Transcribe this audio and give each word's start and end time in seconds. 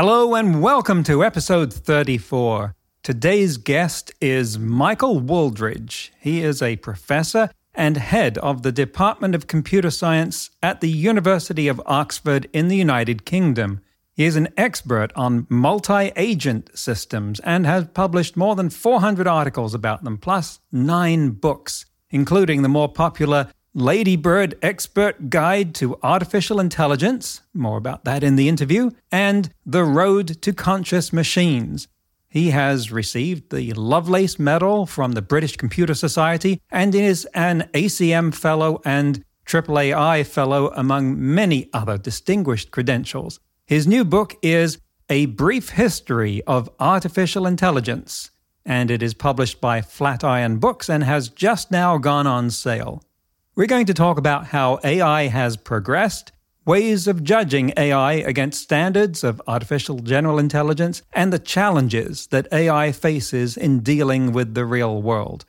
Hello 0.00 0.36
and 0.36 0.62
welcome 0.62 1.02
to 1.02 1.24
episode 1.24 1.72
34. 1.72 2.72
Today's 3.02 3.56
guest 3.56 4.12
is 4.20 4.56
Michael 4.56 5.20
Wooldridge. 5.20 6.10
He 6.20 6.40
is 6.40 6.62
a 6.62 6.76
professor 6.76 7.50
and 7.74 7.96
head 7.96 8.38
of 8.38 8.62
the 8.62 8.70
Department 8.70 9.34
of 9.34 9.48
Computer 9.48 9.90
Science 9.90 10.50
at 10.62 10.80
the 10.80 10.88
University 10.88 11.66
of 11.66 11.82
Oxford 11.84 12.48
in 12.52 12.68
the 12.68 12.76
United 12.76 13.24
Kingdom. 13.24 13.80
He 14.14 14.24
is 14.24 14.36
an 14.36 14.46
expert 14.56 15.10
on 15.16 15.48
multi 15.50 16.12
agent 16.14 16.70
systems 16.78 17.40
and 17.40 17.66
has 17.66 17.88
published 17.88 18.36
more 18.36 18.54
than 18.54 18.70
400 18.70 19.26
articles 19.26 19.74
about 19.74 20.04
them, 20.04 20.16
plus 20.16 20.60
nine 20.70 21.30
books, 21.30 21.86
including 22.08 22.62
the 22.62 22.68
more 22.68 22.88
popular 22.88 23.48
Ladybird 23.78 24.58
Expert 24.60 25.30
Guide 25.30 25.72
to 25.76 25.96
Artificial 26.02 26.58
Intelligence, 26.58 27.42
more 27.54 27.76
about 27.76 28.04
that 28.04 28.24
in 28.24 28.34
the 28.34 28.48
interview, 28.48 28.90
and 29.12 29.50
The 29.64 29.84
Road 29.84 30.42
to 30.42 30.52
Conscious 30.52 31.12
Machines. 31.12 31.86
He 32.28 32.50
has 32.50 32.90
received 32.90 33.52
the 33.52 33.72
Lovelace 33.74 34.36
Medal 34.36 34.84
from 34.84 35.12
the 35.12 35.22
British 35.22 35.56
Computer 35.56 35.94
Society 35.94 36.60
and 36.72 36.92
is 36.92 37.24
an 37.34 37.70
ACM 37.72 38.34
Fellow 38.34 38.82
and 38.84 39.24
AAAI 39.46 40.26
Fellow, 40.26 40.72
among 40.74 41.14
many 41.16 41.70
other 41.72 41.96
distinguished 41.96 42.72
credentials. 42.72 43.38
His 43.64 43.86
new 43.86 44.04
book 44.04 44.34
is 44.42 44.78
A 45.08 45.26
Brief 45.26 45.68
History 45.68 46.42
of 46.48 46.68
Artificial 46.80 47.46
Intelligence, 47.46 48.32
and 48.66 48.90
it 48.90 49.04
is 49.04 49.14
published 49.14 49.60
by 49.60 49.82
Flatiron 49.82 50.58
Books 50.58 50.90
and 50.90 51.04
has 51.04 51.28
just 51.28 51.70
now 51.70 51.96
gone 51.96 52.26
on 52.26 52.50
sale. 52.50 53.04
We're 53.58 53.66
going 53.66 53.86
to 53.86 53.92
talk 53.94 54.18
about 54.18 54.46
how 54.46 54.78
AI 54.84 55.26
has 55.26 55.56
progressed, 55.56 56.30
ways 56.64 57.08
of 57.08 57.24
judging 57.24 57.72
AI 57.76 58.12
against 58.12 58.62
standards 58.62 59.24
of 59.24 59.42
artificial 59.48 59.98
general 59.98 60.38
intelligence, 60.38 61.02
and 61.12 61.32
the 61.32 61.40
challenges 61.40 62.28
that 62.28 62.46
AI 62.52 62.92
faces 62.92 63.56
in 63.56 63.80
dealing 63.80 64.30
with 64.30 64.54
the 64.54 64.64
real 64.64 65.02
world. 65.02 65.44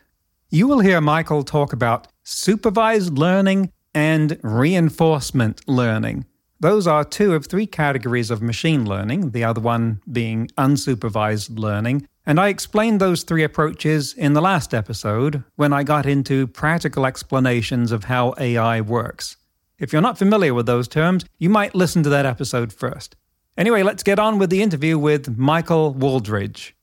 You 0.49 0.67
will 0.67 0.79
hear 0.79 0.99
Michael 0.99 1.43
talk 1.43 1.71
about 1.71 2.07
supervised 2.23 3.15
learning 3.15 3.71
and 3.93 4.39
reinforcement 4.41 5.61
learning. 5.67 6.25
Those 6.59 6.87
are 6.87 7.03
two 7.03 7.35
of 7.35 7.45
three 7.45 7.67
categories 7.67 8.31
of 8.31 8.41
machine 8.41 8.89
learning, 8.89 9.31
the 9.33 9.43
other 9.43 9.61
one 9.61 10.01
being 10.11 10.47
unsupervised 10.57 11.59
learning. 11.59 12.07
And 12.29 12.39
I 12.39 12.49
explained 12.49 13.01
those 13.01 13.23
three 13.23 13.43
approaches 13.43 14.13
in 14.13 14.33
the 14.33 14.41
last 14.41 14.75
episode 14.75 15.43
when 15.55 15.73
I 15.73 15.81
got 15.81 16.05
into 16.05 16.45
practical 16.45 17.07
explanations 17.07 17.91
of 17.91 18.03
how 18.03 18.35
AI 18.37 18.81
works. 18.81 19.37
If 19.79 19.91
you're 19.91 20.03
not 20.03 20.19
familiar 20.19 20.53
with 20.53 20.67
those 20.67 20.87
terms, 20.87 21.25
you 21.39 21.49
might 21.49 21.73
listen 21.73 22.03
to 22.03 22.09
that 22.09 22.27
episode 22.27 22.71
first. 22.71 23.15
Anyway, 23.57 23.81
let's 23.81 24.03
get 24.03 24.19
on 24.19 24.37
with 24.37 24.51
the 24.51 24.61
interview 24.61 24.99
with 24.99 25.39
Michael 25.39 25.91
Wooldridge. 25.91 26.73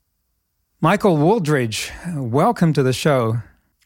Michael 0.81 1.15
Wooldridge, 1.15 1.91
welcome 2.13 2.73
to 2.73 2.83
the 2.83 2.91
show. 2.91 3.37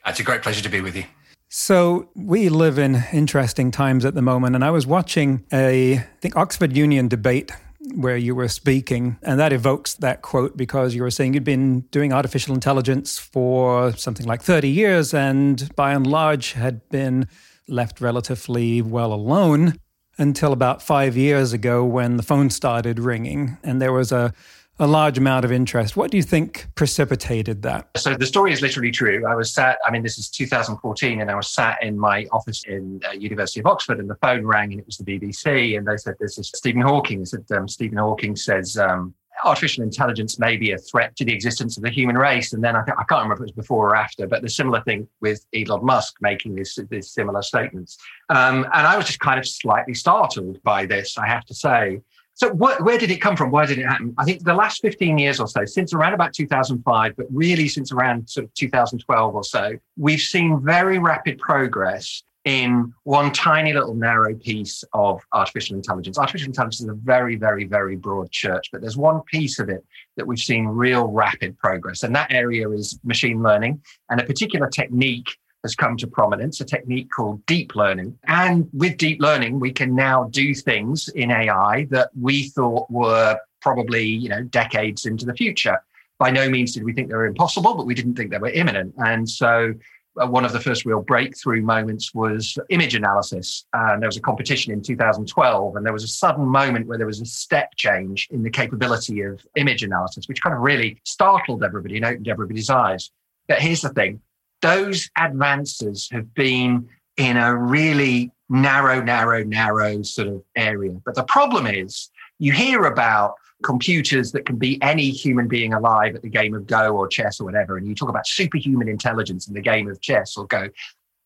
It's 0.03 0.19
a 0.19 0.23
great 0.23 0.41
pleasure 0.41 0.63
to 0.63 0.69
be 0.69 0.81
with 0.81 0.95
you. 0.95 1.03
So 1.47 2.09
we 2.15 2.49
live 2.49 2.79
in 2.79 3.03
interesting 3.13 3.69
times 3.69 4.03
at 4.03 4.15
the 4.15 4.23
moment, 4.23 4.55
and 4.55 4.65
I 4.65 4.71
was 4.71 4.87
watching 4.87 5.45
a 5.53 5.99
I 5.99 6.07
think 6.21 6.35
Oxford 6.35 6.75
Union 6.75 7.07
debate 7.07 7.51
where 7.95 8.17
you 8.17 8.35
were 8.35 8.47
speaking, 8.47 9.17
and 9.23 9.39
that 9.39 9.51
evokes 9.51 9.95
that 9.95 10.21
quote 10.21 10.55
because 10.55 10.93
you 10.93 11.01
were 11.01 11.11
saying 11.11 11.33
you'd 11.33 11.43
been 11.43 11.81
doing 11.91 12.13
artificial 12.13 12.53
intelligence 12.53 13.17
for 13.17 13.91
something 13.93 14.25
like 14.25 14.41
30 14.41 14.69
years 14.69 15.13
and 15.13 15.73
by 15.75 15.93
and 15.93 16.05
large 16.05 16.53
had 16.53 16.87
been 16.89 17.27
left 17.67 18.01
relatively 18.01 18.81
well 18.81 19.13
alone 19.13 19.75
until 20.17 20.53
about 20.53 20.81
five 20.81 21.17
years 21.17 21.53
ago 21.53 21.83
when 21.83 22.17
the 22.17 22.23
phone 22.23 22.49
started 22.49 22.99
ringing. 22.99 23.57
And 23.63 23.81
there 23.81 23.93
was 23.93 24.11
a 24.11 24.33
a 24.81 24.87
large 24.87 25.19
amount 25.19 25.45
of 25.45 25.51
interest. 25.51 25.95
What 25.95 26.09
do 26.09 26.17
you 26.17 26.23
think 26.23 26.67
precipitated 26.73 27.61
that? 27.61 27.87
So 27.97 28.15
the 28.15 28.25
story 28.25 28.51
is 28.51 28.63
literally 28.63 28.89
true. 28.89 29.23
I 29.27 29.35
was 29.35 29.53
sat, 29.53 29.77
I 29.85 29.91
mean, 29.91 30.01
this 30.01 30.17
is 30.17 30.27
2014, 30.27 31.21
and 31.21 31.29
I 31.29 31.35
was 31.35 31.49
sat 31.49 31.81
in 31.83 31.99
my 31.99 32.25
office 32.31 32.63
in 32.67 32.99
uh, 33.07 33.11
University 33.11 33.59
of 33.59 33.67
Oxford, 33.67 33.99
and 33.99 34.09
the 34.09 34.15
phone 34.15 34.43
rang, 34.43 34.71
and 34.71 34.79
it 34.79 34.87
was 34.87 34.97
the 34.97 35.03
BBC, 35.03 35.77
and 35.77 35.87
they 35.87 35.97
said, 35.97 36.15
"This 36.19 36.39
is 36.39 36.47
Stephen 36.47 36.81
Hawking." 36.81 37.19
They 37.19 37.25
said, 37.25 37.45
um, 37.55 37.67
"Stephen 37.67 37.99
Hawking 37.99 38.35
says." 38.35 38.75
Um, 38.77 39.13
artificial 39.43 39.83
intelligence 39.83 40.37
may 40.37 40.55
be 40.55 40.71
a 40.71 40.77
threat 40.77 41.15
to 41.15 41.25
the 41.25 41.33
existence 41.33 41.75
of 41.75 41.81
the 41.81 41.89
human 41.89 42.15
race. 42.15 42.53
And 42.53 42.63
then 42.63 42.75
I, 42.75 42.83
th- 42.83 42.95
I 42.99 43.03
can't 43.05 43.23
remember 43.23 43.35
if 43.35 43.39
it 43.39 43.55
was 43.55 43.65
before 43.65 43.89
or 43.89 43.95
after, 43.95 44.27
but 44.27 44.43
the 44.43 44.49
similar 44.49 44.81
thing 44.81 45.07
with 45.19 45.43
Elon 45.55 45.83
Musk 45.83 46.17
making 46.21 46.53
this 46.53 46.77
similar 47.01 47.41
statements. 47.41 47.97
Um, 48.29 48.67
and 48.73 48.85
I 48.85 48.97
was 48.97 49.07
just 49.07 49.19
kind 49.19 49.39
of 49.39 49.47
slightly 49.47 49.95
startled 49.95 50.61
by 50.61 50.85
this, 50.85 51.17
I 51.17 51.27
have 51.27 51.45
to 51.45 51.55
say. 51.55 52.01
So 52.41 52.49
wh- 52.49 52.83
where 52.83 52.97
did 52.97 53.11
it 53.11 53.21
come 53.21 53.37
from? 53.37 53.51
Why 53.51 53.67
did 53.67 53.77
it 53.77 53.85
happen? 53.85 54.15
I 54.17 54.25
think 54.25 54.43
the 54.43 54.55
last 54.55 54.81
15 54.81 55.19
years 55.19 55.39
or 55.39 55.47
so, 55.47 55.63
since 55.63 55.93
around 55.93 56.15
about 56.15 56.33
2005, 56.33 57.15
but 57.15 57.27
really 57.29 57.67
since 57.67 57.91
around 57.91 58.27
sort 58.27 58.45
of 58.45 58.53
2012 58.55 59.35
or 59.35 59.43
so, 59.43 59.73
we've 59.95 60.19
seen 60.19 60.59
very 60.59 60.97
rapid 60.97 61.37
progress 61.37 62.23
in 62.45 62.91
one 63.03 63.31
tiny 63.31 63.73
little 63.73 63.93
narrow 63.93 64.33
piece 64.33 64.83
of 64.93 65.21
artificial 65.33 65.75
intelligence. 65.75 66.17
Artificial 66.17 66.47
intelligence 66.47 66.81
is 66.81 66.87
a 66.87 66.95
very, 66.95 67.35
very, 67.35 67.65
very 67.65 67.95
broad 67.95 68.31
church, 68.31 68.69
but 68.71 68.81
there's 68.81 68.97
one 68.97 69.21
piece 69.31 69.59
of 69.59 69.69
it 69.69 69.85
that 70.17 70.25
we've 70.25 70.39
seen 70.39 70.65
real 70.65 71.09
rapid 71.09 71.55
progress. 71.59 72.01
And 72.01 72.15
that 72.15 72.31
area 72.31 72.67
is 72.71 72.99
machine 73.03 73.43
learning 73.43 73.83
and 74.09 74.19
a 74.19 74.23
particular 74.23 74.67
technique 74.67 75.37
has 75.63 75.75
come 75.75 75.97
to 75.97 76.07
prominence, 76.07 76.59
a 76.61 76.65
technique 76.65 77.09
called 77.11 77.45
deep 77.45 77.75
learning. 77.75 78.17
And 78.25 78.67
with 78.73 78.97
deep 78.97 79.21
learning, 79.21 79.59
we 79.59 79.71
can 79.71 79.93
now 79.95 80.25
do 80.25 80.53
things 80.53 81.07
in 81.09 81.31
AI 81.31 81.87
that 81.91 82.09
we 82.19 82.49
thought 82.49 82.89
were 82.89 83.37
probably, 83.61 84.03
you 84.03 84.29
know, 84.29 84.43
decades 84.43 85.05
into 85.05 85.25
the 85.25 85.33
future. 85.33 85.81
By 86.17 86.31
no 86.31 86.49
means 86.49 86.73
did 86.73 86.83
we 86.83 86.93
think 86.93 87.09
they 87.09 87.15
were 87.15 87.25
impossible, 87.25 87.75
but 87.75 87.85
we 87.85 87.95
didn't 87.95 88.15
think 88.15 88.31
they 88.31 88.37
were 88.37 88.49
imminent. 88.49 88.93
And 88.97 89.29
so 89.29 89.73
uh, 90.19 90.27
one 90.27 90.43
of 90.43 90.51
the 90.51 90.59
first 90.59 90.85
real 90.85 91.01
breakthrough 91.01 91.61
moments 91.61 92.13
was 92.13 92.57
image 92.69 92.95
analysis. 92.95 93.65
And 93.73 94.01
there 94.01 94.09
was 94.09 94.17
a 94.17 94.21
competition 94.21 94.73
in 94.73 94.81
2012, 94.81 95.75
and 95.75 95.85
there 95.85 95.93
was 95.93 96.03
a 96.03 96.07
sudden 96.07 96.45
moment 96.45 96.87
where 96.87 96.97
there 96.97 97.07
was 97.07 97.21
a 97.21 97.25
step 97.25 97.75
change 97.75 98.27
in 98.31 98.43
the 98.43 98.49
capability 98.49 99.21
of 99.21 99.45
image 99.55 99.83
analysis, 99.83 100.27
which 100.27 100.41
kind 100.41 100.55
of 100.55 100.61
really 100.61 100.99
startled 101.05 101.63
everybody 101.63 101.97
and 101.97 102.05
opened 102.05 102.27
everybody's 102.27 102.69
eyes. 102.69 103.11
But 103.47 103.59
here's 103.59 103.81
the 103.81 103.89
thing 103.89 104.21
those 104.61 105.09
advances 105.17 106.09
have 106.11 106.33
been 106.33 106.87
in 107.17 107.37
a 107.37 107.55
really 107.55 108.31
narrow, 108.49 109.01
narrow, 109.01 109.43
narrow 109.43 110.01
sort 110.01 110.27
of 110.27 110.43
area. 110.55 110.99
But 111.05 111.15
the 111.15 111.23
problem 111.23 111.67
is 111.67 112.09
you 112.39 112.51
hear 112.51 112.85
about 112.85 113.35
computers 113.63 114.31
that 114.31 114.45
can 114.45 114.57
beat 114.57 114.79
any 114.81 115.09
human 115.09 115.47
being 115.47 115.73
alive 115.73 116.15
at 116.15 116.21
the 116.21 116.29
game 116.29 116.53
of 116.53 116.65
Go 116.65 116.95
or 116.95 117.07
chess 117.07 117.39
or 117.39 117.45
whatever, 117.45 117.77
and 117.77 117.87
you 117.87 117.95
talk 117.95 118.09
about 118.09 118.27
superhuman 118.27 118.87
intelligence 118.87 119.47
in 119.47 119.53
the 119.53 119.61
game 119.61 119.87
of 119.89 120.01
chess 120.01 120.35
or 120.35 120.47
Go. 120.47 120.69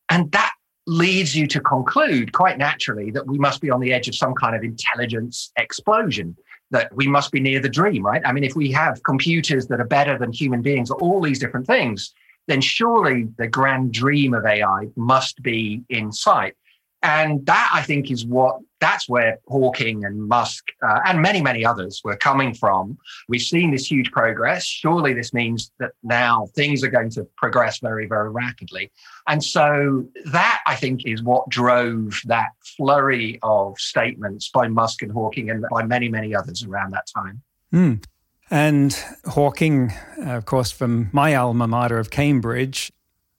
And 0.08 0.30
that 0.32 0.52
leads 0.86 1.34
you 1.34 1.46
to 1.48 1.60
conclude 1.60 2.32
quite 2.32 2.58
naturally 2.58 3.10
that 3.10 3.26
we 3.26 3.38
must 3.38 3.60
be 3.60 3.70
on 3.70 3.80
the 3.80 3.92
edge 3.92 4.06
of 4.06 4.14
some 4.14 4.34
kind 4.34 4.54
of 4.54 4.62
intelligence 4.62 5.50
explosion 5.56 6.36
that 6.70 6.94
we 6.94 7.06
must 7.06 7.32
be 7.32 7.40
near 7.40 7.60
the 7.60 7.68
dream, 7.68 8.04
right? 8.04 8.22
I 8.24 8.32
mean, 8.32 8.44
if 8.44 8.54
we 8.54 8.70
have 8.72 9.02
computers 9.02 9.66
that 9.68 9.80
are 9.80 9.86
better 9.86 10.18
than 10.18 10.32
human 10.32 10.62
beings, 10.62 10.90
all 10.90 11.20
these 11.20 11.38
different 11.38 11.66
things, 11.66 12.12
then 12.46 12.60
surely 12.60 13.28
the 13.38 13.48
grand 13.48 13.92
dream 13.92 14.34
of 14.34 14.44
AI 14.44 14.88
must 14.96 15.42
be 15.42 15.82
in 15.88 16.12
sight. 16.12 16.54
And 17.02 17.44
that, 17.46 17.70
I 17.72 17.82
think, 17.82 18.10
is 18.10 18.24
what 18.24 18.58
that's 18.80 19.08
where 19.08 19.38
Hawking 19.46 20.04
and 20.04 20.26
Musk 20.28 20.64
uh, 20.82 21.00
and 21.06 21.22
many, 21.22 21.40
many 21.40 21.64
others 21.64 22.00
were 22.02 22.16
coming 22.16 22.52
from. 22.52 22.98
We've 23.28 23.40
seen 23.40 23.70
this 23.70 23.88
huge 23.88 24.10
progress. 24.10 24.64
Surely 24.64 25.14
this 25.14 25.32
means 25.32 25.70
that 25.78 25.92
now 26.02 26.48
things 26.54 26.82
are 26.82 26.90
going 26.90 27.10
to 27.10 27.24
progress 27.36 27.78
very, 27.78 28.06
very 28.06 28.30
rapidly. 28.30 28.90
And 29.28 29.42
so 29.42 30.06
that, 30.26 30.62
I 30.66 30.74
think, 30.74 31.06
is 31.06 31.22
what 31.22 31.48
drove 31.48 32.20
that 32.24 32.48
flurry 32.76 33.38
of 33.42 33.78
statements 33.78 34.50
by 34.50 34.66
Musk 34.66 35.02
and 35.02 35.12
Hawking 35.12 35.50
and 35.50 35.64
by 35.70 35.84
many, 35.84 36.08
many 36.08 36.34
others 36.34 36.64
around 36.64 36.92
that 36.92 37.06
time. 37.14 37.40
Mm. 37.72 38.04
And 38.50 38.96
Hawking, 39.24 39.92
of 40.18 40.44
course, 40.44 40.70
from 40.70 41.10
my 41.12 41.34
alma 41.34 41.66
mater 41.66 41.98
of 41.98 42.10
Cambridge, 42.10 42.92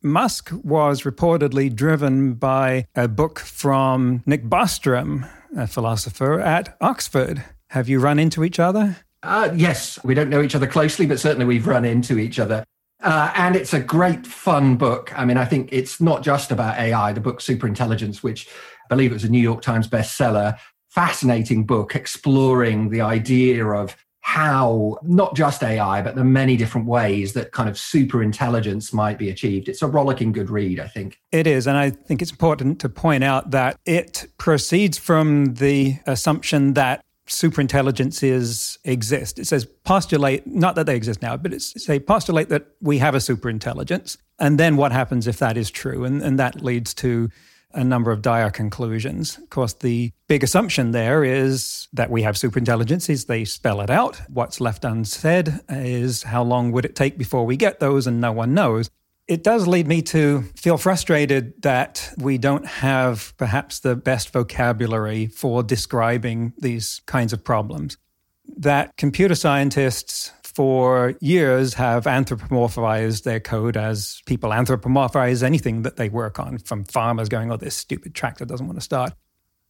Musk 0.04 0.52
was 0.64 1.04
reportedly 1.04 1.74
driven 1.74 2.34
by 2.34 2.86
a 2.96 3.08
book 3.08 3.40
from 3.40 4.22
Nick 4.26 4.44
Bostrom, 4.44 5.30
a 5.56 5.66
philosopher 5.68 6.40
at 6.40 6.78
Oxford. 6.82 7.44
Have 7.70 7.90
you 7.90 8.00
run 8.00 8.20
into 8.20 8.44
each 8.44 8.60
other? 8.60 8.98
Uh, 9.24 9.50
yes, 9.56 10.00
we 10.04 10.14
don't 10.14 10.30
know 10.30 10.42
each 10.42 10.56
other 10.56 10.68
closely, 10.68 11.06
but 11.06 11.20
certainly 11.20 11.46
we've 11.46 11.68
run 11.68 11.86
into 11.86 12.20
each 12.20 12.38
other. 12.40 12.64
Uh, 13.02 13.32
and 13.36 13.56
it's 13.56 13.74
a 13.74 13.80
great, 13.80 14.26
fun 14.26 14.76
book. 14.76 15.18
I 15.18 15.26
mean, 15.26 15.38
I 15.38 15.46
think 15.46 15.70
it's 15.72 16.02
not 16.02 16.24
just 16.24 16.52
about 16.52 16.78
AI. 16.78 17.14
The 17.14 17.22
book 17.22 17.40
Superintelligence, 17.40 18.24
which 18.24 18.48
I 18.86 18.88
believe 18.90 19.12
it 19.12 19.16
was 19.16 19.24
a 19.24 19.30
New 19.30 19.42
York 19.42 19.62
Times 19.62 19.88
bestseller, 19.88 20.58
fascinating 20.90 21.66
book 21.66 21.96
exploring 21.96 22.90
the 22.90 23.02
idea 23.02 23.66
of 23.66 23.96
how 24.28 24.98
not 25.04 25.34
just 25.38 25.64
AI, 25.64 26.02
but 26.02 26.16
the 26.16 26.24
many 26.24 26.58
different 26.58 26.86
ways 26.86 27.32
that 27.32 27.54
kind 27.54 27.70
of 27.70 27.78
super 27.78 28.22
intelligence 28.22 28.92
might 28.92 29.18
be 29.18 29.30
achieved. 29.30 29.70
It's 29.70 29.82
a 29.82 29.88
rollicking 29.88 30.34
good 30.34 30.50
read, 30.50 30.82
I 30.82 30.88
think. 30.88 31.22
It 31.32 31.48
is. 31.48 31.66
And 31.66 31.78
I 31.78 31.92
think 31.92 32.22
it's 32.22 32.32
important 32.32 32.82
to 32.82 32.90
point 32.90 33.24
out 33.24 33.52
that 33.52 33.80
it 33.86 34.26
proceeds 34.38 34.98
from 34.98 35.54
the 35.54 36.00
assumption 36.06 36.74
that 36.74 37.06
superintelligences 37.28 38.78
exist. 38.84 39.40
It 39.40 39.48
says 39.48 39.64
postulate, 39.86 40.46
not 40.46 40.76
that 40.76 40.88
they 40.88 40.98
exist 40.98 41.22
now, 41.22 41.38
but 41.38 41.54
it's 41.54 41.82
say 41.82 41.98
postulate 41.98 42.50
that 42.50 42.68
we 42.82 42.98
have 42.98 43.16
a 43.16 43.20
superintelligence. 43.20 44.18
And 44.40 44.60
then 44.60 44.76
what 44.76 44.92
happens 44.92 45.26
if 45.26 45.38
that 45.38 45.56
is 45.56 45.72
true? 45.72 46.04
And, 46.04 46.22
and 46.22 46.38
that 46.38 46.62
leads 46.62 46.94
to 46.96 47.30
a 47.74 47.84
number 47.84 48.12
of 48.12 48.22
dire 48.22 48.50
conclusions. 48.50 49.38
Of 49.38 49.50
course, 49.50 49.74
the 49.74 50.12
big 50.28 50.44
assumption 50.44 50.92
there 50.92 51.24
is 51.24 51.88
that 51.94 52.10
we 52.10 52.22
have 52.24 52.36
superintelligences. 52.36 53.28
They 53.28 53.46
spell 53.46 53.82
it 53.82 53.90
out. 53.90 54.22
What's 54.30 54.62
left 54.62 54.86
unsaid 54.86 55.60
is 55.70 56.24
how 56.24 56.44
long 56.44 56.72
would 56.72 56.86
it 56.86 56.96
take 56.96 57.18
before 57.18 57.46
we 57.46 57.58
get 57.58 57.80
those, 57.80 58.08
and 58.08 58.22
no 58.22 58.32
one 58.32 58.54
knows. 58.54 58.90
It 59.28 59.44
does 59.44 59.68
lead 59.68 59.88
me 59.88 60.02
to 60.04 60.44
feel 60.56 60.78
frustrated 60.78 61.62
that 61.62 62.14
we 62.18 62.38
don't 62.38 62.66
have 62.66 63.34
perhaps 63.38 63.80
the 63.80 63.96
best 63.96 64.32
vocabulary 64.32 65.28
for 65.28 65.64
describing 65.64 66.54
these 66.58 67.02
kinds 67.06 67.34
of 67.34 67.44
problems. 67.44 67.98
That 68.56 68.96
computer 68.96 69.36
scientists 69.36 70.32
for 70.58 71.14
years 71.22 71.76
have 71.76 72.06
anthropomorphized 72.06 73.22
their 73.22 73.40
code 73.40 73.78
as 73.78 74.24
people 74.26 74.50
anthropomorphize 74.50 75.44
anything 75.44 75.84
that 75.84 75.98
they 75.98 76.10
work 76.10 76.40
on, 76.40 76.58
from 76.58 76.84
farmers 76.84 77.30
going, 77.30 77.52
oh, 77.52 77.58
this 77.58 77.76
stupid 77.76 78.16
tractor 78.16 78.44
doesn't 78.44 78.66
want 78.66 78.76
to 78.76 78.84
start. 78.84 79.14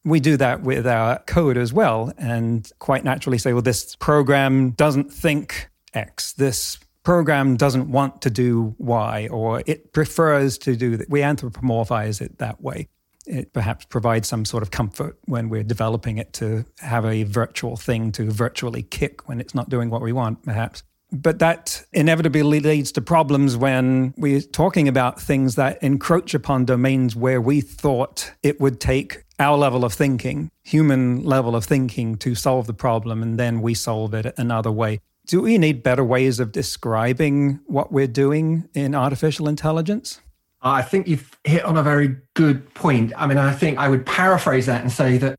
We 0.05 0.21
do 0.21 0.37
that 0.37 0.61
with 0.61 0.87
our 0.87 1.19
code 1.27 1.57
as 1.57 1.73
well, 1.73 2.13
and 2.17 2.71
quite 2.79 3.03
naturally 3.03 3.37
say, 3.37 3.51
well, 3.51 3.61
this 3.61 3.97
program 3.97 4.69
doesn't 4.71 5.11
think 5.11 5.69
X. 5.93 6.31
This 6.31 6.79
program 7.03 7.57
doesn't 7.57 7.91
want 7.91 8.21
to 8.21 8.29
do 8.29 8.73
Y 8.77 9.27
or 9.29 9.63
it 9.65 9.91
prefers 9.91 10.57
to 10.59 10.77
do 10.77 10.95
that. 10.95 11.09
We 11.09 11.19
anthropomorphize 11.19 12.21
it 12.21 12.37
that 12.37 12.61
way. 12.61 12.87
It 13.27 13.53
perhaps 13.53 13.85
provides 13.85 14.27
some 14.27 14.45
sort 14.45 14.63
of 14.63 14.71
comfort 14.71 15.18
when 15.25 15.50
we're 15.50 15.63
developing 15.63 16.18
it 16.18 16.33
to 16.33 16.65
have 16.79 17.06
a 17.06 17.24
virtual 17.24 17.75
thing 17.77 18.12
to 18.13 18.31
virtually 18.31 18.83
kick 18.83 19.27
when 19.27 19.39
it's 19.39 19.53
not 19.53 19.69
doing 19.69 19.89
what 19.89 20.01
we 20.01 20.13
want, 20.13 20.44
perhaps. 20.44 20.83
But 21.12 21.39
that 21.39 21.85
inevitably 21.94 22.44
leads 22.59 22.91
to 22.94 23.01
problems 23.01 23.56
when 23.56 24.13
we're 24.18 24.41
talking 24.41 24.88
about 24.88 25.21
things 25.21 25.56
that 25.56 25.81
encroach 25.81 26.33
upon 26.33 26.65
domains 26.65 27.15
where 27.15 27.39
we 27.39 27.62
thought 27.62 28.33
it 28.44 28.59
would 28.59 28.81
take 28.81 29.24
our 29.39 29.57
level 29.57 29.85
of 29.85 29.94
thinking, 29.94 30.50
human 30.63 31.23
level 31.23 31.56
of 31.56 31.63
thinking, 31.63 32.18
to 32.18 32.35
solve 32.35 32.68
the 32.68 32.73
problem, 32.73 33.21
and 33.21 33.39
then 33.39 33.62
we 33.62 33.73
solve 33.73 34.13
it 34.13 34.33
another 34.38 34.71
way 34.71 35.00
do 35.27 35.41
we 35.41 35.57
need 35.57 35.83
better 35.83 36.03
ways 36.03 36.39
of 36.39 36.51
describing 36.51 37.59
what 37.65 37.91
we're 37.91 38.07
doing 38.07 38.68
in 38.73 38.95
artificial 38.95 39.47
intelligence? 39.47 40.21
Uh, 40.63 40.71
I 40.71 40.81
think 40.81 41.07
you've 41.07 41.38
hit 41.44 41.63
on 41.65 41.77
a 41.77 41.83
very 41.83 42.18
good 42.33 42.74
point. 42.74 43.13
I 43.15 43.27
mean, 43.27 43.38
I 43.38 43.54
think 43.54 43.77
I 43.77 43.89
would 43.89 44.06
paraphrase 44.06 44.65
that 44.65 44.81
and 44.81 44.92
say 44.92 45.18
that 45.19 45.38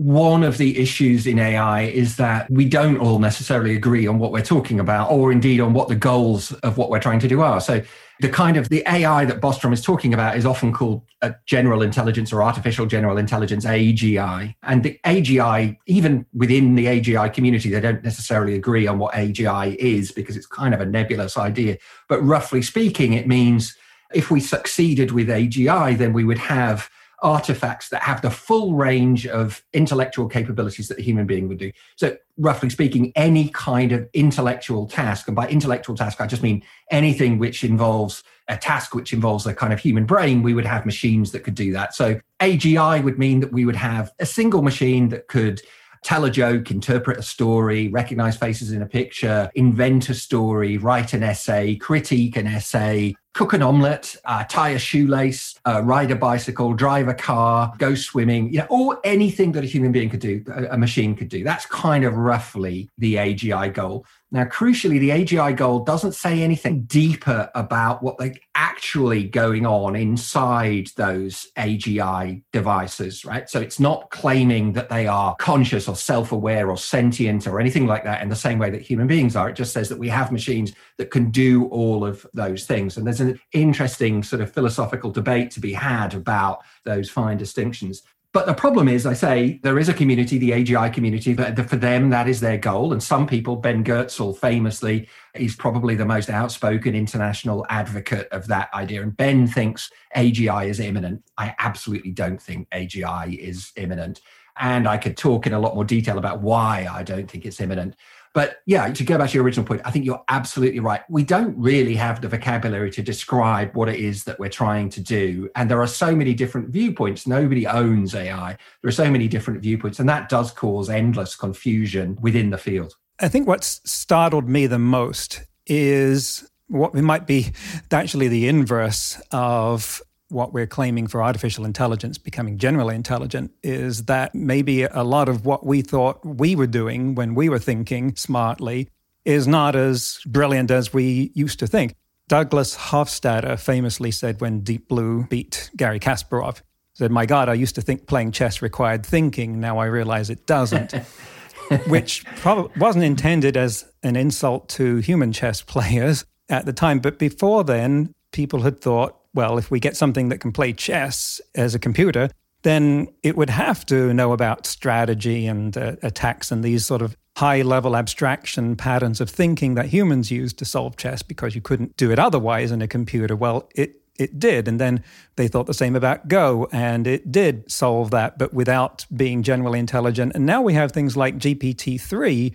one 0.00 0.42
of 0.42 0.56
the 0.56 0.78
issues 0.78 1.26
in 1.26 1.38
AI 1.38 1.82
is 1.82 2.16
that 2.16 2.50
we 2.50 2.64
don't 2.64 2.96
all 2.96 3.18
necessarily 3.18 3.76
agree 3.76 4.06
on 4.06 4.18
what 4.18 4.32
we're 4.32 4.42
talking 4.42 4.80
about, 4.80 5.10
or 5.10 5.30
indeed 5.30 5.60
on 5.60 5.74
what 5.74 5.88
the 5.88 5.94
goals 5.94 6.52
of 6.52 6.78
what 6.78 6.88
we're 6.88 7.00
trying 7.00 7.18
to 7.20 7.28
do 7.28 7.42
are. 7.42 7.60
So 7.60 7.82
the 8.20 8.30
kind 8.30 8.56
of 8.56 8.70
the 8.70 8.82
AI 8.88 9.26
that 9.26 9.42
Bostrom 9.42 9.74
is 9.74 9.82
talking 9.82 10.14
about 10.14 10.38
is 10.38 10.46
often 10.46 10.72
called 10.72 11.02
a 11.20 11.34
general 11.44 11.82
intelligence 11.82 12.32
or 12.32 12.42
artificial 12.42 12.86
general 12.86 13.18
intelligence 13.18 13.66
AGI. 13.66 14.54
And 14.62 14.82
the 14.82 14.98
AGI, 15.04 15.76
even 15.86 16.24
within 16.32 16.76
the 16.76 16.86
AGI 16.86 17.32
community, 17.32 17.68
they 17.68 17.80
don't 17.80 18.02
necessarily 18.02 18.54
agree 18.54 18.86
on 18.86 18.98
what 18.98 19.12
AGI 19.12 19.76
is 19.76 20.12
because 20.12 20.34
it's 20.34 20.46
kind 20.46 20.72
of 20.72 20.80
a 20.80 20.86
nebulous 20.86 21.36
idea. 21.36 21.76
But 22.08 22.22
roughly 22.22 22.62
speaking, 22.62 23.12
it 23.12 23.28
means 23.28 23.76
if 24.12 24.30
we 24.30 24.40
succeeded 24.40 25.12
with 25.12 25.28
AGI, 25.28 25.96
then 25.96 26.12
we 26.12 26.24
would 26.24 26.38
have 26.38 26.90
artifacts 27.22 27.90
that 27.90 28.02
have 28.02 28.22
the 28.22 28.30
full 28.30 28.74
range 28.74 29.26
of 29.26 29.62
intellectual 29.72 30.28
capabilities 30.28 30.88
that 30.88 30.98
a 30.98 31.02
human 31.02 31.26
being 31.26 31.48
would 31.48 31.58
do. 31.58 31.70
So, 31.96 32.16
roughly 32.38 32.70
speaking, 32.70 33.12
any 33.14 33.48
kind 33.50 33.92
of 33.92 34.08
intellectual 34.14 34.86
task, 34.86 35.28
and 35.28 35.36
by 35.36 35.48
intellectual 35.48 35.96
task, 35.96 36.20
I 36.20 36.26
just 36.26 36.42
mean 36.42 36.62
anything 36.90 37.38
which 37.38 37.62
involves 37.62 38.22
a 38.48 38.56
task 38.56 38.94
which 38.94 39.12
involves 39.12 39.46
a 39.46 39.54
kind 39.54 39.72
of 39.72 39.78
human 39.78 40.06
brain, 40.06 40.42
we 40.42 40.54
would 40.54 40.66
have 40.66 40.86
machines 40.86 41.32
that 41.32 41.44
could 41.44 41.54
do 41.54 41.72
that. 41.72 41.94
So, 41.94 42.20
AGI 42.40 43.02
would 43.04 43.18
mean 43.18 43.40
that 43.40 43.52
we 43.52 43.64
would 43.64 43.76
have 43.76 44.12
a 44.18 44.26
single 44.26 44.62
machine 44.62 45.10
that 45.10 45.28
could 45.28 45.60
tell 46.02 46.24
a 46.24 46.30
joke, 46.30 46.70
interpret 46.70 47.18
a 47.18 47.22
story, 47.22 47.88
recognize 47.88 48.36
faces 48.36 48.72
in 48.72 48.80
a 48.80 48.86
picture, 48.86 49.50
invent 49.54 50.08
a 50.08 50.14
story, 50.14 50.78
write 50.78 51.12
an 51.12 51.22
essay, 51.22 51.76
critique 51.76 52.36
an 52.36 52.46
essay, 52.46 53.14
cook 53.32 53.52
an 53.52 53.62
omelette, 53.62 54.16
uh, 54.24 54.44
tie 54.44 54.70
a 54.70 54.78
shoelace, 54.78 55.54
uh, 55.64 55.80
ride 55.84 56.10
a 56.10 56.16
bicycle, 56.16 56.74
drive 56.74 57.08
a 57.08 57.14
car, 57.14 57.72
go 57.78 57.94
swimming, 57.94 58.52
you 58.52 58.58
know, 58.58 58.66
or 58.70 59.00
anything 59.04 59.52
that 59.52 59.62
a 59.62 59.66
human 59.66 59.92
being 59.92 60.10
could 60.10 60.20
do, 60.20 60.44
a, 60.52 60.74
a 60.74 60.78
machine 60.78 61.14
could 61.14 61.28
do. 61.28 61.44
That's 61.44 61.66
kind 61.66 62.04
of 62.04 62.14
roughly 62.14 62.90
the 62.98 63.14
AGI 63.14 63.72
goal. 63.72 64.04
Now, 64.32 64.44
crucially, 64.44 65.00
the 65.00 65.10
AGI 65.10 65.56
goal 65.56 65.80
doesn't 65.80 66.12
say 66.12 66.42
anything 66.42 66.82
deeper 66.82 67.50
about 67.56 68.00
what 68.00 68.16
they 68.18 68.40
actually 68.54 69.24
going 69.24 69.66
on 69.66 69.96
inside 69.96 70.88
those 70.96 71.48
AGI 71.58 72.42
devices, 72.52 73.24
right? 73.24 73.50
So 73.50 73.60
it's 73.60 73.80
not 73.80 74.10
claiming 74.10 74.72
that 74.74 74.88
they 74.88 75.08
are 75.08 75.34
conscious 75.36 75.88
or 75.88 75.96
self-aware 75.96 76.70
or 76.70 76.76
sentient 76.76 77.48
or 77.48 77.58
anything 77.58 77.86
like 77.86 78.04
that 78.04 78.22
in 78.22 78.28
the 78.28 78.36
same 78.36 78.60
way 78.60 78.70
that 78.70 78.82
human 78.82 79.08
beings 79.08 79.34
are. 79.34 79.48
It 79.48 79.56
just 79.56 79.72
says 79.72 79.88
that 79.88 79.98
we 79.98 80.08
have 80.08 80.30
machines 80.30 80.74
that 80.98 81.10
can 81.10 81.32
do 81.32 81.66
all 81.66 82.04
of 82.04 82.24
those 82.32 82.66
things. 82.66 82.96
And 82.96 83.04
there's 83.04 83.19
an 83.20 83.40
interesting 83.52 84.22
sort 84.22 84.42
of 84.42 84.52
philosophical 84.52 85.10
debate 85.10 85.50
to 85.52 85.60
be 85.60 85.72
had 85.72 86.14
about 86.14 86.62
those 86.84 87.10
fine 87.10 87.36
distinctions. 87.36 88.02
But 88.32 88.46
the 88.46 88.54
problem 88.54 88.86
is, 88.86 89.06
I 89.06 89.12
say, 89.14 89.58
there 89.64 89.76
is 89.76 89.88
a 89.88 89.94
community, 89.94 90.38
the 90.38 90.52
AGI 90.52 90.92
community, 90.94 91.32
that 91.32 91.68
for 91.68 91.74
them, 91.74 92.10
that 92.10 92.28
is 92.28 92.38
their 92.38 92.58
goal. 92.58 92.92
And 92.92 93.02
some 93.02 93.26
people, 93.26 93.56
Ben 93.56 93.82
Goertzel 93.82 94.38
famously, 94.38 95.08
is 95.34 95.56
probably 95.56 95.96
the 95.96 96.04
most 96.04 96.30
outspoken 96.30 96.94
international 96.94 97.66
advocate 97.70 98.28
of 98.30 98.46
that 98.46 98.72
idea. 98.72 99.02
And 99.02 99.16
Ben 99.16 99.48
thinks 99.48 99.90
AGI 100.16 100.68
is 100.68 100.78
imminent. 100.78 101.24
I 101.38 101.56
absolutely 101.58 102.12
don't 102.12 102.40
think 102.40 102.70
AGI 102.70 103.36
is 103.36 103.72
imminent. 103.74 104.20
And 104.60 104.86
I 104.86 104.96
could 104.96 105.16
talk 105.16 105.46
in 105.46 105.52
a 105.52 105.58
lot 105.58 105.74
more 105.74 105.84
detail 105.84 106.18
about 106.18 106.40
why 106.40 106.86
I 106.88 107.02
don't 107.02 107.28
think 107.28 107.44
it's 107.44 107.60
imminent. 107.60 107.96
But 108.32 108.62
yeah, 108.66 108.88
to 108.92 109.04
go 109.04 109.18
back 109.18 109.30
to 109.30 109.34
your 109.34 109.44
original 109.44 109.66
point, 109.66 109.80
I 109.84 109.90
think 109.90 110.04
you're 110.04 110.22
absolutely 110.28 110.78
right. 110.80 111.02
We 111.08 111.24
don't 111.24 111.56
really 111.56 111.96
have 111.96 112.20
the 112.20 112.28
vocabulary 112.28 112.90
to 112.92 113.02
describe 113.02 113.74
what 113.74 113.88
it 113.88 113.98
is 113.98 114.24
that 114.24 114.38
we're 114.38 114.48
trying 114.48 114.88
to 114.90 115.00
do. 115.00 115.50
And 115.56 115.70
there 115.70 115.80
are 115.80 115.86
so 115.86 116.14
many 116.14 116.32
different 116.34 116.68
viewpoints. 116.68 117.26
Nobody 117.26 117.66
owns 117.66 118.14
AI. 118.14 118.56
There 118.82 118.88
are 118.88 118.92
so 118.92 119.10
many 119.10 119.26
different 119.26 119.62
viewpoints, 119.62 119.98
and 119.98 120.08
that 120.08 120.28
does 120.28 120.52
cause 120.52 120.88
endless 120.88 121.34
confusion 121.34 122.18
within 122.20 122.50
the 122.50 122.58
field. 122.58 122.94
I 123.18 123.28
think 123.28 123.48
what's 123.48 123.80
startled 123.84 124.48
me 124.48 124.66
the 124.66 124.78
most 124.78 125.42
is 125.66 126.48
what 126.68 126.94
might 126.94 127.26
be 127.26 127.52
actually 127.90 128.28
the 128.28 128.46
inverse 128.46 129.20
of 129.32 130.00
what 130.30 130.52
we're 130.52 130.66
claiming 130.66 131.06
for 131.06 131.22
artificial 131.22 131.64
intelligence 131.64 132.18
becoming 132.18 132.58
generally 132.58 132.94
intelligent 132.94 133.52
is 133.62 134.04
that 134.04 134.34
maybe 134.34 134.84
a 134.84 135.02
lot 135.02 135.28
of 135.28 135.44
what 135.44 135.66
we 135.66 135.82
thought 135.82 136.24
we 136.24 136.54
were 136.54 136.66
doing 136.66 137.14
when 137.14 137.34
we 137.34 137.48
were 137.48 137.58
thinking 137.58 138.14
smartly 138.16 138.88
is 139.24 139.46
not 139.46 139.76
as 139.76 140.20
brilliant 140.26 140.70
as 140.70 140.92
we 140.92 141.30
used 141.34 141.58
to 141.58 141.66
think. 141.66 141.94
Douglas 142.28 142.76
Hofstadter 142.76 143.58
famously 143.58 144.10
said 144.10 144.40
when 144.40 144.60
Deep 144.60 144.88
Blue 144.88 145.26
beat 145.26 145.70
Garry 145.76 145.98
Kasparov, 145.98 146.62
said, 146.94 147.10
My 147.10 147.26
God, 147.26 147.48
I 147.48 147.54
used 147.54 147.74
to 147.74 147.82
think 147.82 148.06
playing 148.06 148.32
chess 148.32 148.62
required 148.62 149.04
thinking. 149.04 149.58
Now 149.58 149.78
I 149.78 149.86
realize 149.86 150.30
it 150.30 150.46
doesn't. 150.46 150.92
Which 151.86 152.24
probably 152.36 152.72
wasn't 152.78 153.04
intended 153.04 153.56
as 153.56 153.84
an 154.02 154.16
insult 154.16 154.68
to 154.70 154.96
human 154.96 155.32
chess 155.32 155.62
players 155.62 156.24
at 156.48 156.66
the 156.66 156.72
time. 156.72 156.98
But 156.98 157.18
before 157.18 157.64
then, 157.64 158.12
people 158.32 158.62
had 158.62 158.80
thought 158.80 159.19
well, 159.34 159.58
if 159.58 159.70
we 159.70 159.80
get 159.80 159.96
something 159.96 160.28
that 160.28 160.38
can 160.38 160.52
play 160.52 160.72
chess 160.72 161.40
as 161.54 161.74
a 161.74 161.78
computer, 161.78 162.30
then 162.62 163.08
it 163.22 163.36
would 163.36 163.50
have 163.50 163.86
to 163.86 164.12
know 164.12 164.32
about 164.32 164.66
strategy 164.66 165.46
and 165.46 165.76
uh, 165.76 165.96
attacks 166.02 166.50
and 166.52 166.62
these 166.62 166.84
sort 166.84 167.02
of 167.02 167.16
high 167.36 167.62
level 167.62 167.96
abstraction 167.96 168.76
patterns 168.76 169.20
of 169.20 169.30
thinking 169.30 169.74
that 169.74 169.86
humans 169.86 170.30
use 170.30 170.52
to 170.52 170.64
solve 170.64 170.96
chess 170.96 171.22
because 171.22 171.54
you 171.54 171.60
couldn't 171.60 171.96
do 171.96 172.10
it 172.10 172.18
otherwise 172.18 172.70
in 172.70 172.82
a 172.82 172.88
computer. 172.88 173.34
Well, 173.34 173.68
it 173.74 174.00
it 174.20 174.38
did. 174.38 174.68
And 174.68 174.78
then 174.78 175.02
they 175.36 175.48
thought 175.48 175.66
the 175.66 175.74
same 175.74 175.96
about 175.96 176.28
Go, 176.28 176.68
and 176.72 177.06
it 177.06 177.32
did 177.32 177.70
solve 177.70 178.10
that, 178.10 178.38
but 178.38 178.52
without 178.52 179.06
being 179.16 179.42
generally 179.42 179.78
intelligent. 179.78 180.32
And 180.34 180.44
now 180.44 180.60
we 180.60 180.74
have 180.74 180.92
things 180.92 181.16
like 181.16 181.38
GPT 181.38 181.98
3, 181.98 182.54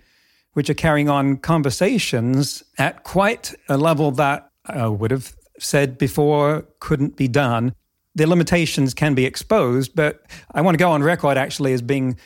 which 0.52 0.70
are 0.70 0.74
carrying 0.74 1.08
on 1.08 1.38
conversations 1.38 2.62
at 2.78 3.02
quite 3.02 3.52
a 3.68 3.76
level 3.76 4.12
that 4.12 4.48
I 4.64 4.86
would 4.86 5.10
have 5.10 5.34
said 5.58 5.98
before 5.98 6.66
couldn't 6.80 7.16
be 7.16 7.28
done. 7.28 7.74
The 8.14 8.26
limitations 8.26 8.94
can 8.94 9.14
be 9.14 9.26
exposed, 9.26 9.94
but 9.94 10.22
I 10.52 10.62
want 10.62 10.74
to 10.74 10.78
go 10.78 10.90
on 10.90 11.02
record 11.02 11.36
actually 11.36 11.72
as 11.72 11.82
being 11.82 12.16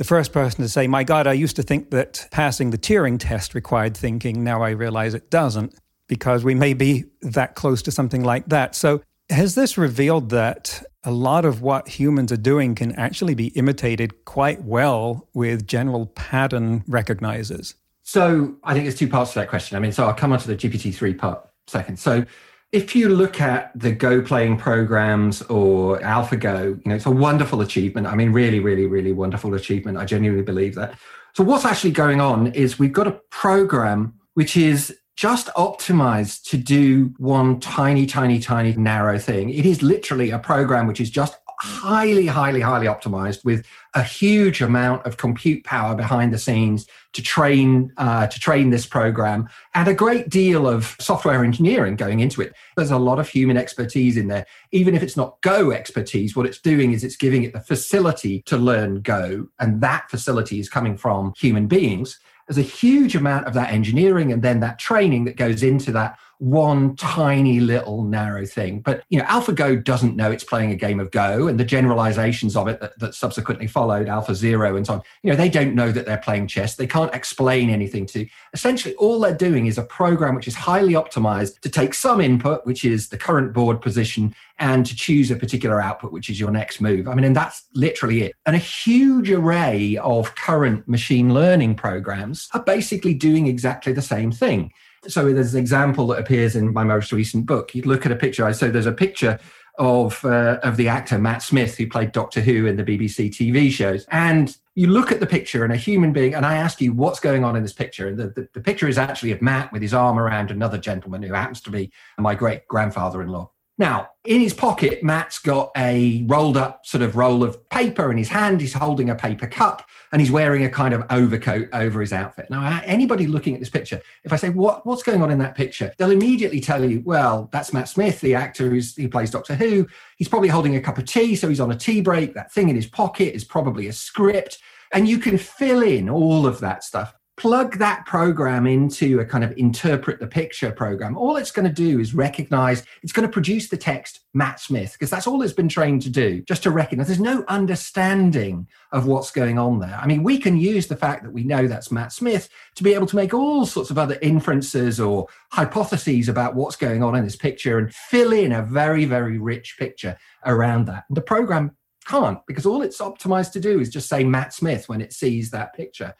the 0.00 0.04
first 0.04 0.32
person 0.32 0.62
to 0.62 0.68
say, 0.68 0.86
My 0.86 1.04
God, 1.04 1.26
I 1.26 1.34
used 1.34 1.56
to 1.56 1.62
think 1.62 1.90
that 1.90 2.26
passing 2.30 2.70
the 2.70 2.78
Turing 2.78 3.18
test 3.18 3.54
required 3.54 3.94
thinking. 3.94 4.42
Now 4.42 4.62
I 4.62 4.70
realize 4.70 5.12
it 5.12 5.30
doesn't 5.30 5.74
because 6.10 6.42
we 6.42 6.54
may 6.54 6.72
be 6.72 7.04
that 7.20 7.54
close 7.54 7.82
to 7.82 7.92
something 7.92 8.24
like 8.24 8.46
that. 8.48 8.74
So, 8.74 9.02
has 9.28 9.54
this 9.54 9.76
revealed 9.76 10.30
that 10.30 10.82
a 11.04 11.12
lot 11.12 11.44
of 11.44 11.60
what 11.60 11.86
humans 11.86 12.32
are 12.32 12.38
doing 12.38 12.74
can 12.74 12.92
actually 12.92 13.34
be 13.34 13.48
imitated 13.48 14.24
quite 14.24 14.62
well 14.64 15.28
with 15.34 15.66
general 15.66 16.06
pattern 16.06 16.80
recognizers? 16.88 17.74
So, 18.02 18.56
I 18.64 18.72
think 18.72 18.86
there's 18.86 18.98
two 18.98 19.06
parts 19.06 19.34
to 19.34 19.40
that 19.40 19.50
question. 19.50 19.76
I 19.76 19.80
mean, 19.80 19.92
so 19.92 20.06
I'll 20.06 20.14
come 20.14 20.32
on 20.32 20.38
to 20.38 20.48
the 20.48 20.56
GPT 20.56 20.94
3 20.94 21.12
part 21.12 21.46
second. 21.66 21.98
So, 21.98 22.24
if 22.72 22.94
you 22.94 23.08
look 23.08 23.40
at 23.40 23.72
the 23.78 23.90
Go 23.90 24.22
playing 24.22 24.56
programs 24.56 25.42
or 25.42 25.98
AlphaGo, 26.00 26.76
you 26.76 26.88
know, 26.88 26.94
it's 26.94 27.06
a 27.06 27.10
wonderful 27.10 27.60
achievement. 27.60 28.06
I 28.06 28.14
mean, 28.14 28.32
really, 28.32 28.60
really, 28.60 28.86
really 28.86 29.12
wonderful 29.12 29.54
achievement. 29.54 29.98
I 29.98 30.04
genuinely 30.04 30.44
believe 30.44 30.76
that. 30.76 30.94
So 31.34 31.42
what's 31.42 31.64
actually 31.64 31.92
going 31.92 32.20
on 32.20 32.48
is 32.48 32.78
we've 32.78 32.92
got 32.92 33.06
a 33.06 33.20
program 33.30 34.14
which 34.34 34.56
is 34.56 34.96
just 35.16 35.48
optimized 35.48 36.44
to 36.44 36.56
do 36.56 37.12
one 37.18 37.60
tiny, 37.60 38.06
tiny, 38.06 38.38
tiny 38.38 38.72
narrow 38.74 39.18
thing. 39.18 39.50
It 39.50 39.66
is 39.66 39.82
literally 39.82 40.30
a 40.30 40.38
program 40.38 40.86
which 40.86 41.00
is 41.00 41.10
just 41.10 41.36
highly, 41.60 42.26
highly, 42.26 42.60
highly 42.60 42.86
optimized 42.86 43.44
with 43.44 43.66
a 43.94 44.02
huge 44.02 44.62
amount 44.62 45.04
of 45.04 45.16
compute 45.16 45.62
power 45.64 45.94
behind 45.94 46.32
the 46.32 46.38
scenes 46.38 46.86
to 47.12 47.22
train 47.22 47.92
uh, 47.96 48.26
to 48.26 48.40
train 48.40 48.70
this 48.70 48.86
program 48.86 49.48
and 49.74 49.88
a 49.88 49.94
great 49.94 50.28
deal 50.28 50.66
of 50.66 50.96
software 51.00 51.44
engineering 51.44 51.96
going 51.96 52.20
into 52.20 52.40
it. 52.40 52.54
There's 52.76 52.90
a 52.90 52.98
lot 52.98 53.18
of 53.18 53.28
human 53.28 53.56
expertise 53.56 54.16
in 54.16 54.28
there. 54.28 54.46
Even 54.72 54.94
if 54.94 55.02
it's 55.02 55.16
not 55.16 55.40
Go 55.42 55.70
expertise, 55.70 56.34
what 56.34 56.46
it's 56.46 56.58
doing 56.58 56.92
is 56.92 57.04
it's 57.04 57.16
giving 57.16 57.42
it 57.42 57.52
the 57.52 57.60
facility 57.60 58.42
to 58.42 58.56
learn 58.56 59.02
Go, 59.02 59.48
and 59.58 59.80
that 59.82 60.10
facility 60.10 60.60
is 60.60 60.68
coming 60.68 60.96
from 60.96 61.34
human 61.36 61.66
beings. 61.66 62.18
There's 62.48 62.58
a 62.58 62.62
huge 62.62 63.14
amount 63.14 63.46
of 63.46 63.54
that 63.54 63.72
engineering 63.72 64.32
and 64.32 64.42
then 64.42 64.60
that 64.60 64.78
training 64.78 65.24
that 65.26 65.36
goes 65.36 65.62
into 65.62 65.92
that 65.92 66.18
one 66.40 66.96
tiny 66.96 67.60
little 67.60 68.02
narrow 68.02 68.46
thing. 68.46 68.80
But 68.80 69.04
you 69.10 69.18
know, 69.18 69.26
AlphaGo 69.26 69.84
doesn't 69.84 70.16
know 70.16 70.32
it's 70.32 70.42
playing 70.42 70.72
a 70.72 70.74
game 70.74 70.98
of 70.98 71.10
Go, 71.10 71.46
and 71.46 71.60
the 71.60 71.64
generalizations 71.64 72.56
of 72.56 72.66
it 72.66 72.80
that, 72.80 72.98
that, 72.98 73.14
subsequently 73.14 73.66
followed, 73.66 74.06
AlphaZero 74.06 74.74
and 74.74 74.86
so 74.86 74.94
on. 74.94 75.02
You 75.22 75.30
know, 75.30 75.36
they 75.36 75.50
don't 75.50 75.74
know 75.74 75.92
that 75.92 76.06
they're 76.06 76.16
playing 76.16 76.46
chess. 76.46 76.76
They 76.76 76.86
can't 76.86 77.14
explain 77.14 77.68
anything 77.68 78.06
to. 78.06 78.26
Essentially, 78.54 78.94
all 78.94 79.20
they're 79.20 79.34
doing 79.34 79.66
is 79.66 79.76
a 79.76 79.82
program 79.82 80.34
which 80.34 80.48
is 80.48 80.54
highly 80.54 80.94
optimized 80.94 81.60
to 81.60 81.68
take 81.68 81.92
some 81.92 82.22
input, 82.22 82.64
which 82.64 82.86
is 82.86 83.10
the 83.10 83.18
current 83.18 83.52
board 83.52 83.82
position, 83.82 84.34
and 84.58 84.86
to 84.86 84.96
choose 84.96 85.30
a 85.30 85.36
particular 85.36 85.80
output, 85.80 86.10
which 86.10 86.30
is 86.30 86.40
your 86.40 86.50
next 86.50 86.80
move. 86.80 87.06
I 87.06 87.14
mean, 87.14 87.24
and 87.24 87.36
that's 87.36 87.64
literally 87.74 88.22
it. 88.22 88.34
And 88.46 88.56
a 88.56 88.60
huge 88.60 89.30
array 89.30 89.98
of 89.98 90.34
current 90.36 90.88
machine 90.88 91.34
learning 91.34 91.74
programs 91.74 92.48
are 92.54 92.62
basically 92.62 93.12
doing 93.12 93.46
exactly 93.46 93.92
the 93.92 94.00
same 94.00 94.32
thing. 94.32 94.72
So 95.08 95.32
there's 95.32 95.54
an 95.54 95.60
example 95.60 96.06
that 96.08 96.18
appears 96.18 96.56
in 96.56 96.72
my 96.72 96.84
most 96.84 97.12
recent 97.12 97.46
book. 97.46 97.74
You 97.74 97.82
look 97.82 98.04
at 98.04 98.12
a 98.12 98.16
picture. 98.16 98.52
So 98.52 98.70
there's 98.70 98.86
a 98.86 98.92
picture 98.92 99.38
of 99.78 100.22
uh, 100.24 100.58
of 100.62 100.76
the 100.76 100.88
actor 100.88 101.18
Matt 101.18 101.42
Smith 101.42 101.76
who 101.76 101.86
played 101.86 102.12
Doctor 102.12 102.40
Who 102.40 102.66
in 102.66 102.76
the 102.76 102.84
BBC 102.84 103.30
TV 103.30 103.70
shows, 103.70 104.04
and 104.10 104.54
you 104.74 104.88
look 104.88 105.10
at 105.10 105.20
the 105.20 105.26
picture 105.26 105.64
and 105.64 105.72
a 105.72 105.76
human 105.76 106.12
being, 106.12 106.34
and 106.34 106.44
I 106.44 106.56
ask 106.56 106.80
you 106.80 106.92
what's 106.92 107.20
going 107.20 107.44
on 107.44 107.56
in 107.56 107.62
this 107.62 107.72
picture. 107.72 108.08
And 108.08 108.18
the, 108.18 108.28
the, 108.28 108.48
the 108.54 108.60
picture 108.60 108.88
is 108.88 108.98
actually 108.98 109.32
of 109.32 109.40
Matt 109.40 109.72
with 109.72 109.80
his 109.80 109.94
arm 109.94 110.18
around 110.18 110.50
another 110.50 110.76
gentleman 110.76 111.22
who 111.22 111.32
happens 111.32 111.60
to 111.62 111.70
be 111.70 111.92
my 112.18 112.34
great 112.34 112.66
grandfather-in-law. 112.68 113.50
Now, 113.80 114.10
in 114.26 114.42
his 114.42 114.52
pocket, 114.52 115.02
Matt's 115.02 115.38
got 115.38 115.70
a 115.74 116.22
rolled 116.26 116.58
up 116.58 116.84
sort 116.84 117.00
of 117.00 117.16
roll 117.16 117.42
of 117.42 117.66
paper 117.70 118.10
in 118.12 118.18
his 118.18 118.28
hand. 118.28 118.60
He's 118.60 118.74
holding 118.74 119.08
a 119.08 119.14
paper 119.14 119.46
cup 119.46 119.88
and 120.12 120.20
he's 120.20 120.30
wearing 120.30 120.66
a 120.66 120.68
kind 120.68 120.92
of 120.92 121.06
overcoat 121.08 121.70
over 121.72 122.02
his 122.02 122.12
outfit. 122.12 122.50
Now, 122.50 122.82
anybody 122.84 123.26
looking 123.26 123.54
at 123.54 123.60
this 123.60 123.70
picture, 123.70 124.02
if 124.22 124.34
I 124.34 124.36
say, 124.36 124.50
what, 124.50 124.84
what's 124.84 125.02
going 125.02 125.22
on 125.22 125.30
in 125.30 125.38
that 125.38 125.54
picture? 125.54 125.94
They'll 125.96 126.10
immediately 126.10 126.60
tell 126.60 126.84
you, 126.84 127.02
well, 127.06 127.48
that's 127.52 127.72
Matt 127.72 127.88
Smith, 127.88 128.20
the 128.20 128.34
actor 128.34 128.68
who's, 128.68 128.94
who 128.94 129.08
plays 129.08 129.30
Doctor 129.30 129.54
Who. 129.54 129.88
He's 130.18 130.28
probably 130.28 130.48
holding 130.48 130.76
a 130.76 130.82
cup 130.82 130.98
of 130.98 131.06
tea, 131.06 131.34
so 131.34 131.48
he's 131.48 131.58
on 131.58 131.72
a 131.72 131.76
tea 131.76 132.02
break. 132.02 132.34
That 132.34 132.52
thing 132.52 132.68
in 132.68 132.76
his 132.76 132.86
pocket 132.86 133.34
is 133.34 133.44
probably 133.44 133.86
a 133.86 133.94
script. 133.94 134.58
And 134.92 135.08
you 135.08 135.16
can 135.16 135.38
fill 135.38 135.82
in 135.82 136.10
all 136.10 136.46
of 136.46 136.60
that 136.60 136.84
stuff 136.84 137.14
plug 137.40 137.78
that 137.78 138.04
program 138.04 138.66
into 138.66 139.18
a 139.20 139.24
kind 139.24 139.42
of 139.42 139.56
interpret 139.56 140.20
the 140.20 140.26
picture 140.26 140.70
program, 140.70 141.16
all 141.16 141.36
it's 141.36 141.50
going 141.50 141.66
to 141.66 141.72
do 141.72 141.98
is 141.98 142.14
recognize, 142.14 142.84
it's 143.02 143.12
going 143.12 143.26
to 143.26 143.32
produce 143.32 143.70
the 143.70 143.78
text 143.78 144.20
Matt 144.34 144.60
Smith, 144.60 144.92
because 144.92 145.08
that's 145.08 145.26
all 145.26 145.40
it's 145.40 145.54
been 145.54 145.68
trained 145.68 146.02
to 146.02 146.10
do, 146.10 146.42
just 146.42 146.62
to 146.64 146.70
recognize 146.70 147.06
there's 147.06 147.18
no 147.18 147.42
understanding 147.48 148.68
of 148.92 149.06
what's 149.06 149.30
going 149.30 149.58
on 149.58 149.78
there. 149.78 149.98
I 150.00 150.06
mean, 150.06 150.22
we 150.22 150.36
can 150.36 150.58
use 150.58 150.86
the 150.86 150.96
fact 150.96 151.24
that 151.24 151.32
we 151.32 151.42
know 151.42 151.66
that's 151.66 151.90
Matt 151.90 152.12
Smith 152.12 152.50
to 152.74 152.82
be 152.82 152.92
able 152.92 153.06
to 153.06 153.16
make 153.16 153.32
all 153.32 153.64
sorts 153.64 153.88
of 153.88 153.96
other 153.96 154.18
inferences 154.20 155.00
or 155.00 155.26
hypotheses 155.50 156.28
about 156.28 156.54
what's 156.54 156.76
going 156.76 157.02
on 157.02 157.16
in 157.16 157.24
this 157.24 157.36
picture 157.36 157.78
and 157.78 157.94
fill 157.94 158.34
in 158.34 158.52
a 158.52 158.62
very, 158.62 159.06
very 159.06 159.38
rich 159.38 159.76
picture 159.78 160.14
around 160.44 160.84
that. 160.88 161.04
The 161.08 161.22
program 161.22 161.74
can't 162.06 162.40
because 162.46 162.66
all 162.66 162.82
it's 162.82 163.00
optimized 163.00 163.52
to 163.52 163.60
do 163.60 163.80
is 163.80 163.88
just 163.88 164.10
say 164.10 164.24
Matt 164.24 164.52
Smith 164.52 164.90
when 164.90 165.00
it 165.00 165.14
sees 165.14 165.50
that 165.52 165.74
picture 165.74 166.14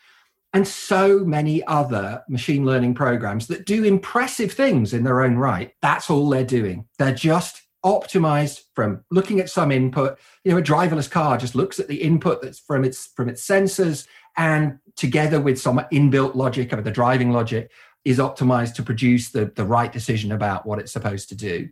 and 0.52 0.66
so 0.66 1.21
many 1.21 1.64
other 1.66 2.23
machine 2.28 2.64
learning 2.64 2.95
programs 2.95 3.47
that 3.47 3.66
do 3.66 3.85
impressive 3.85 4.52
things 4.52 4.92
in 4.92 5.04
their 5.04 5.23
own 5.23 5.37
right. 5.37 5.73
That's 5.80 6.11
all 6.11 6.28
they're 6.28 6.45
doing. 6.45 6.87
They're 6.99 7.14
just 7.14 7.62
optimized 7.85 8.62
from 8.75 9.04
looking 9.11 9.40
at 9.40 9.49
some 9.49 9.73
input. 9.73 10.19
You 10.45 10.52
know, 10.52 10.59
a 10.59 10.62
driverless 10.62 11.11
car 11.11 11.38
just 11.38 11.54
looks 11.54 11.78
at 11.78 11.88
the 11.88 12.02
input 12.02 12.42
that's 12.42 12.59
from 12.59 12.85
its 12.85 13.07
from 13.07 13.28
its 13.28 13.47
sensors 13.47 14.07
and 14.37 14.78
together 14.97 15.40
with 15.40 15.61
some 15.61 15.80
inbuilt 15.92 16.35
logic 16.35 16.73
of 16.73 16.85
the 16.85 16.90
driving 16.90 17.33
logic 17.33 17.71
is 18.04 18.19
optimized 18.19 18.75
to 18.75 18.83
produce 18.83 19.30
the, 19.30 19.52
the 19.57 19.64
right 19.64 19.92
decision 19.92 20.33
about 20.33 20.66
what 20.66 20.78
it's 20.78 20.92
supposed 20.92 21.28
to 21.28 21.35
do 21.35 21.69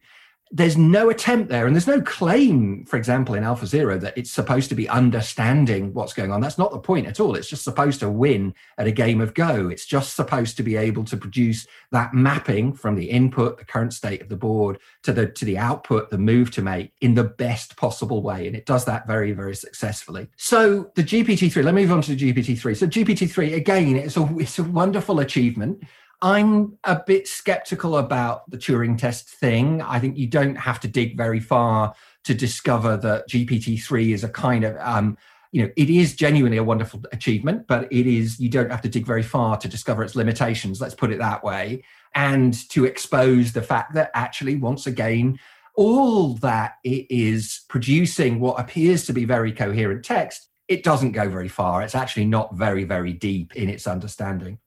there's 0.51 0.77
no 0.77 1.11
attempt 1.11 1.49
there 1.51 1.67
and 1.67 1.75
there's 1.75 1.87
no 1.87 2.01
claim 2.01 2.85
for 2.87 2.97
example 2.97 3.35
in 3.35 3.43
AlphaZero 3.43 4.01
that 4.01 4.17
it's 4.17 4.31
supposed 4.31 4.69
to 4.71 4.75
be 4.75 4.89
understanding 4.89 5.93
what's 5.93 6.13
going 6.13 6.33
on. 6.33 6.41
That's 6.41 6.59
not 6.59 6.71
the 6.71 6.79
point 6.79 7.07
at 7.07 7.21
all. 7.21 7.35
It's 7.35 7.49
just 7.49 7.65
supposed 7.65 8.01
to 8.01 8.09
win 8.09 8.55
at 8.79 8.87
a 8.87 8.93
game 8.93 9.21
of 9.21 9.35
go. 9.35 9.69
It's 9.69 9.85
just 9.85 10.17
supposed 10.17 10.57
to 10.57 10.63
be 10.63 10.77
able 10.77 11.05
to 11.05 11.17
produce 11.17 11.67
that 11.93 12.15
mapping 12.15 12.73
from 12.73 12.95
the 12.95 13.11
input 13.11 13.59
the 13.59 13.65
current 13.65 13.93
state 13.93 14.23
of 14.23 14.29
the 14.29 14.37
board 14.37 14.79
to 15.03 15.13
the 15.13 15.27
to 15.27 15.45
the 15.45 15.59
output 15.59 16.11
the 16.11 16.19
move 16.19 16.51
to 16.53 16.63
make 16.63 16.93
in 17.01 17.15
the 17.15 17.25
best 17.25 17.77
possible 17.77 18.23
way 18.23 18.47
and 18.47 18.57
it 18.57 18.67
does 18.67 18.85
that 18.87 19.07
very 19.07 19.33
very 19.33 19.55
successfully. 19.55 20.29
So 20.37 20.91
the 20.95 21.05
gpt-3 21.05 21.63
let 21.63 21.75
me 21.75 21.83
move 21.83 21.93
on 21.93 22.03
to 22.03 22.15
the 22.15 22.33
gpt-3 22.33 22.77
so 22.77 22.87
gpt-3 22.87 23.55
again 23.55 23.97
it's 23.97 24.17
a 24.17 24.29
it's 24.39 24.59
a 24.59 24.65
wonderful 24.65 25.21
achievement 25.21 25.83
I'm 26.21 26.79
a 26.85 27.01
bit 27.07 27.29
skeptical 27.29 27.97
about 27.97 28.51
the 28.51 28.59
Turing 28.59 28.99
test 28.99 29.29
thing. 29.29 29.83
I 29.83 30.01
think 30.01 30.17
you 30.17 30.27
don't 30.27 30.57
have 30.57 30.81
to 30.81 30.89
dig 30.89 31.17
very 31.17 31.41
far 31.41 31.95
to 32.25 32.35
discover 32.35 32.97
that 32.97 33.29
GPT-3 33.29 34.15
is 34.15 34.25
a 34.25 34.29
kind 34.29 34.65
of 34.65 34.77
um, 34.81 35.17
you 35.53 35.63
know, 35.63 35.71
it 35.77 35.89
is 35.89 36.15
genuinely 36.15 36.59
a 36.59 36.65
wonderful 36.65 37.03
achievement, 37.13 37.67
but 37.67 37.91
it 37.91 38.07
is, 38.07 38.39
you 38.39 38.51
don't 38.51 38.71
have 38.71 38.83
to 38.83 38.89
dig 38.89 39.07
very 39.07 39.23
far 39.23 39.57
to 39.57 39.69
discover 39.69 40.03
its 40.03 40.15
limitations, 40.15 40.81
let's 40.81 40.95
put 40.95 41.11
it 41.11 41.19
that 41.19 41.43
way, 41.43 41.83
and 42.15 42.69
to 42.71 42.85
expose 42.85 43.53
the 43.53 43.63
fact 43.63 43.95
that 43.95 44.11
actually, 44.15 44.57
once 44.57 44.87
again, 44.87 45.39
all 45.75 46.35
that 46.35 46.75
it 46.85 47.07
is 47.09 47.63
producing 47.69 48.41
what 48.41 48.61
appears 48.61 49.07
to 49.07 49.13
be 49.13 49.25
very 49.25 49.53
coherent 49.53 50.05
text, 50.05 50.49
it 50.67 50.83
doesn't 50.83 51.13
go 51.13 51.29
very 51.31 51.49
far. 51.49 51.83
It's 51.83 51.95
actually 51.95 52.27
not 52.27 52.55
very, 52.55 52.85
very 52.85 53.15
deep 53.15 53.57
in 53.57 53.71
its 53.71 53.87
understanding. 53.87 54.59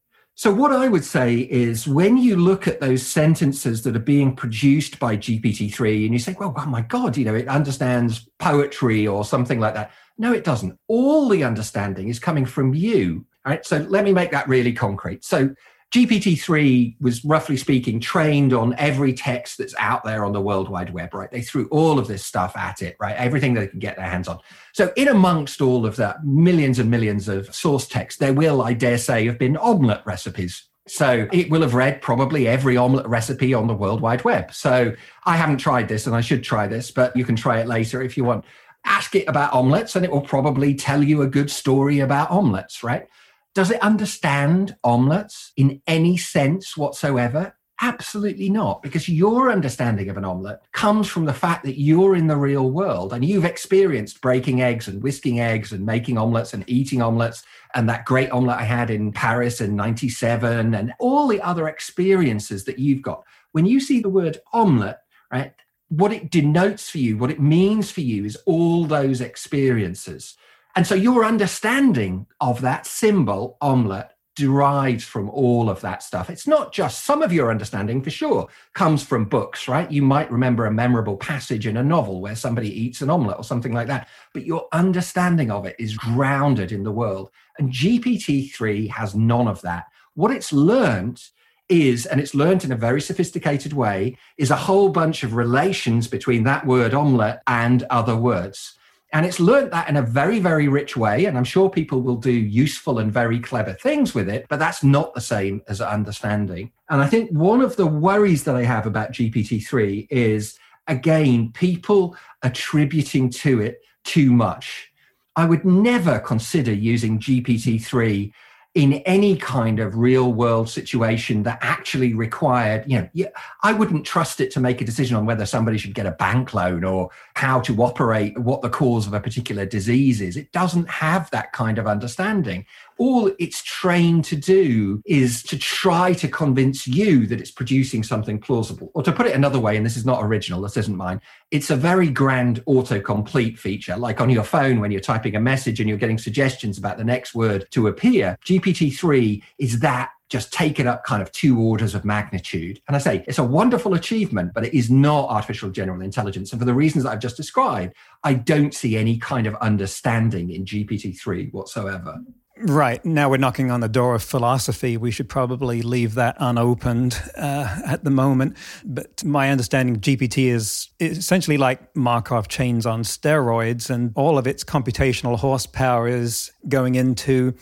So, 0.42 0.52
what 0.52 0.72
I 0.72 0.88
would 0.88 1.06
say 1.06 1.36
is 1.36 1.88
when 1.88 2.18
you 2.18 2.36
look 2.36 2.68
at 2.68 2.80
those 2.80 3.06
sentences 3.06 3.84
that 3.84 3.96
are 3.96 4.00
being 4.00 4.36
produced 4.36 4.98
by 4.98 5.16
GPT 5.16 5.72
3 5.72 6.06
and 6.06 6.16
you 6.16 6.18
say, 6.18 6.36
well, 6.40 6.52
oh 6.58 6.66
my 6.66 6.82
God, 6.82 7.16
you 7.16 7.26
know, 7.26 7.36
it 7.36 7.48
understands 7.48 8.28
poetry 8.40 9.06
or 9.06 9.24
something 9.24 9.60
like 9.60 9.76
that. 9.76 9.92
No, 10.18 10.34
it 10.34 10.44
doesn't. 10.44 10.80
All 10.88 11.30
the 11.30 11.44
understanding 11.44 12.08
is 12.08 12.18
coming 12.18 12.48
from 12.48 12.74
you. 12.74 13.24
So, 13.62 13.86
let 13.88 14.04
me 14.04 14.14
make 14.14 14.32
that 14.32 14.48
really 14.48 14.74
concrete. 14.74 15.24
So, 15.24 15.54
GPT-3 15.92 17.02
was 17.02 17.26
roughly 17.26 17.58
speaking 17.58 18.00
trained 18.00 18.54
on 18.54 18.74
every 18.78 19.14
text 19.14 19.58
that's 19.58 19.76
out 19.78 20.06
there 20.06 20.24
on 20.24 20.32
the 20.32 20.40
World 20.40 20.70
Wide 20.70 20.94
Web, 20.94 21.14
right? 21.14 21.30
They 21.30 21.42
threw 21.42 21.68
all 21.68 22.00
of 22.00 22.08
this 22.08 22.26
stuff 22.26 22.56
at 22.56 22.82
it, 22.82 22.96
right? 23.00 23.16
Everything 23.18 23.54
they 23.54 23.68
can 23.68 23.80
get 23.80 23.98
their 23.98 24.06
hands 24.06 24.30
on. 24.30 24.40
So 24.72 24.94
in 24.96 25.10
amongst 25.10 25.62
all 25.62 25.86
of 25.86 25.98
that 25.98 26.26
millions 26.26 26.80
and 26.80 26.90
millions 26.90 27.28
of 27.28 27.54
source 27.54 27.88
text, 27.88 28.20
there 28.20 28.34
will, 28.34 28.62
I 28.62 28.72
dare 28.74 28.98
say, 28.98 29.26
have 29.26 29.38
been 29.38 29.58
omelette 29.58 30.06
recipes 30.06 30.64
So 30.88 31.28
it 31.32 31.50
will 31.50 31.62
have 31.62 31.74
read 31.74 32.02
probably 32.02 32.48
every 32.48 32.76
omelette 32.76 33.08
recipe 33.08 33.54
on 33.54 33.68
the 33.68 33.74
World 33.74 34.02
Wide 34.02 34.24
Web. 34.24 34.54
So 34.54 34.94
I 35.26 35.38
haven't 35.38 35.58
tried 35.58 35.88
this 35.88 36.08
and 36.08 36.16
I 36.16 36.22
should 36.22 36.44
try 36.44 36.68
this, 36.68 36.90
but 36.90 37.16
you 37.16 37.24
can 37.24 37.36
try 37.36 37.60
it 37.60 37.68
later 37.68 38.02
if 38.02 38.18
you 38.18 38.24
want. 38.24 38.46
Ask 38.84 39.16
it 39.16 39.28
about 39.28 39.54
omelets 39.54 39.96
and 39.96 40.04
it 40.04 40.12
will 40.12 40.22
probably 40.22 40.74
tell 40.74 41.04
you 41.04 41.22
a 41.22 41.28
good 41.28 41.52
story 41.52 42.00
about 42.00 42.32
omelets, 42.32 42.84
right? 42.84 43.08
Does 43.54 43.72
it 43.72 43.82
understand 43.82 44.76
omelets 44.84 45.52
in 45.58 45.82
any 45.86 46.16
sense 46.16 46.78
whatsoever? 46.78 47.56
Absolutely 47.84 48.50
not, 48.50 48.84
because 48.84 49.10
your 49.10 49.52
understanding 49.52 50.08
of 50.08 50.16
an 50.16 50.24
omelette 50.24 50.62
comes 50.72 51.08
from 51.08 51.26
the 51.26 51.34
fact 51.34 51.66
that 51.66 51.80
you're 51.80 52.16
in 52.16 52.28
the 52.28 52.38
real 52.38 52.70
world 52.70 53.12
and 53.12 53.26
you've 53.26 53.44
experienced 53.44 54.22
breaking 54.22 54.62
eggs 54.62 54.88
and 54.88 55.02
whisking 55.02 55.40
eggs 55.40 55.72
and 55.72 55.84
making 55.84 56.18
omelets 56.18 56.54
and 56.54 56.64
eating 56.68 57.02
omelets 57.02 57.44
and 57.74 57.90
that 57.90 58.06
great 58.06 58.30
omelette 58.32 58.60
I 58.60 58.66
had 58.66 58.92
in 58.92 59.12
Paris 59.12 59.60
in 59.60 59.76
97 59.76 60.76
and 60.76 60.94
all 61.00 61.28
the 61.28 61.42
other 61.42 61.68
experiences 61.68 62.66
that 62.66 62.78
you've 62.78 63.02
got. 63.02 63.24
When 63.52 63.66
you 63.66 63.80
see 63.80 64.00
the 64.00 64.10
word 64.10 64.38
omelette, 64.54 65.02
right, 65.34 65.54
what 65.90 66.14
it 66.14 66.30
denotes 66.30 66.90
for 66.90 67.00
you, 67.00 67.18
what 67.18 67.32
it 67.32 67.42
means 67.42 67.90
for 67.90 68.02
you 68.02 68.26
is 68.26 68.38
all 68.46 68.86
those 68.86 69.22
experiences. 69.22 70.38
And 70.76 70.88
so 70.88 70.96
your 70.96 71.26
understanding 71.26 72.28
of 72.40 72.62
that 72.62 72.86
symbol, 72.86 73.58
omelette, 73.62 74.16
derives 74.36 75.04
from 75.04 75.30
all 75.30 75.70
of 75.70 75.82
that 75.82 76.02
stuff. 76.02 76.30
It's 76.30 76.48
not 76.48 76.72
just 76.72 77.06
some 77.06 77.22
of 77.22 77.34
your 77.34 77.52
understanding, 77.52 78.02
for 78.02 78.10
sure, 78.10 78.48
comes 78.74 79.04
from 79.04 79.26
books, 79.26 79.68
right? 79.68 79.92
You 79.92 80.02
might 80.02 80.32
remember 80.32 80.66
a 80.66 80.72
memorable 80.72 81.18
passage 81.18 81.68
in 81.68 81.78
a 81.78 81.84
novel 81.84 82.22
where 82.22 82.36
somebody 82.36 82.70
eats 82.70 83.02
an 83.02 83.10
omelette 83.10 83.38
or 83.38 83.44
something 83.44 83.74
like 83.74 83.88
that, 83.88 84.08
but 84.34 84.46
your 84.46 84.68
understanding 84.72 85.52
of 85.52 85.66
it 85.66 85.76
is 85.78 85.98
grounded 85.98 86.72
in 86.72 86.84
the 86.84 86.92
world. 86.92 87.30
And 87.60 87.72
GPT 87.72 88.54
3 88.54 88.88
has 88.88 89.14
none 89.14 89.48
of 89.48 89.62
that. 89.62 89.88
What 90.14 90.32
it's 90.32 90.54
learned 90.54 91.22
is, 91.68 92.06
and 92.06 92.20
it's 92.20 92.36
learned 92.36 92.64
in 92.64 92.72
a 92.72 92.78
very 92.78 93.02
sophisticated 93.02 93.74
way, 93.74 94.18
is 94.38 94.52
a 94.52 94.56
whole 94.56 94.90
bunch 94.90 95.24
of 95.24 95.36
relations 95.36 96.08
between 96.08 96.44
that 96.46 96.66
word 96.66 96.94
omelette 96.94 97.42
and 97.48 97.84
other 97.84 98.16
words. 98.16 98.78
And 99.14 99.26
it's 99.26 99.40
learned 99.40 99.72
that 99.72 99.90
in 99.90 99.98
a 99.98 100.02
very, 100.02 100.40
very 100.40 100.68
rich 100.68 100.96
way. 100.96 101.26
And 101.26 101.38
I'm 101.38 101.44
sure 101.44 101.70
people 101.70 102.02
will 102.02 102.16
do 102.16 102.32
useful 102.32 103.00
and 103.00 103.12
very 103.12 103.40
clever 103.40 103.74
things 103.74 104.16
with 104.16 104.30
it, 104.30 104.46
but 104.50 104.60
that's 104.60 104.84
not 104.84 105.14
the 105.14 105.22
same 105.22 105.62
as 105.68 105.82
understanding. 105.82 106.72
And 106.90 107.02
I 107.02 107.08
think 107.08 107.30
one 107.32 107.62
of 107.62 107.76
the 107.76 107.88
worries 107.88 108.44
that 108.46 108.56
I 108.56 108.64
have 108.64 108.86
about 108.86 109.12
GPT-3 109.12 110.08
is, 110.10 110.58
again, 110.88 111.52
people 111.54 112.16
attributing 112.42 113.30
to 113.32 113.60
it 113.60 113.82
too 114.04 114.32
much. 114.32 114.92
I 115.36 115.46
would 115.46 115.66
never 115.66 116.20
consider 116.20 116.74
using 116.74 117.20
GPT-3 117.20 118.32
in 118.74 118.94
any 119.06 119.36
kind 119.36 119.82
of 119.82 119.98
real 119.98 120.32
world 120.32 120.70
situation 120.70 121.44
that 121.44 121.60
actually 121.62 122.14
required, 122.14 122.86
you 122.88 123.10
know, 123.14 123.28
I 123.64 123.74
wouldn't 123.74 124.06
trust 124.06 124.40
it 124.40 124.50
to 124.52 124.62
make 124.62 124.80
a 124.80 124.86
decision 124.86 125.18
on 125.18 125.26
whether 125.26 125.46
somebody 125.46 125.78
should 125.78 125.94
get 125.94 126.06
a 126.06 126.12
bank 126.12 126.54
loan 126.54 126.86
or 126.86 127.10
how 127.34 127.60
to 127.62 127.76
operate, 127.84 128.38
what 128.40 128.62
the 128.62 128.70
cause 128.70 129.08
of 129.08 129.14
a 129.14 129.20
particular 129.20 129.66
disease 129.66 130.22
is. 130.22 130.38
It 130.38 130.54
doesn't 130.54 130.90
have 130.90 131.30
that 131.32 131.52
kind 131.52 131.80
of 131.80 131.88
understanding 131.88 132.66
all 133.02 133.32
it's 133.40 133.64
trained 133.64 134.24
to 134.24 134.36
do 134.36 135.02
is 135.08 135.42
to 135.42 135.58
try 135.58 136.14
to 136.14 136.28
convince 136.28 136.86
you 136.86 137.26
that 137.26 137.42
it's 137.42 137.50
producing 137.50 138.04
something 138.04 138.40
plausible. 138.40 138.92
Or 138.94 139.02
to 139.02 139.12
put 139.12 139.26
it 139.26 139.34
another 139.34 139.60
way, 139.60 139.76
and 139.76 139.84
this 139.84 139.98
is 139.98 140.06
not 140.06 140.24
original, 140.24 140.62
this 140.62 140.78
isn't 140.78 140.96
mine, 140.96 141.20
it's 141.50 141.72
a 141.72 141.76
very 141.76 142.12
grand 142.12 142.64
autocomplete 142.66 143.58
feature. 143.58 143.98
Like 143.98 144.22
on 144.22 144.30
your 144.30 144.44
phone, 144.44 144.80
when 144.80 144.92
you're 144.92 145.02
typing 145.02 145.36
a 145.36 145.40
message 145.40 145.80
and 145.80 145.90
you're 145.90 145.98
getting 145.98 146.20
suggestions 146.20 146.78
about 146.78 147.00
the 147.00 147.04
next 147.04 147.34
word 147.34 147.66
to 147.72 147.88
appear, 147.88 148.38
GPT 148.46 148.96
3 148.96 149.44
is 149.58 149.80
that 149.80 150.12
just 150.30 150.54
take 150.54 150.80
it 150.80 150.86
up 150.86 151.04
kind 151.04 151.24
of 151.24 151.32
two 151.32 151.60
orders 151.60 151.96
of 151.96 152.06
magnitude. 152.06 152.80
And 152.88 152.96
I 152.96 153.00
say 153.00 153.26
it's 153.28 153.40
a 153.40 153.44
wonderful 153.44 153.96
achievement, 153.96 154.54
but 154.54 154.64
it 154.64 154.78
is 154.78 154.92
not 154.92 155.28
artificial 155.30 155.72
general 155.72 156.02
intelligence. 156.02 156.52
And 156.52 156.62
for 156.62 156.66
the 156.66 156.74
reasons 156.76 157.04
that 157.04 157.10
I've 157.10 157.20
just 157.20 157.36
described, 157.36 157.96
I 158.24 158.36
don't 158.36 158.76
see 158.76 158.96
any 158.96 159.18
kind 159.18 159.48
of 159.48 159.56
understanding 159.56 160.52
in 160.52 160.66
GPT 160.66 161.20
3 161.20 161.50
whatsoever. 161.50 162.22
Right. 162.64 163.04
Now 163.04 163.30
we're 163.30 163.38
knocking 163.38 163.72
on 163.72 163.80
the 163.80 163.90
door 163.90 164.14
of 164.14 164.22
philosophy. 164.22 164.96
We 164.96 165.10
should 165.10 165.28
probably 165.28 165.82
leave 165.82 166.14
that 166.16 166.36
unopened 166.40 167.20
uh, 167.36 167.82
at 167.86 168.04
the 168.04 168.12
moment. 168.12 168.56
But 168.86 169.24
my 169.24 169.50
understanding, 169.50 170.00
GPT 170.00 170.52
is 170.52 170.90
essentially 171.00 171.58
like 171.58 171.96
Markov 171.96 172.48
chains 172.50 172.86
on 172.86 173.02
steroids, 173.02 173.90
and 173.90 174.12
all 174.16 174.38
of 174.38 174.46
its 174.46 174.64
computational 174.64 175.40
horsepower 175.40 176.08
is 176.08 176.52
going 176.68 176.96
into 176.96 177.56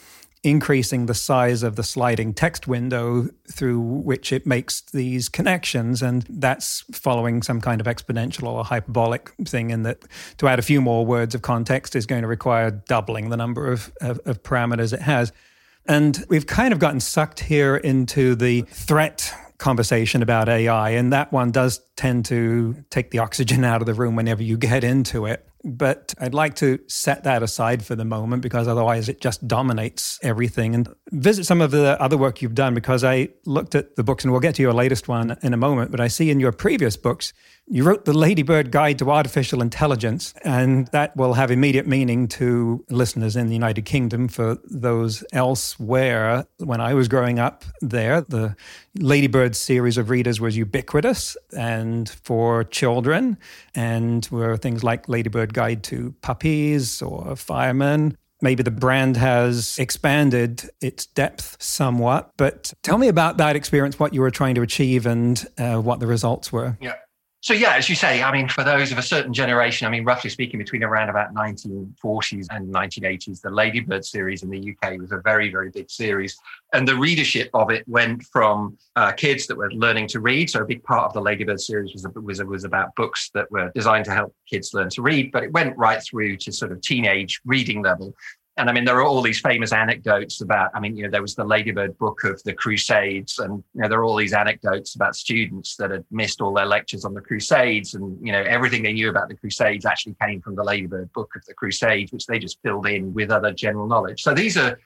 increasing 0.43 1.05
the 1.05 1.13
size 1.13 1.63
of 1.63 1.75
the 1.75 1.83
sliding 1.83 2.33
text 2.33 2.65
window 2.67 3.27
through 3.51 3.79
which 3.79 4.31
it 4.31 4.45
makes 4.45 4.81
these 4.81 5.27
connections. 5.27 6.01
And 6.01 6.25
that's 6.29 6.85
following 6.93 7.41
some 7.41 7.59
kind 7.59 7.81
of 7.81 7.87
exponential 7.87 8.47
or 8.47 8.63
hyperbolic 8.63 9.31
thing, 9.45 9.69
in 9.69 9.83
that 9.83 10.05
to 10.37 10.47
add 10.47 10.59
a 10.59 10.61
few 10.61 10.79
more 10.81 11.05
words 11.05 11.35
of 11.35 11.41
context 11.41 11.95
is 11.95 12.05
going 12.05 12.21
to 12.21 12.27
require 12.27 12.71
doubling 12.71 13.29
the 13.29 13.37
number 13.37 13.71
of, 13.71 13.91
of, 14.01 14.19
of 14.25 14.41
parameters 14.43 14.93
it 14.93 15.01
has. 15.01 15.33
And 15.85 16.23
we've 16.29 16.47
kind 16.47 16.71
of 16.71 16.79
gotten 16.79 16.99
sucked 16.99 17.39
here 17.41 17.75
into 17.75 18.35
the 18.35 18.61
threat 18.61 19.33
conversation 19.57 20.21
about 20.21 20.47
AI, 20.47 20.91
and 20.91 21.11
that 21.11 21.33
one 21.33 21.51
does 21.51 21.81
tend 21.97 22.25
to 22.25 22.83
take 22.89 23.11
the 23.11 23.19
oxygen 23.19 23.65
out 23.65 23.81
of 23.81 23.87
the 23.87 23.93
room 23.93 24.15
whenever 24.15 24.41
you 24.41 24.55
get 24.55 24.85
into 24.85 25.25
it. 25.25 25.48
But 25.63 26.13
I'd 26.19 26.33
like 26.33 26.55
to 26.57 26.79
set 26.87 27.25
that 27.25 27.43
aside 27.43 27.83
for 27.83 27.95
the 27.95 28.05
moment 28.05 28.41
because 28.41 28.67
otherwise 28.67 29.09
it 29.09 29.19
just 29.19 29.45
dominates 29.45 30.17
everything. 30.23 30.73
And 30.73 30.87
visit 31.11 31.45
some 31.45 31.59
of 31.59 31.71
the 31.71 32.01
other 32.01 32.17
work 32.17 32.41
you've 32.41 32.55
done 32.55 32.73
because 32.73 33.03
I 33.03 33.29
looked 33.45 33.75
at 33.75 33.97
the 33.97 34.03
books, 34.03 34.23
and 34.23 34.31
we'll 34.31 34.41
get 34.41 34.55
to 34.55 34.61
your 34.61 34.73
latest 34.73 35.07
one 35.07 35.37
in 35.41 35.53
a 35.53 35.57
moment. 35.57 35.91
But 35.91 35.99
I 35.99 36.07
see 36.07 36.29
in 36.29 36.39
your 36.39 36.53
previous 36.53 36.95
books, 36.95 37.33
you 37.71 37.83
wrote 37.83 38.05
the 38.05 38.17
Ladybird 38.17 38.71
Guide 38.71 38.97
to 38.99 39.11
Artificial 39.11 39.61
Intelligence, 39.61 40.33
and 40.43 40.87
that 40.87 41.15
will 41.15 41.33
have 41.33 41.51
immediate 41.51 41.85
meaning 41.85 42.27
to 42.29 42.83
listeners 42.89 43.35
in 43.35 43.47
the 43.47 43.53
United 43.53 43.85
Kingdom. 43.85 44.27
For 44.27 44.57
those 44.63 45.23
elsewhere, 45.33 46.47
when 46.57 46.81
I 46.81 46.95
was 46.95 47.07
growing 47.07 47.37
up 47.37 47.63
there, 47.81 48.21
the 48.21 48.55
Ladybird 48.97 49.55
series 49.55 49.97
of 49.97 50.09
readers 50.09 50.41
was 50.41 50.57
ubiquitous 50.57 51.37
and 51.55 52.09
for 52.09 52.63
children, 52.63 53.37
and 53.75 54.27
were 54.31 54.57
things 54.57 54.83
like 54.83 55.07
Ladybird 55.07 55.53
Guide 55.53 55.83
to 55.85 56.15
Puppies 56.21 57.03
or 57.03 57.35
Firemen. 57.35 58.17
Maybe 58.41 58.63
the 58.63 58.71
brand 58.71 59.17
has 59.17 59.77
expanded 59.77 60.67
its 60.81 61.05
depth 61.05 61.57
somewhat, 61.59 62.31
but 62.37 62.73
tell 62.83 62.97
me 62.97 63.09
about 63.09 63.37
that 63.37 63.55
experience, 63.55 63.99
what 63.99 64.13
you 64.13 64.21
were 64.21 64.31
trying 64.31 64.55
to 64.55 64.61
achieve, 64.61 65.05
and 65.05 65.45
uh, 65.57 65.77
what 65.77 65.99
the 65.99 66.07
results 66.07 66.51
were. 66.51 66.77
Yeah. 66.81 66.95
So 67.41 67.53
yeah, 67.53 67.75
as 67.75 67.87
you 67.87 67.95
say, 67.95 68.21
I 68.21 68.33
mean, 68.33 68.49
for 68.49 68.65
those 68.65 68.91
of 68.91 68.97
a 68.97 69.01
certain 69.01 69.33
generation, 69.33 69.87
I 69.87 69.89
mean, 69.89 70.03
roughly 70.03 70.29
speaking, 70.29 70.59
between 70.59 70.83
around 70.83 71.07
about 71.07 71.33
1940s 71.33 72.47
and 72.49 72.73
1980s, 72.73 73.41
the 73.41 73.49
Ladybird 73.49 74.03
series 74.03 74.43
in 74.43 74.49
the 74.49 74.75
UK 74.75 74.99
was 74.99 75.13
a 75.13 75.19
very, 75.19 75.49
very 75.49 75.69
big 75.69 75.89
series, 75.89 76.37
and 76.73 76.85
the 76.85 76.97
readership 76.97 77.49
of 77.53 77.71
it 77.71 77.87
went 77.87 78.23
from 78.23 78.77
uh, 78.97 79.13
kids 79.13 79.47
that 79.47 79.55
were 79.55 79.71
learning 79.71 80.07
to 80.07 80.19
read. 80.19 80.49
So 80.49 80.61
a 80.61 80.65
big 80.65 80.83
part 80.83 81.05
of 81.05 81.13
the 81.13 81.21
Ladybird 81.21 81.61
series 81.61 81.93
was 81.93 82.05
was 82.15 82.43
was 82.43 82.65
about 82.65 82.93
books 82.95 83.29
that 83.33 83.49
were 83.49 83.71
designed 83.73 84.05
to 84.05 84.11
help 84.11 84.35
kids 84.49 84.73
learn 84.73 84.89
to 84.89 85.01
read, 85.01 85.31
but 85.31 85.43
it 85.43 85.53
went 85.53 85.77
right 85.77 86.03
through 86.03 86.35
to 86.37 86.51
sort 86.51 86.73
of 86.73 86.81
teenage 86.81 87.39
reading 87.45 87.81
level. 87.81 88.13
And 88.59 88.69
I 88.69 88.73
mean, 88.73 88.83
there 88.83 88.97
are 88.97 89.05
all 89.05 89.21
these 89.21 89.39
famous 89.39 89.71
anecdotes 89.71 90.41
about, 90.41 90.71
I 90.73 90.81
mean, 90.81 90.97
you 90.97 91.03
know, 91.03 91.09
there 91.09 91.21
was 91.21 91.33
the 91.33 91.45
Ladybird 91.45 91.97
book 91.97 92.25
of 92.25 92.43
the 92.43 92.53
Crusades, 92.53 93.39
and, 93.39 93.63
you 93.73 93.81
know, 93.81 93.87
there 93.87 93.99
are 93.99 94.03
all 94.03 94.17
these 94.17 94.33
anecdotes 94.33 94.95
about 94.95 95.15
students 95.15 95.77
that 95.77 95.91
had 95.91 96.03
missed 96.11 96.41
all 96.41 96.53
their 96.53 96.65
lectures 96.65 97.05
on 97.05 97.13
the 97.13 97.21
Crusades. 97.21 97.93
And, 97.93 98.17
you 98.21 98.33
know, 98.33 98.41
everything 98.41 98.83
they 98.83 98.91
knew 98.91 99.09
about 99.09 99.29
the 99.29 99.37
Crusades 99.37 99.85
actually 99.85 100.17
came 100.21 100.41
from 100.41 100.55
the 100.55 100.63
Ladybird 100.63 101.11
book 101.13 101.31
of 101.37 101.45
the 101.45 101.53
Crusades, 101.53 102.11
which 102.11 102.25
they 102.25 102.37
just 102.37 102.59
filled 102.61 102.85
in 102.85 103.13
with 103.13 103.31
other 103.31 103.53
general 103.53 103.87
knowledge. 103.87 104.21
So 104.21 104.33
these 104.33 104.57
are 104.57 104.77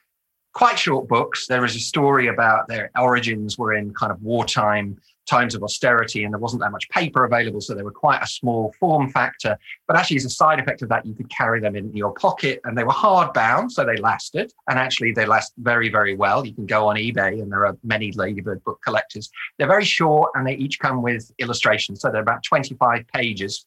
quite 0.53 0.77
short 0.77 1.07
books. 1.07 1.47
There 1.47 1.65
is 1.65 1.75
a 1.75 1.79
story 1.79 2.27
about 2.27 2.67
their 2.67 2.91
origins 2.95 3.57
were 3.57 3.73
in 3.73 3.91
kind 3.95 4.11
of 4.11 4.21
wartime 4.21 5.01
times 5.25 5.55
of 5.55 5.63
austerity 5.63 6.23
and 6.23 6.33
there 6.33 6.39
wasn't 6.39 6.61
that 6.61 6.71
much 6.71 6.89
paper 6.89 7.23
available. 7.23 7.61
So 7.61 7.73
they 7.73 7.83
were 7.83 7.91
quite 7.91 8.21
a 8.21 8.27
small 8.27 8.73
form 8.79 9.09
factor. 9.09 9.57
But 9.87 9.97
actually, 9.97 10.17
as 10.17 10.25
a 10.25 10.29
side 10.29 10.59
effect 10.59 10.81
of 10.81 10.89
that, 10.89 11.05
you 11.05 11.13
could 11.13 11.29
carry 11.29 11.59
them 11.59 11.75
in 11.75 11.95
your 11.95 12.13
pocket 12.13 12.59
and 12.63 12.77
they 12.77 12.83
were 12.83 12.91
hard 12.91 13.33
bound. 13.33 13.71
So 13.71 13.85
they 13.85 13.97
lasted. 13.97 14.51
And 14.69 14.77
actually, 14.77 15.11
they 15.11 15.25
last 15.25 15.53
very, 15.57 15.89
very 15.89 16.15
well. 16.15 16.45
You 16.45 16.53
can 16.53 16.65
go 16.65 16.87
on 16.87 16.95
eBay 16.95 17.41
and 17.41 17.51
there 17.51 17.65
are 17.65 17.77
many 17.83 18.11
Ladybird 18.11 18.63
book 18.63 18.79
collectors. 18.83 19.29
They're 19.57 19.67
very 19.67 19.85
short 19.85 20.31
and 20.35 20.45
they 20.45 20.55
each 20.55 20.79
come 20.79 21.01
with 21.01 21.31
illustrations. 21.39 22.01
So 22.01 22.11
they're 22.11 22.21
about 22.21 22.43
25 22.43 23.05
pages 23.13 23.65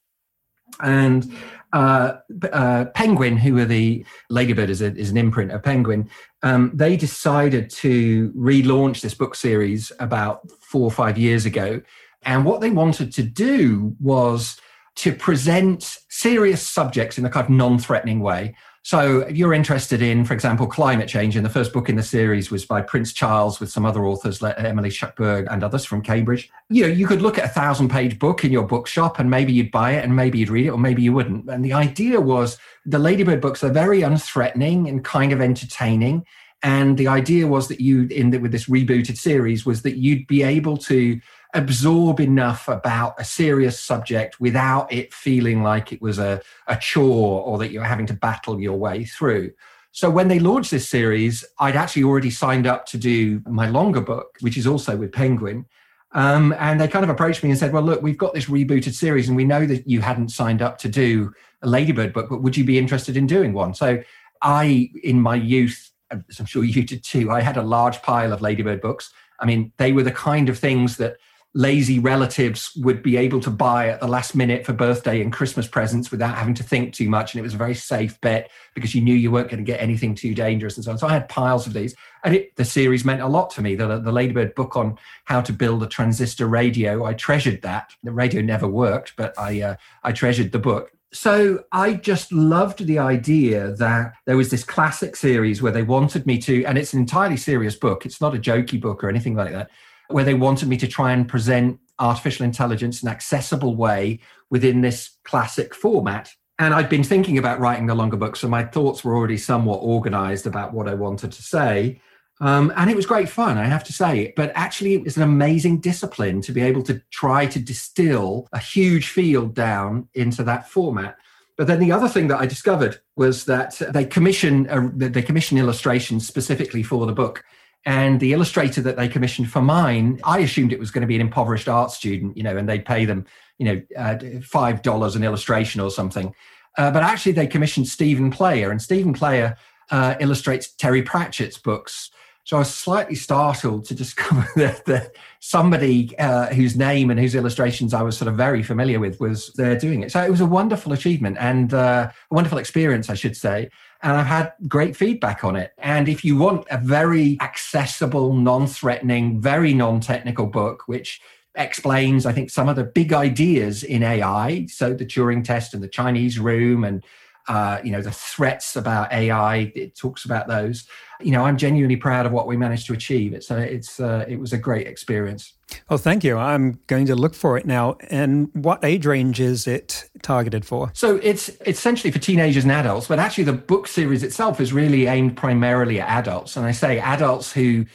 and 0.81 1.33
uh, 1.73 2.19
uh, 2.53 2.87
Penguin, 2.95 3.37
who 3.37 3.59
are 3.59 3.65
the 3.65 4.05
Ladybird 4.31 4.71
is, 4.71 4.81
a, 4.81 4.95
is 4.97 5.11
an 5.11 5.17
imprint 5.17 5.53
of 5.53 5.63
Penguin, 5.63 6.09
um, 6.43 6.71
they 6.73 6.97
decided 6.97 7.71
to 7.71 8.33
relaunch 8.33 9.01
this 9.01 9.15
book 9.15 9.35
series 9.35 9.93
about 9.99 10.49
four 10.61 10.83
or 10.83 10.91
five 10.91 11.19
years 11.19 11.45
ago. 11.45 11.81
And 12.23 12.45
what 12.45 12.61
they 12.61 12.71
wanted 12.71 13.13
to 13.15 13.23
do 13.23 13.95
was 14.01 14.59
to 14.97 15.13
present 15.13 15.99
serious 16.09 16.67
subjects 16.67 17.19
in 17.19 17.25
a 17.25 17.31
kind 17.31 17.45
of 17.45 17.51
non 17.51 17.79
threatening 17.79 18.21
way. 18.21 18.57
So 18.87 19.23
if 19.23 19.37
you're 19.37 19.53
interested 19.53 20.01
in, 20.01 20.25
for 20.25 20.33
example, 20.33 20.65
climate 20.69 21.09
change, 21.09 21.35
and 21.35 21.45
the 21.45 21.51
first 21.51 21.73
book 21.73 21.89
in 21.89 21.97
the 21.97 22.05
series 22.05 22.53
was 22.53 22.65
by 22.65 22.83
Prince 22.83 23.13
Charles 23.13 23.59
with 23.59 23.69
some 23.69 23.85
other 23.85 24.05
authors, 24.05 24.41
Emily 24.41 24.91
Shuckburgh 24.91 25.49
and 25.51 25.65
others 25.65 25.85
from 25.85 26.03
Cambridge. 26.03 26.49
You 26.69 26.83
know, 26.83 26.93
you 26.93 27.05
could 27.05 27.21
look 27.21 27.37
at 27.37 27.47
a 27.47 27.49
thousand 27.49 27.89
page 27.89 28.17
book 28.17 28.45
in 28.45 28.53
your 28.53 28.65
bookshop 28.65 29.19
and 29.19 29.29
maybe 29.29 29.53
you'd 29.53 29.73
buy 29.73 29.95
it 29.95 30.05
and 30.05 30.15
maybe 30.15 30.39
you'd 30.39 30.51
read 30.51 30.67
it 30.67 30.71
or 30.71 30.79
maybe 30.79 31.03
you 31.03 31.13
wouldn't. 31.13 31.51
And 31.51 31.65
the 31.65 31.73
idea 31.73 32.21
was 32.21 32.59
the 32.85 33.01
Ladybird 33.01 33.41
books 33.41 33.65
are 33.65 33.73
very 33.73 34.03
unthreatening 34.03 34.89
and 34.89 35.05
kind 35.05 35.33
of 35.33 35.41
entertaining. 35.41 36.25
And 36.63 36.97
the 36.97 37.09
idea 37.09 37.49
was 37.49 37.67
that 37.67 37.81
you, 37.81 38.07
in 38.07 38.31
the, 38.31 38.39
with 38.39 38.53
this 38.53 38.67
rebooted 38.67 39.19
series, 39.19 39.67
was 39.67 39.83
that 39.83 39.97
you'd 39.97 40.29
be 40.29 40.45
able 40.45 40.77
to 40.77 41.21
absorb 41.57 42.21
enough 42.21 42.69
about 42.69 43.15
a 43.19 43.25
serious 43.25 43.81
subject 43.81 44.39
without 44.39 44.93
it 44.93 45.13
feeling 45.13 45.63
like 45.63 45.93
it 45.93 46.03
was 46.03 46.19
a, 46.19 46.41
a 46.67 46.77
chore 46.77 47.43
or 47.43 47.59
that 47.59 47.73
you're 47.73 47.83
having 47.83 48.07
to 48.07 48.15
battle 48.15 48.61
your 48.61 48.79
way 48.79 49.05
through. 49.05 49.51
So 49.93 50.11
when 50.11 50.29
they 50.29 50.39
launched 50.39 50.71
this 50.71 50.87
series, 50.87 51.43
I'd 51.59 51.75
actually 51.75 52.05
already 52.05 52.31
signed 52.31 52.67
up 52.67 52.85
to 52.87 52.99
do 52.99 53.41
my 53.49 53.67
longer 53.69 54.03
book, 54.03 54.37
which 54.41 54.59
is 54.59 54.67
also 54.67 54.95
with 54.95 55.11
Penguin. 55.11 55.65
Um, 56.13 56.55
and 56.59 56.79
they 56.79 56.87
kind 56.87 57.03
of 57.03 57.09
approached 57.09 57.43
me 57.43 57.49
and 57.49 57.59
said, 57.59 57.73
Well, 57.73 57.83
look, 57.83 58.03
we've 58.03 58.19
got 58.19 58.35
this 58.35 58.45
rebooted 58.45 58.93
series, 58.93 59.29
and 59.29 59.37
we 59.37 59.45
know 59.45 59.65
that 59.67 59.89
you 59.89 60.03
hadn't 60.03 60.29
signed 60.29 60.61
up 60.61 60.77
to 60.79 60.89
do 60.89 61.33
a 61.63 61.67
Ladybird 61.67 62.13
book, 62.13 62.29
but 62.29 62.43
would 62.43 62.57
you 62.57 62.65
be 62.65 62.79
interested 62.79 63.17
in 63.17 63.27
doing 63.27 63.55
one? 63.55 63.75
So 63.75 64.03
I, 64.43 64.91
in 65.03 65.21
my 65.21 65.35
youth, 65.35 65.91
as 66.11 66.39
I'm 66.39 66.47
sure 66.47 66.63
you 66.63 66.85
did 66.85 67.03
too, 67.03 67.31
I 67.31 67.41
had 67.41 67.57
a 67.57 67.63
large 67.63 68.03
pile 68.03 68.33
of 68.33 68.43
Ladybird 68.43 68.83
books. 68.83 69.13
I 69.41 69.47
mean, 69.47 69.73
they 69.79 69.93
were 69.93 70.03
the 70.03 70.13
kind 70.13 70.49
of 70.49 70.59
things 70.59 70.99
that 70.99 71.17
lazy 71.57 71.99
relatives 71.99 72.71
would 72.77 73.03
be 73.03 73.17
able 73.17 73.41
to 73.41 73.51
buy 73.51 73.89
at 73.89 73.99
the 73.99 74.07
last 74.07 74.35
minute 74.35 74.67
for 74.67 74.75
birthday 74.75 75.23
and 75.23 75.33
Christmas 75.33 75.67
presents 75.67 76.11
without 76.11 76.37
having 76.37 76.53
to 76.53 76.63
think 76.63 76.93
too 76.93 77.09
much. 77.09 77.33
And 77.33 77.39
it 77.39 77.43
was 77.43 77.55
a 77.55 77.57
very 77.57 77.75
safe 77.75 78.21
bet 78.21 78.51
because 78.75 78.95
you 78.95 79.01
knew 79.01 79.15
you 79.15 79.31
weren't 79.31 79.49
going 79.49 79.65
to 79.65 79.73
get 79.73 79.81
anything 79.81 80.15
too 80.15 80.35
dangerous 80.35 80.77
and 80.77 80.85
so 80.85 80.91
on. 80.91 80.99
So 80.99 81.07
I 81.07 81.13
had 81.13 81.31
piles 81.31 81.67
of 81.67 81.73
these. 81.73 81.95
And 82.25 82.35
it, 82.35 82.55
the 82.57 82.65
series 82.67 83.07
meant 83.07 83.23
a 83.23 83.27
lot 83.27 83.49
to 83.53 83.63
me. 83.63 83.75
The, 83.75 83.99
the 83.99 84.13
Ladybird 84.13 84.55
book 84.55 84.77
on 84.77 84.99
how 85.25 85.41
to 85.41 85.53
build 85.53 85.83
a 85.83 85.87
transistor 85.87 86.47
radio, 86.47 87.07
I 87.07 87.15
treasured 87.15 87.63
that. 87.63 87.91
The 88.05 88.13
radio 88.13 88.43
never 88.43 88.69
worked, 88.69 89.15
but 89.17 89.33
I, 89.39 89.63
uh, 89.63 89.77
I 90.05 90.13
treasured 90.13 90.53
the 90.53 90.59
book. 90.59 90.93
So 91.15 91.65
I 91.73 91.95
just 91.95 92.31
loved 92.33 92.85
the 92.85 92.99
idea 92.99 93.73
that 93.77 94.13
there 94.27 94.37
was 94.37 94.51
this 94.51 94.63
classic 94.63 95.17
series 95.17 95.63
where 95.63 95.73
they 95.73 95.83
wanted 95.83 96.27
me 96.27 96.37
to, 96.43 96.65
and 96.67 96.77
it's 96.77 96.93
an 96.93 97.01
entirely 97.01 97.39
serious 97.39 97.77
book. 97.77 98.05
It's 98.05 98.21
not 98.21 98.35
a 98.35 98.39
jokey 98.39 98.79
book 98.79 99.03
or 99.03 99.09
anything 99.09 99.35
like 99.35 99.53
that 99.53 99.71
where 100.09 100.25
they 100.25 100.35
wanted 100.35 100.69
me 100.69 100.77
to 100.79 100.87
try 100.87 101.13
and 101.13 101.29
present 101.29 101.81
artificial 101.99 102.45
intelligence 102.45 103.03
in 103.03 103.09
an 103.09 103.15
accessible 103.15 103.75
way 103.75 104.21
within 104.51 104.81
this 104.81 105.17
classic 105.25 105.75
format. 105.75 106.31
And 106.59 106.73
I'd 106.73 106.89
been 106.89 107.05
thinking 107.05 107.39
about 107.39 107.61
writing 107.61 107.87
the 107.87 107.95
longer 107.95 108.17
book, 108.17 108.37
so 108.37 108.49
my 108.49 108.65
thoughts 108.65 109.05
were 109.05 109.15
already 109.15 109.39
somewhat 109.39 109.79
organized 109.79 110.47
about 110.47 110.73
what 110.73 110.89
I 110.89 110.95
wanted 110.95 111.33
to 111.33 111.43
say. 111.43 112.01
Um, 112.41 112.73
and 112.77 112.91
it 112.91 112.97
was 112.97 113.07
great 113.07 113.29
fun, 113.29 113.57
I 113.57 113.65
have 113.65 113.85
to 113.85 113.93
say. 113.93 114.33
But 114.37 114.53
actually, 114.55 114.95
it 114.95 115.05
was 115.05 115.17
an 115.17 115.23
amazing 115.23 115.81
discipline 115.81 116.41
to 116.43 116.53
be 116.53 116.63
able 116.63 116.83
to 116.85 117.01
try 117.11 117.47
to 117.47 117.59
distill 117.59 118.47
a 118.53 118.59
huge 118.59 119.09
field 119.09 119.55
down 119.55 120.09
into 120.15 120.43
that 120.45 120.69
format. 120.69 121.17
But 121.57 121.67
then 121.67 121.81
the 121.81 121.93
other 121.93 122.09
thing 122.09 122.29
that 122.29 122.41
I 122.41 122.47
discovered 122.47 123.01
was 123.17 123.47
that 123.47 123.81
they 123.91 124.05
commission 124.05 124.67
a, 124.69 124.91
they 124.91 125.23
commission 125.23 125.57
illustrations 125.57 126.27
specifically 126.27 126.83
for 126.83 127.07
the 127.07 127.13
book. 127.13 127.43
And 127.87 128.19
the 128.19 128.33
illustrator 128.33 128.81
that 128.83 128.97
they 128.97 129.07
commissioned 129.07 129.49
for 129.49 129.63
mine, 129.63 130.21
I 130.25 130.41
assumed 130.41 130.73
it 130.73 130.81
was 130.81 130.91
going 130.91 131.03
to 131.03 131.07
be 131.07 131.15
an 131.15 131.21
impoverished 131.21 131.69
art 131.69 131.93
student, 131.93 132.37
you 132.37 132.43
know, 132.43 132.57
and 132.57 132.69
they'd 132.69 132.85
pay 132.85 133.05
them, 133.05 133.25
you 133.59 133.65
know, 133.65 133.83
uh, 133.97 134.19
five 134.43 134.83
dollars 134.83 135.15
an 135.15 135.23
illustration 135.23 135.81
or 135.81 135.91
something. 135.91 136.35
Uh, 136.77 136.91
but 136.91 137.05
actually, 137.05 137.33
they 137.33 137.47
commissioned 137.47 137.87
Stephen 137.87 138.31
Player, 138.31 138.73
and 138.73 138.83
Stephen 138.83 139.13
Player 139.13 139.57
uh, 139.93 140.17
illustrates 140.19 140.73
Terry 140.73 141.03
Pratchett's 141.03 141.59
books. 141.59 142.11
So 142.47 142.57
I 142.57 142.61
was 142.61 142.73
slightly 142.73 143.17
startled 143.17 143.85
to 143.87 143.95
discover 143.95 144.49
that, 144.57 144.87
that 144.87 145.17
somebody 145.41 146.17
uh, 146.19 146.47
whose 146.55 146.77
name 146.77 147.11
and 147.11 147.21
whose 147.21 147.35
illustrations 147.35 147.93
I 147.93 148.03
was 148.03 148.17
sort 148.17 148.29
of 148.29 148.37
very 148.37 148.63
familiar 148.63 148.99
with 148.99 149.21
was 149.21 149.53
there 149.55 149.77
doing 149.77 150.03
it. 150.03 150.13
So 150.13 150.25
it 150.25 150.31
was 150.31 150.41
a 150.41 150.47
wonderful 150.47 150.93
achievement 150.93 151.37
and 151.41 151.75
uh, 151.75 152.09
a 152.31 152.35
wonderful 152.35 152.59
experience, 152.59 153.11
I 153.11 153.15
should 153.15 153.37
say 153.37 153.69
and 154.03 154.17
I've 154.17 154.27
had 154.27 154.53
great 154.69 154.97
feedback 154.97 155.43
on 155.43 155.57
it. 155.57 155.73
And 155.79 156.09
if 156.09 156.25
you 156.25 156.37
want 156.37 156.67
a 156.71 156.79
very 156.79 157.39
accessible, 157.41 158.35
non 158.35 158.67
threatening, 158.67 159.41
very 159.41 159.75
non 159.75 160.01
technical 160.01 160.47
book, 160.47 160.85
which 160.87 161.21
explains, 161.57 162.27
I 162.27 162.33
think, 162.33 162.51
some 162.51 162.69
of 162.69 162.77
the 162.77 162.85
big 162.85 163.13
ideas 163.13 163.83
in 163.83 164.03
AI, 164.03 164.67
so 164.67 164.93
the 164.93 165.07
Turing 165.07 165.43
test 165.43 165.75
and 165.75 165.83
the 165.83 165.89
Chinese 165.89 166.39
room 166.39 166.85
and 166.85 167.03
uh, 167.49 167.81
you 167.85 167.91
know 167.91 168.03
the 168.03 168.11
threats 168.11 168.77
about 168.77 169.13
AI. 169.13 169.73
It 169.75 169.97
talks 169.97 170.25
about 170.25 170.49
those. 170.49 170.85
You 171.21 171.33
know, 171.33 171.45
I'm 171.45 171.57
genuinely 171.57 171.97
proud 171.97 172.27
of 172.27 172.33
what 172.33 172.47
we 172.47 172.57
managed 172.57 172.87
to 172.89 172.93
achieve. 172.93 173.33
It's 173.33 173.51
a, 173.51 173.59
it's 173.59 173.99
a, 174.01 174.27
it 174.29 174.39
was 174.39 174.53
a 174.53 174.59
great 174.59 174.87
experience. 174.87 175.55
Oh, 175.89 175.97
thank 175.97 176.25
you. 176.25 176.37
I'm 176.37 176.79
going 176.89 177.07
to 177.07 177.17
look 177.17 177.35
for 177.35 177.57
it 177.57 177.65
now. 177.65 177.97
And 178.11 178.51
what 178.53 178.85
age 178.85 179.07
range 179.07 179.41
is 179.41 179.67
it 179.67 180.09
targeted 180.23 180.65
for? 180.65 180.91
So 180.95 181.17
it's 181.23 181.51
essentially 181.67 182.11
for 182.11 182.19
teenagers 182.19 182.65
and 182.65 182.73
adults, 182.73 183.09
but 183.09 183.19
actually 183.19 183.45
the 183.45 183.55
book 183.55 183.89
series 183.89 184.23
itself 184.23 184.61
is 184.61 184.73
really 184.73 185.07
aimed 185.07 185.37
primarily 185.37 186.01
at 186.01 186.09
adults. 186.09 186.57
And 186.57 186.67
I 186.67 186.73
say 186.73 186.99
adults 186.99 187.51
who 187.51 187.87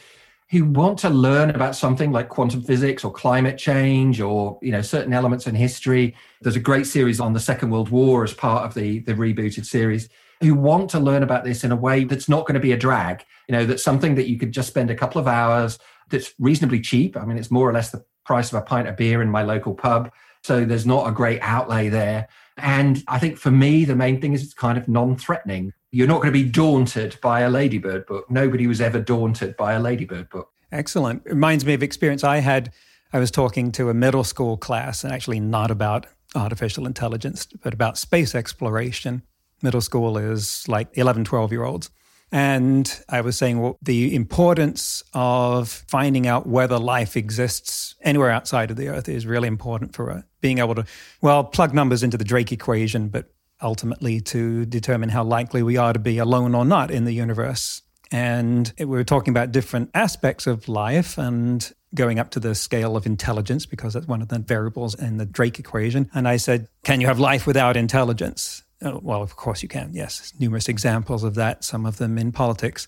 who 0.52 0.66
want 0.66 1.00
to 1.00 1.10
learn 1.10 1.50
about 1.50 1.78
something 1.78 2.12
like 2.12 2.28
quantum 2.28 2.62
physics 2.62 3.06
or 3.06 3.12
climate 3.12 3.58
change 3.58 4.20
or 4.20 4.60
you 4.62 4.72
know 4.72 4.82
certain 4.82 5.14
elements 5.14 5.48
in 5.48 5.56
history. 5.56 6.16
There's 6.42 6.58
a 6.58 6.60
great 6.62 6.86
series 6.86 7.20
on 7.20 7.34
the 7.34 7.40
second 7.40 7.70
world 7.72 7.90
war 7.90 8.24
as 8.24 8.34
part 8.34 8.66
of 8.66 8.74
the 8.74 9.00
the 9.00 9.14
rebooted 9.14 9.66
series. 9.66 10.10
Who 10.42 10.56
want 10.56 10.90
to 10.92 11.00
learn 11.00 11.24
about 11.24 11.44
this 11.44 11.64
in 11.64 11.72
a 11.72 11.76
way 11.76 12.04
that's 12.04 12.28
not 12.28 12.46
going 12.46 12.56
to 12.56 12.60
be 12.60 12.72
a 12.72 12.78
drag 12.78 13.24
you 13.48 13.54
know 13.58 13.66
that's 13.66 13.84
something 13.84 14.16
that 14.16 14.30
you 14.30 14.38
could 14.38 14.52
just 14.52 14.70
spend 14.70 14.90
a 14.90 14.96
couple 14.96 15.20
of 15.20 15.28
hours 15.28 15.80
that's 16.10 16.34
reasonably 16.40 16.82
cheap. 16.82 17.18
I 17.18 17.26
mean 17.26 17.38
it's 17.38 17.52
more 17.52 17.70
or 17.70 17.74
less 17.74 17.92
the 17.92 18.04
price 18.26 18.52
of 18.52 18.60
a 18.60 18.62
pint 18.62 18.88
of 18.88 18.98
beer 18.98 19.22
in 19.22 19.30
my 19.30 19.44
local 19.44 19.74
pub. 19.74 20.12
So 20.44 20.66
there's 20.66 20.86
not 20.86 21.08
a 21.08 21.12
great 21.12 21.40
outlay 21.42 21.90
there. 21.90 22.28
And 22.58 23.04
i 23.08 23.20
think 23.20 23.38
for 23.38 23.52
me 23.52 23.86
the 23.86 23.96
main 23.96 24.20
thing 24.22 24.34
is 24.34 24.44
it's 24.44 24.54
kind 24.54 24.78
of 24.78 24.88
non-threatening 24.88 25.74
you're 25.92 26.08
not 26.08 26.22
going 26.22 26.34
to 26.34 26.44
be 26.44 26.50
daunted 26.50 27.18
by 27.22 27.42
a 27.42 27.50
ladybird 27.50 28.06
book. 28.06 28.30
Nobody 28.32 28.66
was 28.66 28.80
ever 28.82 29.00
daunted 29.00 29.58
by 29.58 29.74
a 29.74 29.80
ladybird 29.80 30.30
book. 30.30 30.50
Excellent. 30.72 31.24
Reminds 31.26 31.66
me 31.66 31.74
of 31.74 31.84
experience 31.84 32.24
I 32.24 32.38
had. 32.38 32.72
I 33.14 33.20
was 33.20 33.30
talking 33.30 33.74
to 33.74 33.90
a 33.90 33.94
middle 33.94 34.24
school 34.24 34.56
class, 34.56 35.04
and 35.04 35.12
actually 35.12 35.42
not 35.42 35.70
about 35.70 36.08
artificial 36.34 36.86
intelligence, 36.86 37.46
but 37.46 37.74
about 37.74 37.98
space 37.98 38.34
exploration. 38.34 39.22
Middle 39.62 39.82
school 39.82 40.18
is 40.18 40.66
like 40.70 40.88
11, 40.94 41.26
12 41.26 41.52
year 41.52 41.64
olds. 41.64 41.90
And 42.32 43.04
I 43.10 43.20
was 43.20 43.38
saying 43.38 43.60
well, 43.60 43.78
the 43.82 44.16
importance 44.16 45.04
of 45.14 45.68
finding 45.70 46.28
out 46.28 46.48
whether 46.48 46.80
life 46.80 47.18
exists 47.18 47.96
anywhere 48.02 48.32
outside 48.32 48.72
of 48.72 48.78
the 48.78 48.88
Earth 48.88 49.10
is 49.10 49.26
really 49.26 49.50
important 49.50 49.94
for 49.94 50.10
uh, 50.10 50.22
being 50.40 50.60
able 50.60 50.76
to, 50.76 50.86
well, 51.22 51.44
plug 51.44 51.74
numbers 51.74 52.04
into 52.04 52.18
the 52.18 52.24
Drake 52.24 52.54
equation, 52.54 53.10
but 53.10 53.34
ultimately 53.62 54.22
to 54.22 54.66
determine 54.66 55.10
how 55.10 55.24
likely 55.24 55.64
we 55.64 55.78
are 55.78 55.94
to 55.94 56.00
be 56.00 56.18
alone 56.18 56.56
or 56.56 56.66
not 56.66 56.92
in 56.92 57.06
the 57.06 57.14
universe. 57.14 57.82
And 58.12 58.72
we 58.78 58.86
were 58.86 59.04
talking 59.04 59.32
about 59.32 59.52
different 59.52 59.90
aspects 59.94 60.46
of 60.46 60.68
life 60.68 61.18
and 61.18 61.72
going 61.96 62.20
up 62.20 62.30
to 62.32 62.40
the 62.40 62.56
scale 62.56 62.98
of 62.98 63.06
intelligence 63.06 63.66
because 63.66 63.94
that's 63.94 64.08
one 64.08 64.22
of 64.22 64.28
the 64.28 64.40
variables 64.40 64.96
in 64.96 65.18
the 65.18 65.26
Drake 65.26 65.60
equation. 65.60 66.10
And 66.14 66.28
I 66.28 66.38
said, 66.38 66.68
Can 66.84 67.00
you 67.02 67.08
have 67.08 67.20
life 67.20 67.48
without 67.48 67.78
intelligence? 67.78 68.64
Oh, 68.84 69.00
well, 69.04 69.22
of 69.22 69.36
course 69.36 69.62
you 69.62 69.70
can. 69.70 69.92
Yes, 69.94 70.34
numerous 70.40 70.68
examples 70.68 71.24
of 71.24 71.36
that, 71.36 71.64
some 71.64 71.86
of 71.86 71.98
them 71.98 72.18
in 72.18 72.32
politics. 72.32 72.88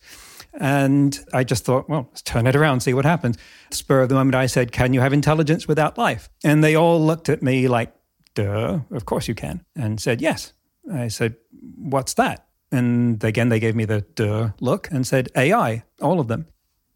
And 0.55 1.17
I 1.33 1.43
just 1.43 1.65
thought, 1.65 1.89
well, 1.89 2.07
let's 2.09 2.21
turn 2.21 2.45
it 2.47 2.55
around, 2.55 2.81
see 2.81 2.93
what 2.93 3.05
happens. 3.05 3.37
Spur 3.71 4.01
of 4.01 4.09
the 4.09 4.15
moment, 4.15 4.35
I 4.35 4.45
said, 4.45 4.71
Can 4.71 4.93
you 4.93 5.01
have 5.01 5.13
intelligence 5.13 5.67
without 5.67 5.97
life? 5.97 6.29
And 6.43 6.63
they 6.63 6.75
all 6.75 7.03
looked 7.03 7.29
at 7.29 7.41
me 7.41 7.67
like, 7.67 7.93
Duh, 8.35 8.79
of 8.91 9.05
course 9.05 9.27
you 9.27 9.35
can. 9.35 9.63
And 9.75 9.99
said, 9.99 10.21
Yes. 10.21 10.53
I 10.91 11.07
said, 11.07 11.35
What's 11.77 12.15
that? 12.15 12.47
And 12.71 13.23
again, 13.23 13.49
they 13.49 13.59
gave 13.59 13.75
me 13.75 13.85
the 13.85 14.01
duh 14.01 14.49
look 14.59 14.89
and 14.91 15.05
said, 15.05 15.29
AI, 15.35 15.83
all 16.01 16.19
of 16.19 16.27
them. 16.27 16.47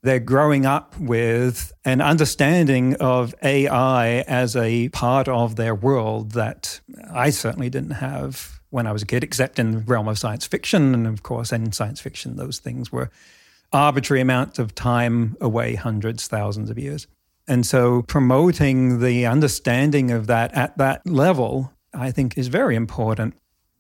They're 0.02 0.20
growing 0.20 0.66
up 0.66 0.98
with 1.00 1.72
an 1.86 2.02
understanding 2.02 2.96
of 2.96 3.36
AI 3.44 4.22
as 4.22 4.56
a 4.56 4.90
part 4.90 5.28
of 5.28 5.56
their 5.56 5.76
world 5.76 6.32
that 6.32 6.80
I 7.12 7.30
certainly 7.30 7.70
didn't 7.70 7.92
have 7.92 8.60
when 8.70 8.88
I 8.88 8.92
was 8.92 9.02
a 9.02 9.06
kid, 9.06 9.24
except 9.24 9.60
in 9.60 9.72
the 9.72 9.78
realm 9.80 10.08
of 10.08 10.18
science 10.20 10.46
fiction. 10.46 10.94
And 10.94 11.08
of 11.08 11.24
course, 11.24 11.52
in 11.52 11.72
science 11.72 12.00
fiction, 12.00 12.36
those 12.36 12.60
things 12.60 12.92
were 12.92 13.10
arbitrary 13.72 14.22
amounts 14.22 14.60
of 14.60 14.74
time 14.76 15.36
away, 15.42 15.76
hundreds, 15.76 16.28
thousands 16.28 16.70
of 16.70 16.78
years. 16.78 17.08
And 17.48 17.66
so 17.66 18.02
promoting 18.04 19.00
the 19.00 19.26
understanding 19.26 20.12
of 20.12 20.28
that 20.28 20.54
at 20.54 20.78
that 20.78 21.06
level, 21.06 21.72
I 21.94 22.12
think, 22.12 22.38
is 22.38 22.48
very 22.48 22.76
important. 22.76 23.36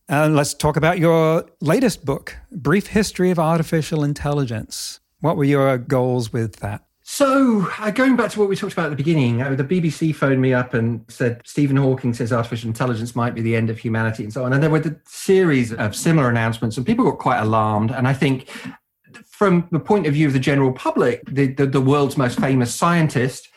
And 0.10 0.38
let's 0.38 0.54
talk 0.54 0.78
about 0.78 1.00
your 1.00 1.46
latest 1.60 2.06
book, 2.06 2.38
Brief 2.50 2.88
History 2.88 3.30
of 3.30 3.39
Artificial 3.39 4.06
Intelligence. 4.06 5.02
What 5.20 5.36
were 5.36 5.43
your 5.43 5.78
goals 5.78 6.32
with 6.32 6.58
that? 6.58 6.86
So, 7.04 7.67
uh, 7.80 7.91
going 7.91 8.15
back 8.15 8.32
to 8.32 8.39
what 8.39 8.48
we 8.48 8.56
talked 8.56 8.72
about 8.72 8.86
at 8.86 8.89
the 8.89 8.96
beginning, 8.96 9.41
uh, 9.41 9.56
the 9.56 9.63
BBC 9.65 10.15
phoned 10.15 10.41
me 10.41 10.54
up 10.54 10.74
and 10.74 11.04
said 11.10 11.41
Stephen 11.46 11.76
Hawking 11.76 12.13
says 12.13 12.32
artificial 12.32 12.70
intelligence 12.70 13.15
might 13.17 13.36
be 13.36 13.41
the 13.41 13.56
end 13.56 13.70
of 13.70 13.80
humanity 13.80 14.24
and 14.24 14.32
so 14.32 14.46
on. 14.46 14.54
And 14.54 14.63
there 14.63 14.70
were 14.70 14.80
a 14.80 14.96
series 15.06 15.74
of 15.74 15.96
similar 15.96 16.30
announcements, 16.30 16.78
and 16.78 16.86
people 16.86 17.04
got 17.04 17.20
quite 17.20 17.39
alarmed. 17.39 17.91
And 17.91 18.08
I 18.08 18.13
think, 18.13 18.50
from 19.26 19.67
the 19.72 19.80
point 19.80 20.06
of 20.06 20.13
view 20.13 20.28
of 20.28 20.34
the 20.34 20.39
general 20.39 20.72
public, 20.72 21.22
the, 21.30 21.48
the, 21.48 21.65
the 21.65 21.82
world's 21.82 22.17
most 22.17 22.39
famous 22.39 22.74
scientist 22.74 23.50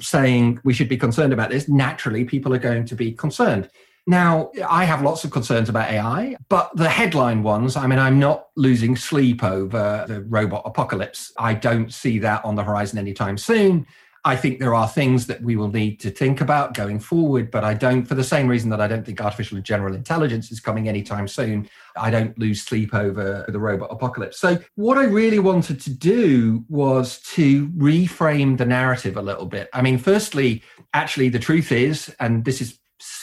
saying 0.00 0.60
we 0.64 0.72
should 0.72 0.88
be 0.88 0.96
concerned 0.96 1.34
about 1.34 1.50
this, 1.50 1.68
naturally, 1.68 2.24
people 2.24 2.54
are 2.54 2.58
going 2.58 2.86
to 2.86 2.94
be 2.94 3.12
concerned. 3.12 3.68
Now, 4.08 4.50
I 4.66 4.86
have 4.86 5.02
lots 5.02 5.24
of 5.24 5.30
concerns 5.30 5.68
about 5.68 5.90
AI, 5.90 6.34
but 6.48 6.74
the 6.74 6.88
headline 6.88 7.42
ones, 7.42 7.76
I 7.76 7.86
mean, 7.86 7.98
I'm 7.98 8.18
not 8.18 8.46
losing 8.56 8.96
sleep 8.96 9.44
over 9.44 10.06
the 10.08 10.22
robot 10.22 10.62
apocalypse. 10.64 11.30
I 11.36 11.52
don't 11.52 11.92
see 11.92 12.18
that 12.20 12.42
on 12.42 12.54
the 12.54 12.64
horizon 12.64 12.98
anytime 12.98 13.36
soon. 13.36 13.86
I 14.24 14.34
think 14.34 14.60
there 14.60 14.74
are 14.74 14.88
things 14.88 15.26
that 15.26 15.42
we 15.42 15.56
will 15.56 15.70
need 15.70 16.00
to 16.00 16.10
think 16.10 16.40
about 16.40 16.72
going 16.72 17.00
forward, 17.00 17.50
but 17.50 17.64
I 17.64 17.74
don't, 17.74 18.06
for 18.06 18.14
the 18.14 18.24
same 18.24 18.48
reason 18.48 18.70
that 18.70 18.80
I 18.80 18.88
don't 18.88 19.04
think 19.04 19.20
artificial 19.20 19.60
general 19.60 19.94
intelligence 19.94 20.50
is 20.50 20.58
coming 20.58 20.88
anytime 20.88 21.28
soon, 21.28 21.68
I 21.94 22.10
don't 22.10 22.36
lose 22.38 22.62
sleep 22.62 22.94
over 22.94 23.44
the 23.46 23.60
robot 23.60 23.88
apocalypse. 23.90 24.38
So, 24.38 24.58
what 24.76 24.96
I 24.96 25.04
really 25.04 25.38
wanted 25.38 25.82
to 25.82 25.90
do 25.90 26.64
was 26.70 27.20
to 27.34 27.68
reframe 27.68 28.56
the 28.56 28.64
narrative 28.64 29.18
a 29.18 29.22
little 29.22 29.46
bit. 29.46 29.68
I 29.74 29.82
mean, 29.82 29.98
firstly, 29.98 30.62
actually, 30.94 31.28
the 31.28 31.38
truth 31.38 31.72
is, 31.72 32.14
and 32.18 32.46
this 32.46 32.62
is 32.62 32.78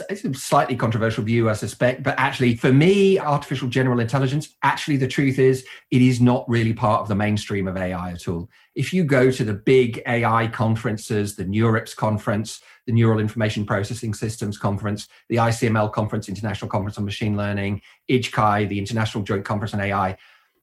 it's 0.10 0.24
a 0.24 0.34
slightly 0.34 0.76
controversial 0.76 1.24
view, 1.24 1.50
I 1.50 1.54
suspect, 1.54 2.04
but 2.04 2.18
actually, 2.18 2.56
for 2.56 2.72
me, 2.72 3.20
artificial 3.20 3.68
general 3.68 4.00
intelligence, 4.00 4.56
actually, 4.64 4.98
the 4.98 5.08
truth 5.08 5.40
is, 5.40 5.66
it 5.92 6.02
is 6.02 6.22
not 6.22 6.48
really 6.50 6.74
part 6.74 7.02
of 7.02 7.08
the 7.08 7.16
mainstream 7.16 7.68
of 7.68 7.78
AI 7.78 8.12
at 8.12 8.28
all. 8.28 8.50
If 8.76 8.94
you 8.94 9.04
go 9.04 9.32
to 9.32 9.44
the 9.44 9.54
big 9.54 10.02
AI 10.08 10.48
conferences, 10.48 11.36
the 11.36 11.46
NeurIPS 11.46 11.96
conference, 11.96 12.62
the 12.86 12.94
Neural 12.94 13.20
Information 13.20 13.66
Processing 13.66 14.14
Systems 14.14 14.58
conference, 14.58 15.08
the 15.30 15.38
ICML 15.38 15.92
conference, 15.92 16.30
International 16.30 16.70
Conference 16.70 16.98
on 16.98 17.06
Machine 17.06 17.36
Learning, 17.36 17.82
IJCAI, 18.10 18.68
the 18.68 18.80
International 18.80 19.24
Joint 19.24 19.46
Conference 19.46 19.74
on 19.74 19.82
AI, 19.82 20.18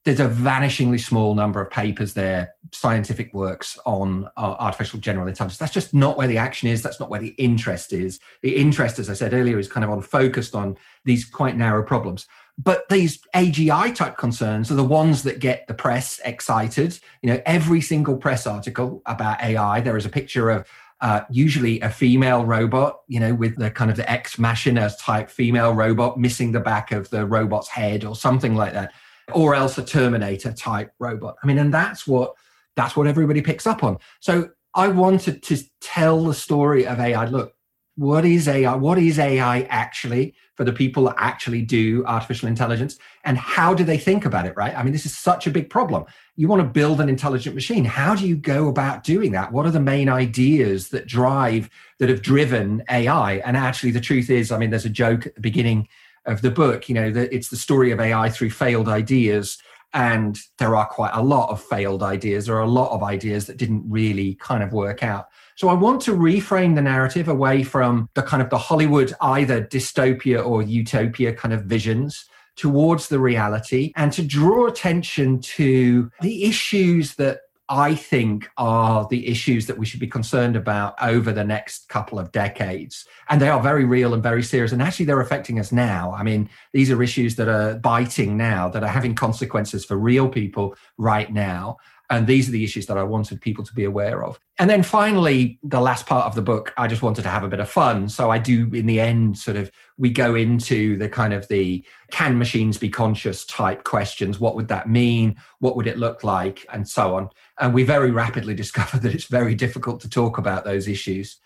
there's 0.05 0.21
a 0.21 0.29
vanishingly 0.29 1.01
small 1.01 1.35
number 1.35 1.61
of 1.61 1.71
papers 1.71 2.13
there, 2.15 2.55
scientific 2.73 3.33
works 3.33 3.79
on 3.87 4.27
uh, 4.37 4.57
artificial 4.59 4.99
general 4.99 5.29
intelligence. 5.29 5.59
That's 5.59 5.73
just 5.73 5.95
not 5.95 6.17
where 6.17 6.27
the 6.27 6.39
action 6.39 6.69
is. 6.69 6.83
That's 6.83 6.99
not 6.99 7.09
where 7.09 7.21
the 7.21 7.35
interest 7.39 7.93
is. 7.93 8.19
The 8.43 8.57
interest, 8.57 8.99
as 8.99 9.09
I 9.09 9.15
said 9.15 9.33
earlier, 9.33 9.59
is 9.59 9.69
kind 9.69 9.85
of 9.85 9.91
on 9.91 10.03
focused 10.03 10.57
on 10.57 10.77
these 11.05 11.25
quite 11.25 11.57
narrow 11.57 11.85
problems. 11.85 12.27
But 12.59 12.89
these 12.89 13.21
AGI 13.35 13.95
type 13.95 14.19
concerns 14.19 14.71
are 14.71 14.77
the 14.77 14.85
ones 14.85 15.23
that 15.23 15.39
get 15.39 15.67
the 15.69 15.75
press 15.75 16.21
excited. 16.25 16.99
You 17.23 17.33
know, 17.33 17.43
every 17.47 17.81
single 17.81 18.17
press 18.17 18.47
article 18.47 19.03
about 19.07 19.41
AI, 19.41 19.81
there 19.81 19.97
is 19.97 20.05
a 20.05 20.11
picture 20.11 20.51
of 20.51 20.67
uh, 21.01 21.23
usually 21.31 21.81
a 21.81 21.91
female 21.91 22.45
robot, 22.45 23.01
you 23.09 23.21
know, 23.21 23.35
with 23.35 23.57
the 23.57 23.71
kind 23.71 23.91
of 23.91 23.97
the 23.97 24.09
ex 24.11 24.39
machina 24.39 24.91
type 24.99 25.31
female 25.31 25.73
robot 25.73 26.19
missing 26.19 26.53
the 26.53 26.61
back 26.61 26.93
of 26.93 27.09
the 27.11 27.25
robot's 27.25 27.69
head 27.69 28.05
or 28.05 28.17
something 28.17 28.55
like 28.55 28.73
that 28.73 28.93
or 29.35 29.55
else 29.55 29.79
a 29.79 29.85
Terminator 29.85 30.53
type 30.53 30.93
robot. 30.99 31.37
I 31.43 31.47
mean, 31.47 31.59
and 31.59 31.73
that's 31.73 32.07
what 32.07 32.35
that's 32.77 32.97
what 32.97 33.07
everybody 33.07 33.43
picks 33.43 33.67
up 33.67 33.85
on. 33.85 33.99
So 34.21 34.51
I 34.75 34.89
wanted 34.89 35.43
to 35.43 35.59
tell 35.81 36.25
the 36.25 36.35
story 36.35 36.87
of 36.87 36.99
AI. 36.99 37.27
Look, 37.27 37.55
what 37.97 38.25
is 38.25 38.49
AI? 38.49 38.75
What 38.75 38.99
is 38.99 39.19
AI 39.19 39.63
actually 39.63 40.35
for 40.55 40.65
the 40.65 40.73
people 40.73 41.05
that 41.05 41.15
actually 41.19 41.61
do 41.61 42.05
artificial 42.07 42.49
intelligence? 42.49 42.97
And 43.25 43.37
how 43.37 43.75
do 43.75 43.85
they 43.85 43.99
think 43.99 44.25
about 44.25 44.47
it, 44.47 44.57
right? 44.57 44.75
I 44.75 44.83
mean, 44.83 44.95
this 44.95 45.05
is 45.05 45.17
such 45.17 45.47
a 45.47 45.51
big 45.51 45.69
problem. 45.69 46.07
You 46.37 46.49
want 46.49 46.63
to 46.63 46.69
build 46.69 47.03
an 47.03 47.11
intelligent 47.11 47.55
machine. 47.55 47.85
How 47.85 48.15
do 48.15 48.27
you 48.27 48.35
go 48.35 48.69
about 48.69 49.05
doing 49.05 49.33
that? 49.33 49.53
What 49.53 49.67
are 49.67 49.71
the 49.71 49.81
main 49.81 50.09
ideas 50.09 50.89
that 50.89 51.07
drive, 51.07 51.69
that 51.99 52.09
have 52.09 52.23
driven 52.23 52.83
AI? 52.91 53.35
And 53.45 53.59
actually, 53.59 53.91
the 53.91 54.01
truth 54.01 54.31
is, 54.31 54.51
I 54.51 54.57
mean, 54.57 54.71
there's 54.71 54.87
a 54.87 54.91
joke 54.91 55.27
at 55.27 55.35
the 55.35 55.43
beginning 55.43 55.89
of 56.27 56.43
the 56.43 56.51
book. 56.51 56.89
You 56.89 56.95
know, 56.95 57.11
that 57.11 57.33
it's 57.33 57.49
the 57.49 57.57
story 57.57 57.91
of 57.91 58.01
AI 58.01 58.29
through 58.31 58.51
failed 58.51 58.89
ideas. 58.89 59.59
And 59.95 60.39
there 60.59 60.75
are 60.75 60.87
quite 60.87 61.13
a 61.13 61.23
lot 61.23 61.51
of 61.51 61.63
failed 61.63 62.03
ideas. 62.03 62.47
There 62.47 62.57
are 62.57 62.61
a 62.61 62.67
lot 62.67 62.93
of 62.93 63.03
ideas 63.03 63.47
that 63.47 63.59
didn't 63.59 63.85
really 63.87 64.37
kind 64.37 64.63
of 64.63 64.73
work 64.73 65.03
out. 65.03 65.27
So 65.57 65.69
I 65.69 65.75
want 65.75 66.01
to 66.03 66.13
reframe 66.13 66.75
the 66.75 66.83
narrative 66.83 67.29
away 67.29 67.63
from 67.63 68.09
the 68.15 68.23
kind 68.23 68.43
of 68.43 68.49
the 68.49 68.59
Hollywood 68.59 69.13
either 69.21 69.63
dystopia 69.63 70.45
or 70.45 70.63
utopia 70.63 71.35
kind 71.35 71.53
of 71.53 71.65
visions 71.65 72.25
towards 72.57 73.09
the 73.09 73.19
reality 73.19 73.93
and 73.97 74.13
to 74.13 74.23
draw 74.23 74.67
attention 74.67 75.41
to 75.41 76.11
the 76.21 76.45
issues 76.45 77.15
that 77.17 77.41
I 77.69 77.95
think 77.95 78.51
are 78.57 79.07
the 79.09 79.29
issues 79.29 79.67
that 79.67 79.79
we 79.79 79.87
should 79.87 80.01
be 80.01 80.07
concerned 80.07 80.57
about 80.57 80.95
over 81.01 81.33
the 81.33 81.45
next 81.45 81.89
couple 81.89 82.19
of 82.19 82.33
decades. 82.33 83.07
And 83.31 83.41
they 83.41 83.49
are 83.49 83.63
very 83.63 83.85
real 83.85 84.15
and 84.15 84.23
very 84.23 84.43
serious. 84.43 84.73
And 84.73 84.83
actually, 84.83 85.07
they're 85.07 85.21
affecting 85.21 85.59
us 85.59 85.73
now. 85.73 86.13
I 86.13 86.23
mean, 86.23 86.51
these 86.73 86.91
are 86.91 87.03
issues 87.03 87.37
that 87.37 87.49
are 87.49 87.77
biting 87.77 88.37
now, 88.37 88.69
that 88.69 88.83
are 88.83 88.89
having 88.89 89.15
consequences 89.15 89.85
for 89.85 89.97
real 89.97 90.29
people 90.29 90.75
right 90.99 91.33
now. 91.33 91.79
And 92.13 92.27
these 92.27 92.47
are 92.47 92.53
the 92.53 92.63
issues 92.63 92.85
that 92.89 92.99
I 92.99 93.03
wanted 93.03 93.41
people 93.41 93.65
to 93.65 93.73
be 93.73 93.85
aware 93.85 94.23
of. 94.23 94.39
And 94.59 94.69
then 94.69 94.83
finally, 94.83 95.59
the 95.63 95.81
last 95.81 96.05
part 96.05 96.27
of 96.27 96.35
the 96.35 96.43
book, 96.43 96.75
I 96.77 96.87
just 96.87 97.01
wanted 97.01 97.23
to 97.23 97.31
have 97.31 97.43
a 97.43 97.49
bit 97.49 97.59
of 97.59 97.71
fun. 97.71 98.07
So 98.11 98.29
I 98.29 98.37
do, 98.37 98.69
in 98.75 98.85
the 98.85 99.01
end, 99.01 99.39
sort 99.39 99.57
of, 99.57 99.71
we 99.97 100.11
go 100.11 100.35
into 100.35 100.99
the 100.99 101.09
kind 101.09 101.33
of 101.33 101.49
the 101.49 101.83
can 102.11 102.37
machines 102.37 102.77
be 102.77 102.91
conscious 102.91 103.47
type 103.47 103.85
questions. 103.85 104.39
What 104.39 104.57
would 104.57 104.69
that 104.69 104.91
mean? 104.91 105.37
What 105.61 105.75
would 105.75 105.87
it 105.87 105.97
look 105.97 106.23
like? 106.23 106.67
And 106.71 106.87
so 106.87 107.17
on. 107.17 107.31
And 107.59 107.73
we 107.73 107.83
very 107.83 108.11
rapidly 108.11 108.53
discovered 108.63 109.01
that 109.01 109.15
it's 109.15 109.25
very 109.25 109.55
difficult 109.55 110.03
to 110.03 110.11
talk 110.11 110.37
about 110.37 110.67
those 110.67 110.89
issues. 110.89 111.39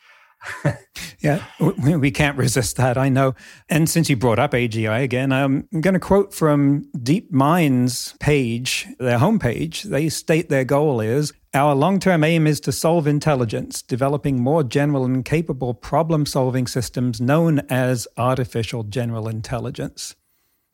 Yeah, 1.21 1.45
we 1.79 2.11
can't 2.11 2.37
resist 2.37 2.77
that. 2.77 2.97
I 2.97 3.09
know. 3.09 3.35
And 3.69 3.89
since 3.89 4.09
you 4.09 4.17
brought 4.17 4.39
up 4.39 4.53
AGI 4.53 5.03
again, 5.03 5.33
I'm 5.33 5.69
going 5.81 5.95
to 5.95 6.01
quote 6.01 6.33
from 6.33 6.85
DeepMind's 6.97 8.15
page, 8.21 8.87
their 8.99 9.19
homepage. 9.19 9.83
They 9.83 10.09
state 10.09 10.49
their 10.49 10.65
goal 10.65 11.01
is 11.01 11.33
our 11.57 11.75
long 11.75 11.99
term 11.99 12.23
aim 12.23 12.47
is 12.47 12.61
to 12.61 12.73
solve 12.73 13.07
intelligence, 13.07 13.81
developing 13.81 14.43
more 14.43 14.63
general 14.63 15.07
and 15.07 15.25
capable 15.25 15.73
problem 15.73 16.27
solving 16.27 16.67
systems 16.67 17.19
known 17.19 17.61
as 17.71 18.07
artificial 18.19 18.83
general 18.83 19.27
intelligence. 19.27 20.15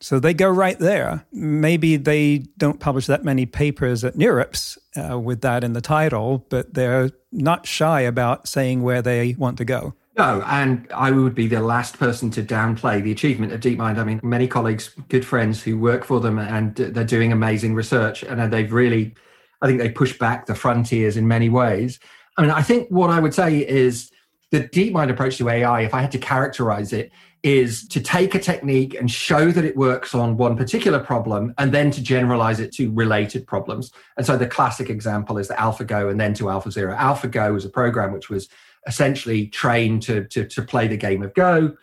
So 0.03 0.19
they 0.19 0.33
go 0.33 0.49
right 0.49 0.77
there. 0.77 1.25
Maybe 1.31 1.95
they 1.95 2.39
don't 2.57 2.81
publish 2.81 3.05
that 3.05 3.23
many 3.23 3.45
papers 3.45 4.03
at 4.03 4.15
NeurIPS 4.15 4.77
uh, 4.97 5.17
with 5.17 5.39
that 5.41 5.63
in 5.63 5.71
the 5.71 5.79
title, 5.79 6.45
but 6.49 6.73
they're 6.73 7.11
not 7.31 7.65
shy 7.65 8.01
about 8.01 8.45
saying 8.45 8.83
where 8.83 9.01
they 9.01 9.33
want 9.35 9.57
to 9.59 9.65
go. 9.65 9.93
No, 10.17 10.43
and 10.45 10.91
I 10.93 11.09
would 11.11 11.33
be 11.33 11.47
the 11.47 11.61
last 11.61 11.97
person 11.97 12.29
to 12.31 12.43
downplay 12.43 13.01
the 13.01 13.13
achievement 13.13 13.53
of 13.53 13.61
DeepMind. 13.61 13.97
I 13.97 14.03
mean, 14.03 14.19
many 14.21 14.45
colleagues, 14.45 14.89
good 15.07 15.25
friends 15.25 15.63
who 15.63 15.77
work 15.79 16.03
for 16.03 16.19
them, 16.19 16.37
and 16.37 16.75
they're 16.75 17.05
doing 17.05 17.31
amazing 17.31 17.73
research, 17.73 18.23
and 18.23 18.51
they've 18.51 18.73
really, 18.73 19.15
I 19.61 19.67
think 19.67 19.79
they 19.79 19.89
push 19.89 20.19
back 20.19 20.47
the 20.47 20.53
frontiers 20.53 21.15
in 21.15 21.29
many 21.29 21.47
ways. 21.47 21.97
I 22.37 22.41
mean, 22.41 22.51
I 22.51 22.61
think 22.61 22.89
what 22.89 23.09
I 23.09 23.21
would 23.21 23.33
say 23.33 23.65
is 23.65 24.11
the 24.51 24.67
DeepMind 24.67 25.09
approach 25.09 25.37
to 25.37 25.47
AI, 25.47 25.81
if 25.81 25.93
I 25.93 26.01
had 26.01 26.11
to 26.11 26.19
characterize 26.19 26.91
it, 26.91 27.09
is 27.43 27.85
to 27.89 27.99
take 27.99 28.33
a 28.33 28.39
technique 28.39 28.95
and 28.95 29.11
show 29.11 29.51
that 29.51 29.65
it 29.65 29.75
works 29.75 30.15
on 30.15 30.37
one 30.37 30.55
particular 30.55 30.99
problem 30.99 31.53
and 31.57 31.73
then 31.73 31.91
to 31.91 32.01
generalize 32.01 32.61
it 32.61 32.71
to 32.71 32.89
related 32.93 33.45
problems. 33.45 33.91
And 34.15 34.25
so 34.25 34.37
the 34.37 34.47
classic 34.47 34.89
example 34.89 35.37
is 35.37 35.49
the 35.49 35.55
AlphaGo 35.55 36.09
and 36.09 36.19
then 36.19 36.33
to 36.35 36.45
AlphaZero. 36.45 36.97
AlphaGo 36.97 37.53
was 37.53 37.65
a 37.65 37.69
program 37.69 38.13
which 38.13 38.29
was 38.29 38.47
essentially 38.87 39.47
trained 39.47 40.03
to, 40.03 40.25
to, 40.29 40.47
to 40.47 40.61
play 40.61 40.87
the 40.87 40.97
game 40.97 41.21
of 41.21 41.33
Go. 41.33 41.75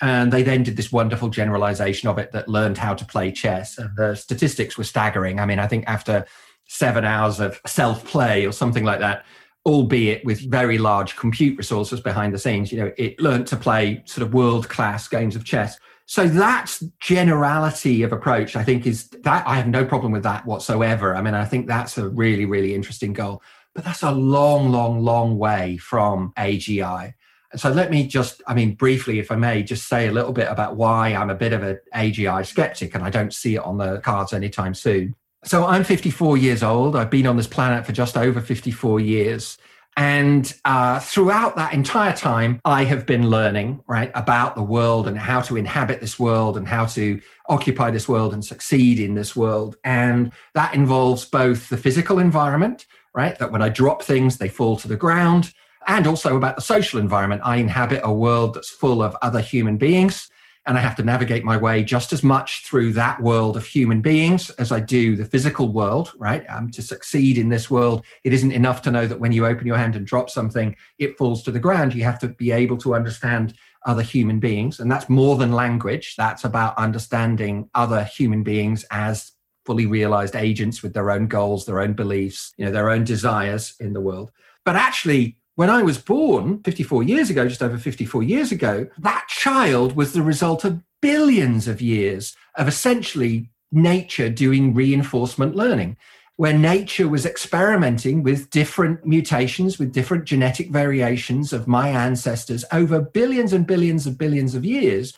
And 0.00 0.32
they 0.32 0.44
then 0.44 0.62
did 0.62 0.76
this 0.76 0.92
wonderful 0.92 1.28
generalization 1.28 2.08
of 2.08 2.18
it 2.18 2.30
that 2.30 2.48
learned 2.48 2.78
how 2.78 2.94
to 2.94 3.04
play 3.04 3.32
chess. 3.32 3.76
And 3.76 3.90
the 3.96 4.14
statistics 4.14 4.78
were 4.78 4.84
staggering. 4.84 5.40
I 5.40 5.46
mean, 5.46 5.58
I 5.58 5.66
think 5.66 5.84
after 5.88 6.26
seven 6.68 7.04
hours 7.04 7.40
of 7.40 7.60
self 7.66 8.04
play 8.04 8.46
or 8.46 8.52
something 8.52 8.84
like 8.84 9.00
that, 9.00 9.24
albeit 9.66 10.24
with 10.24 10.50
very 10.50 10.78
large 10.78 11.16
compute 11.16 11.58
resources 11.58 12.00
behind 12.00 12.32
the 12.32 12.38
scenes. 12.38 12.72
You 12.72 12.80
know, 12.80 12.92
it 12.96 13.20
learned 13.20 13.46
to 13.48 13.56
play 13.56 14.02
sort 14.06 14.26
of 14.26 14.32
world 14.32 14.68
class 14.68 15.08
games 15.08 15.36
of 15.36 15.44
chess. 15.44 15.78
So 16.06 16.26
that 16.26 16.78
generality 17.00 18.02
of 18.02 18.12
approach, 18.12 18.56
I 18.56 18.64
think, 18.64 18.86
is 18.86 19.08
that 19.10 19.46
I 19.46 19.56
have 19.56 19.68
no 19.68 19.84
problem 19.84 20.10
with 20.10 20.22
that 20.22 20.46
whatsoever. 20.46 21.14
I 21.14 21.20
mean, 21.20 21.34
I 21.34 21.44
think 21.44 21.66
that's 21.66 21.98
a 21.98 22.08
really, 22.08 22.46
really 22.46 22.74
interesting 22.74 23.12
goal. 23.12 23.42
But 23.74 23.84
that's 23.84 24.02
a 24.02 24.10
long, 24.10 24.72
long, 24.72 25.04
long 25.04 25.38
way 25.38 25.76
from 25.76 26.32
AGI. 26.38 27.12
So 27.56 27.70
let 27.70 27.90
me 27.90 28.06
just, 28.06 28.42
I 28.46 28.54
mean, 28.54 28.74
briefly, 28.74 29.18
if 29.18 29.30
I 29.30 29.36
may, 29.36 29.62
just 29.62 29.88
say 29.88 30.08
a 30.08 30.12
little 30.12 30.32
bit 30.32 30.48
about 30.48 30.76
why 30.76 31.14
I'm 31.14 31.30
a 31.30 31.34
bit 31.34 31.52
of 31.52 31.62
an 31.62 31.78
AGI 31.94 32.44
skeptic 32.46 32.94
and 32.94 33.04
I 33.04 33.10
don't 33.10 33.32
see 33.32 33.54
it 33.54 33.62
on 33.62 33.78
the 33.78 34.00
cards 34.00 34.32
anytime 34.32 34.74
soon. 34.74 35.14
So 35.44 35.64
I'm 35.64 35.84
54 35.84 36.36
years 36.36 36.62
old. 36.62 36.96
I've 36.96 37.10
been 37.10 37.26
on 37.26 37.36
this 37.36 37.46
planet 37.46 37.86
for 37.86 37.92
just 37.92 38.16
over 38.16 38.40
54 38.40 39.00
years. 39.00 39.56
And 39.96 40.52
uh, 40.64 41.00
throughout 41.00 41.56
that 41.56 41.72
entire 41.72 42.12
time, 42.12 42.60
I 42.64 42.84
have 42.84 43.04
been 43.04 43.30
learning, 43.30 43.82
right, 43.88 44.12
about 44.14 44.54
the 44.54 44.62
world 44.62 45.08
and 45.08 45.18
how 45.18 45.40
to 45.42 45.56
inhabit 45.56 46.00
this 46.00 46.18
world 46.18 46.56
and 46.56 46.68
how 46.68 46.86
to 46.86 47.20
occupy 47.48 47.90
this 47.90 48.08
world 48.08 48.32
and 48.32 48.44
succeed 48.44 49.00
in 49.00 49.14
this 49.14 49.34
world. 49.34 49.76
And 49.82 50.32
that 50.54 50.74
involves 50.74 51.24
both 51.24 51.68
the 51.68 51.76
physical 51.76 52.20
environment, 52.20 52.86
right? 53.12 53.36
That 53.38 53.50
when 53.50 53.62
I 53.62 53.70
drop 53.70 54.02
things, 54.02 54.38
they 54.38 54.48
fall 54.48 54.76
to 54.78 54.88
the 54.88 54.96
ground. 54.96 55.52
And 55.88 56.06
also 56.06 56.36
about 56.36 56.56
the 56.56 56.62
social 56.62 57.00
environment. 57.00 57.42
I 57.44 57.56
inhabit 57.56 58.02
a 58.04 58.12
world 58.12 58.54
that's 58.54 58.70
full 58.70 59.02
of 59.02 59.16
other 59.22 59.40
human 59.40 59.78
beings 59.78 60.30
and 60.66 60.76
I 60.76 60.80
have 60.80 60.96
to 60.96 61.02
navigate 61.02 61.44
my 61.44 61.56
way 61.56 61.82
just 61.82 62.12
as 62.12 62.22
much 62.22 62.66
through 62.66 62.92
that 62.92 63.22
world 63.22 63.56
of 63.56 63.66
human 63.66 64.00
beings 64.00 64.50
as 64.50 64.70
I 64.70 64.80
do 64.80 65.16
the 65.16 65.24
physical 65.24 65.72
world, 65.72 66.12
right? 66.18 66.44
Um, 66.48 66.70
to 66.72 66.82
succeed 66.82 67.38
in 67.38 67.48
this 67.48 67.70
world, 67.70 68.04
it 68.24 68.32
isn't 68.32 68.52
enough 68.52 68.82
to 68.82 68.90
know 68.90 69.06
that 69.06 69.20
when 69.20 69.32
you 69.32 69.46
open 69.46 69.66
your 69.66 69.78
hand 69.78 69.96
and 69.96 70.06
drop 70.06 70.28
something, 70.28 70.76
it 70.98 71.16
falls 71.16 71.42
to 71.44 71.50
the 71.50 71.58
ground. 71.58 71.94
You 71.94 72.04
have 72.04 72.18
to 72.20 72.28
be 72.28 72.50
able 72.50 72.76
to 72.78 72.94
understand 72.94 73.54
other 73.86 74.02
human 74.02 74.40
beings. 74.40 74.80
And 74.80 74.90
that's 74.90 75.08
more 75.08 75.36
than 75.36 75.52
language. 75.52 76.14
That's 76.16 76.44
about 76.44 76.76
understanding 76.76 77.70
other 77.74 78.04
human 78.04 78.42
beings 78.42 78.84
as 78.90 79.32
fully 79.64 79.86
realized 79.86 80.36
agents 80.36 80.82
with 80.82 80.92
their 80.92 81.10
own 81.10 81.28
goals, 81.28 81.64
their 81.64 81.80
own 81.80 81.94
beliefs, 81.94 82.52
you 82.58 82.64
know, 82.64 82.70
their 82.70 82.90
own 82.90 83.04
desires 83.04 83.74
in 83.80 83.92
the 83.94 84.00
world. 84.00 84.30
But 84.64 84.76
actually, 84.76 85.37
when 85.58 85.70
I 85.70 85.82
was 85.82 85.98
born 85.98 86.62
54 86.62 87.02
years 87.02 87.30
ago, 87.30 87.48
just 87.48 87.64
over 87.64 87.78
54 87.78 88.22
years 88.22 88.52
ago, 88.52 88.86
that 88.96 89.26
child 89.26 89.96
was 89.96 90.12
the 90.12 90.22
result 90.22 90.64
of 90.64 90.80
billions 91.02 91.66
of 91.66 91.80
years 91.80 92.36
of 92.54 92.68
essentially 92.68 93.50
nature 93.72 94.30
doing 94.30 94.72
reinforcement 94.72 95.56
learning, 95.56 95.96
where 96.36 96.56
nature 96.56 97.08
was 97.08 97.26
experimenting 97.26 98.22
with 98.22 98.50
different 98.50 99.04
mutations, 99.04 99.80
with 99.80 99.92
different 99.92 100.26
genetic 100.26 100.70
variations 100.70 101.52
of 101.52 101.66
my 101.66 101.88
ancestors 101.88 102.64
over 102.70 103.00
billions 103.00 103.52
and 103.52 103.66
billions 103.66 104.06
of 104.06 104.16
billions 104.16 104.54
of 104.54 104.64
years 104.64 105.12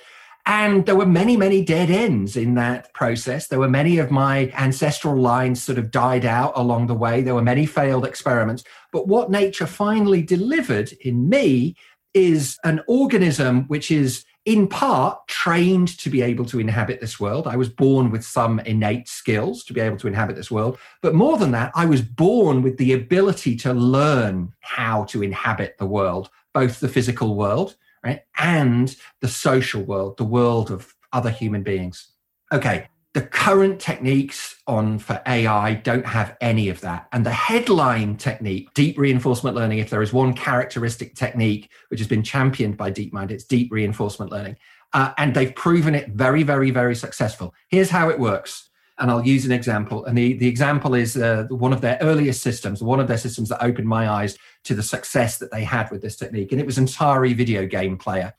and 0.46 0.86
there 0.86 0.96
were 0.96 1.06
many, 1.06 1.36
many 1.36 1.62
dead 1.64 1.90
ends 1.90 2.36
in 2.36 2.54
that 2.54 2.92
process. 2.94 3.46
There 3.46 3.58
were 3.58 3.68
many 3.68 3.98
of 3.98 4.10
my 4.10 4.50
ancestral 4.56 5.16
lines 5.16 5.62
sort 5.62 5.78
of 5.78 5.90
died 5.90 6.24
out 6.24 6.54
along 6.56 6.86
the 6.86 6.94
way. 6.94 7.22
There 7.22 7.34
were 7.34 7.42
many 7.42 7.66
failed 7.66 8.06
experiments. 8.06 8.64
But 8.92 9.08
what 9.08 9.30
nature 9.30 9.66
finally 9.66 10.22
delivered 10.22 10.92
in 11.04 11.28
me 11.28 11.76
is 12.12 12.58
an 12.64 12.82
organism 12.88 13.64
which 13.68 13.90
is 13.90 14.24
in 14.44 14.66
part 14.66 15.28
trained 15.28 15.96
to 15.98 16.10
be 16.10 16.22
able 16.22 16.44
to 16.46 16.58
inhabit 16.58 17.00
this 17.00 17.20
world. 17.20 17.46
I 17.46 17.56
was 17.56 17.68
born 17.68 18.10
with 18.10 18.24
some 18.24 18.58
innate 18.60 19.06
skills 19.06 19.62
to 19.64 19.72
be 19.72 19.80
able 19.80 19.98
to 19.98 20.08
inhabit 20.08 20.34
this 20.34 20.50
world. 20.50 20.78
But 21.02 21.14
more 21.14 21.36
than 21.36 21.52
that, 21.52 21.70
I 21.74 21.86
was 21.86 22.02
born 22.02 22.62
with 22.62 22.78
the 22.78 22.94
ability 22.94 23.56
to 23.58 23.74
learn 23.74 24.52
how 24.60 25.04
to 25.04 25.22
inhabit 25.22 25.76
the 25.78 25.86
world, 25.86 26.30
both 26.52 26.80
the 26.80 26.88
physical 26.88 27.36
world 27.36 27.76
right? 28.04 28.20
And 28.38 28.94
the 29.20 29.28
social 29.28 29.82
world, 29.82 30.16
the 30.16 30.24
world 30.24 30.70
of 30.70 30.94
other 31.12 31.30
human 31.30 31.62
beings. 31.62 32.08
Okay, 32.52 32.88
the 33.12 33.22
current 33.22 33.80
techniques 33.80 34.56
on 34.66 34.98
for 34.98 35.20
AI 35.26 35.74
don't 35.74 36.06
have 36.06 36.36
any 36.40 36.68
of 36.68 36.80
that. 36.82 37.08
And 37.12 37.26
the 37.26 37.32
headline 37.32 38.16
technique, 38.16 38.72
deep 38.74 38.98
reinforcement 38.98 39.56
learning, 39.56 39.78
if 39.78 39.90
there 39.90 40.02
is 40.02 40.12
one 40.12 40.32
characteristic 40.32 41.16
technique 41.16 41.70
which 41.88 41.98
has 41.98 42.06
been 42.06 42.22
championed 42.22 42.76
by 42.76 42.92
DeepMind, 42.92 43.32
it's 43.32 43.44
deep 43.44 43.72
reinforcement 43.72 44.30
learning. 44.30 44.56
Uh, 44.92 45.12
and 45.18 45.34
they've 45.34 45.54
proven 45.54 45.94
it 45.94 46.10
very, 46.10 46.42
very, 46.42 46.70
very 46.70 46.94
successful. 46.94 47.52
Here's 47.68 47.90
how 47.90 48.10
it 48.10 48.18
works 48.18 48.70
and 49.00 49.10
I'll 49.10 49.26
use 49.26 49.46
an 49.46 49.52
example. 49.52 50.04
And 50.04 50.16
the, 50.16 50.34
the 50.34 50.46
example 50.46 50.94
is 50.94 51.16
uh, 51.16 51.46
one 51.48 51.72
of 51.72 51.80
their 51.80 51.98
earliest 52.02 52.42
systems, 52.42 52.82
one 52.82 53.00
of 53.00 53.08
their 53.08 53.18
systems 53.18 53.48
that 53.48 53.64
opened 53.64 53.88
my 53.88 54.08
eyes 54.08 54.36
to 54.64 54.74
the 54.74 54.82
success 54.82 55.38
that 55.38 55.50
they 55.50 55.64
had 55.64 55.90
with 55.90 56.02
this 56.02 56.16
technique. 56.16 56.52
And 56.52 56.60
it 56.60 56.66
was 56.66 56.76
an 56.76 56.84
Atari 56.84 57.34
video 57.34 57.66
game 57.66 57.96
player. 57.96 58.34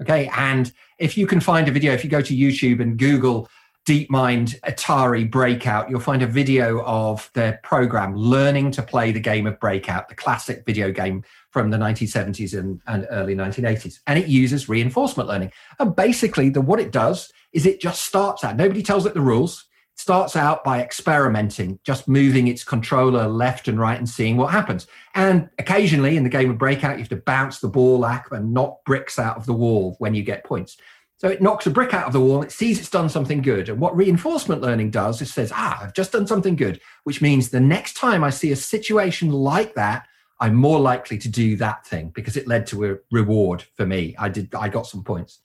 Okay. 0.00 0.30
And 0.34 0.72
if 0.98 1.18
you 1.18 1.26
can 1.26 1.40
find 1.40 1.68
a 1.68 1.70
video, 1.70 1.92
if 1.92 2.02
you 2.02 2.10
go 2.10 2.22
to 2.22 2.34
YouTube 2.34 2.80
and 2.80 2.98
Google 2.98 3.48
DeepMind 3.86 4.58
Atari 4.62 5.30
Breakout, 5.30 5.88
you'll 5.88 6.00
find 6.00 6.20
a 6.20 6.26
video 6.26 6.82
of 6.82 7.30
their 7.34 7.60
program 7.62 8.16
learning 8.16 8.72
to 8.72 8.82
play 8.82 9.12
the 9.12 9.20
game 9.20 9.46
of 9.46 9.60
Breakout, 9.60 10.08
the 10.08 10.14
classic 10.16 10.64
video 10.66 10.90
game 10.90 11.22
from 11.50 11.70
the 11.70 11.76
1970s 11.76 12.58
and, 12.58 12.80
and 12.88 13.06
early 13.10 13.36
1980s. 13.36 14.00
And 14.08 14.18
it 14.18 14.26
uses 14.26 14.68
reinforcement 14.68 15.28
learning. 15.28 15.52
And 15.78 15.94
basically, 15.94 16.48
the, 16.48 16.60
what 16.60 16.80
it 16.80 16.90
does 16.90 17.32
is 17.52 17.64
it 17.64 17.80
just 17.80 18.02
starts 18.02 18.42
out, 18.42 18.56
nobody 18.56 18.82
tells 18.82 19.06
it 19.06 19.14
the 19.14 19.20
rules 19.20 19.66
It 19.94 20.00
starts 20.00 20.34
out 20.34 20.64
by 20.64 20.82
experimenting, 20.82 21.78
just 21.84 22.08
moving 22.08 22.48
its 22.48 22.64
controller 22.64 23.28
left 23.28 23.68
and 23.68 23.78
right 23.78 23.96
and 23.96 24.08
seeing 24.08 24.36
what 24.36 24.50
happens. 24.50 24.88
And 25.14 25.48
occasionally 25.60 26.16
in 26.16 26.24
the 26.24 26.28
game 26.28 26.50
of 26.50 26.58
Breakout, 26.58 26.96
you 26.96 27.04
have 27.04 27.08
to 27.10 27.16
bounce 27.16 27.60
the 27.60 27.68
ball 27.68 28.02
back 28.02 28.32
and 28.32 28.52
knock 28.52 28.84
bricks 28.84 29.16
out 29.16 29.36
of 29.36 29.46
the 29.46 29.54
wall 29.54 29.94
when 30.00 30.12
you 30.12 30.24
get 30.24 30.42
points. 30.42 30.76
So 31.18 31.28
it 31.28 31.40
knocks 31.40 31.66
a 31.66 31.70
brick 31.70 31.94
out 31.94 32.06
of 32.06 32.12
the 32.12 32.20
wall, 32.20 32.42
it 32.42 32.52
sees 32.52 32.78
it's 32.78 32.90
done 32.90 33.08
something 33.08 33.40
good. 33.40 33.70
And 33.70 33.80
what 33.80 33.96
reinforcement 33.96 34.60
learning 34.60 34.90
does 34.90 35.22
is 35.22 35.32
says, 35.32 35.50
ah, 35.54 35.82
I've 35.82 35.94
just 35.94 36.12
done 36.12 36.26
something 36.26 36.56
good, 36.56 36.80
which 37.04 37.22
means 37.22 37.48
the 37.48 37.60
next 37.60 37.94
time 37.94 38.22
I 38.22 38.30
see 38.30 38.52
a 38.52 38.56
situation 38.56 39.32
like 39.32 39.74
that, 39.74 40.06
I'm 40.40 40.54
more 40.54 40.78
likely 40.78 41.16
to 41.18 41.28
do 41.28 41.56
that 41.56 41.86
thing 41.86 42.10
because 42.14 42.36
it 42.36 42.46
led 42.46 42.66
to 42.68 42.84
a 42.84 42.96
reward 43.10 43.62
for 43.76 43.86
me. 43.86 44.14
I 44.18 44.28
did 44.28 44.54
I 44.54 44.68
got 44.68 44.86
some 44.86 45.02
points. 45.02 45.40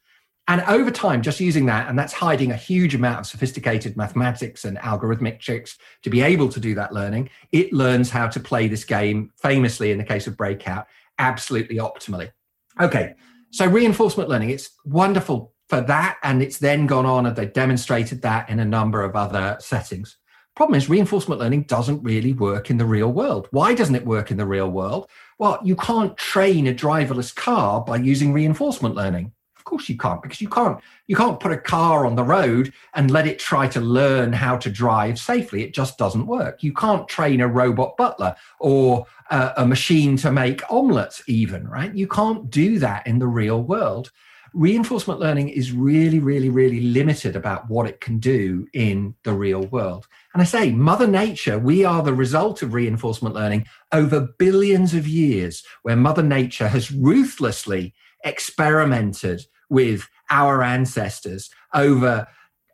And 0.47 0.61
over 0.61 0.91
time, 0.91 1.21
just 1.21 1.39
using 1.39 1.67
that, 1.67 1.87
and 1.87 1.97
that's 1.97 2.11
hiding 2.11 2.51
a 2.51 2.57
huge 2.57 2.93
amount 2.93 3.21
of 3.21 3.25
sophisticated 3.27 3.95
mathematics 3.95 4.65
and 4.65 4.77
algorithmic 4.79 5.39
tricks 5.39 5.77
to 6.01 6.09
be 6.09 6.19
able 6.19 6.49
to 6.49 6.59
do 6.59 6.75
that 6.75 6.91
learning, 6.91 7.29
it 7.53 7.71
learns 7.71 8.09
how 8.09 8.27
to 8.27 8.39
play 8.39 8.67
this 8.67 8.83
game, 8.83 9.31
famously 9.41 9.91
in 9.91 9.97
the 9.97 10.03
case 10.03 10.27
of 10.27 10.35
Breakout, 10.35 10.87
absolutely 11.19 11.77
optimally. 11.77 12.31
Okay, 12.81 13.13
so 13.51 13.65
reinforcement 13.65 14.27
learning, 14.27 14.49
it's 14.49 14.71
wonderful 14.83 15.53
for 15.71 15.79
that. 15.79 16.17
And 16.21 16.43
it's 16.43 16.57
then 16.57 16.85
gone 16.85 17.05
on 17.05 17.25
and 17.25 17.33
they 17.33 17.45
demonstrated 17.45 18.21
that 18.23 18.49
in 18.49 18.59
a 18.59 18.65
number 18.65 19.03
of 19.03 19.15
other 19.15 19.55
settings. 19.61 20.17
Problem 20.53 20.77
is, 20.77 20.89
reinforcement 20.89 21.39
learning 21.39 21.63
doesn't 21.63 22.03
really 22.03 22.33
work 22.33 22.69
in 22.69 22.77
the 22.77 22.85
real 22.85 23.13
world. 23.13 23.47
Why 23.51 23.73
doesn't 23.73 23.95
it 23.95 24.05
work 24.05 24.31
in 24.31 24.37
the 24.37 24.45
real 24.45 24.69
world? 24.69 25.09
Well, 25.39 25.59
you 25.63 25.77
can't 25.77 26.17
train 26.17 26.67
a 26.67 26.73
driverless 26.73 27.33
car 27.33 27.79
by 27.85 27.95
using 27.95 28.33
reinforcement 28.33 28.95
learning. 28.95 29.31
Of 29.55 29.63
course 29.63 29.87
you 29.87 29.95
can't, 29.95 30.21
because 30.21 30.41
you 30.41 30.49
can't 30.49 30.77
you 31.07 31.15
can't 31.15 31.39
put 31.39 31.53
a 31.53 31.57
car 31.57 32.05
on 32.05 32.15
the 32.15 32.23
road 32.37 32.73
and 32.93 33.09
let 33.09 33.25
it 33.25 33.39
try 33.39 33.65
to 33.69 33.79
learn 33.79 34.33
how 34.33 34.57
to 34.57 34.69
drive 34.69 35.17
safely. 35.19 35.63
It 35.63 35.73
just 35.73 35.97
doesn't 35.97 36.27
work. 36.27 36.63
You 36.63 36.73
can't 36.73 37.07
train 37.07 37.39
a 37.39 37.47
robot 37.47 37.95
butler 37.95 38.35
or 38.59 39.05
a, 39.29 39.53
a 39.55 39.65
machine 39.65 40.17
to 40.17 40.33
make 40.33 40.69
omelets, 40.69 41.23
even 41.27 41.65
right. 41.65 41.95
You 41.95 42.07
can't 42.07 42.49
do 42.49 42.77
that 42.79 43.07
in 43.07 43.19
the 43.19 43.27
real 43.27 43.63
world. 43.63 44.11
Reinforcement 44.53 45.21
learning 45.21 45.49
is 45.49 45.71
really, 45.71 46.19
really, 46.19 46.49
really 46.49 46.81
limited 46.81 47.37
about 47.37 47.69
what 47.69 47.87
it 47.87 48.01
can 48.01 48.19
do 48.19 48.67
in 48.73 49.15
the 49.23 49.33
real 49.33 49.61
world. 49.67 50.07
And 50.33 50.41
I 50.41 50.45
say, 50.45 50.71
Mother 50.71 51.07
Nature, 51.07 51.57
we 51.57 51.85
are 51.85 52.03
the 52.03 52.13
result 52.13 52.61
of 52.61 52.73
reinforcement 52.73 53.33
learning 53.33 53.65
over 53.93 54.27
billions 54.37 54.93
of 54.93 55.07
years, 55.07 55.63
where 55.83 55.95
Mother 55.95 56.23
Nature 56.23 56.67
has 56.67 56.91
ruthlessly 56.91 57.93
experimented 58.25 59.45
with 59.69 60.09
our 60.29 60.61
ancestors 60.61 61.49
over 61.73 62.27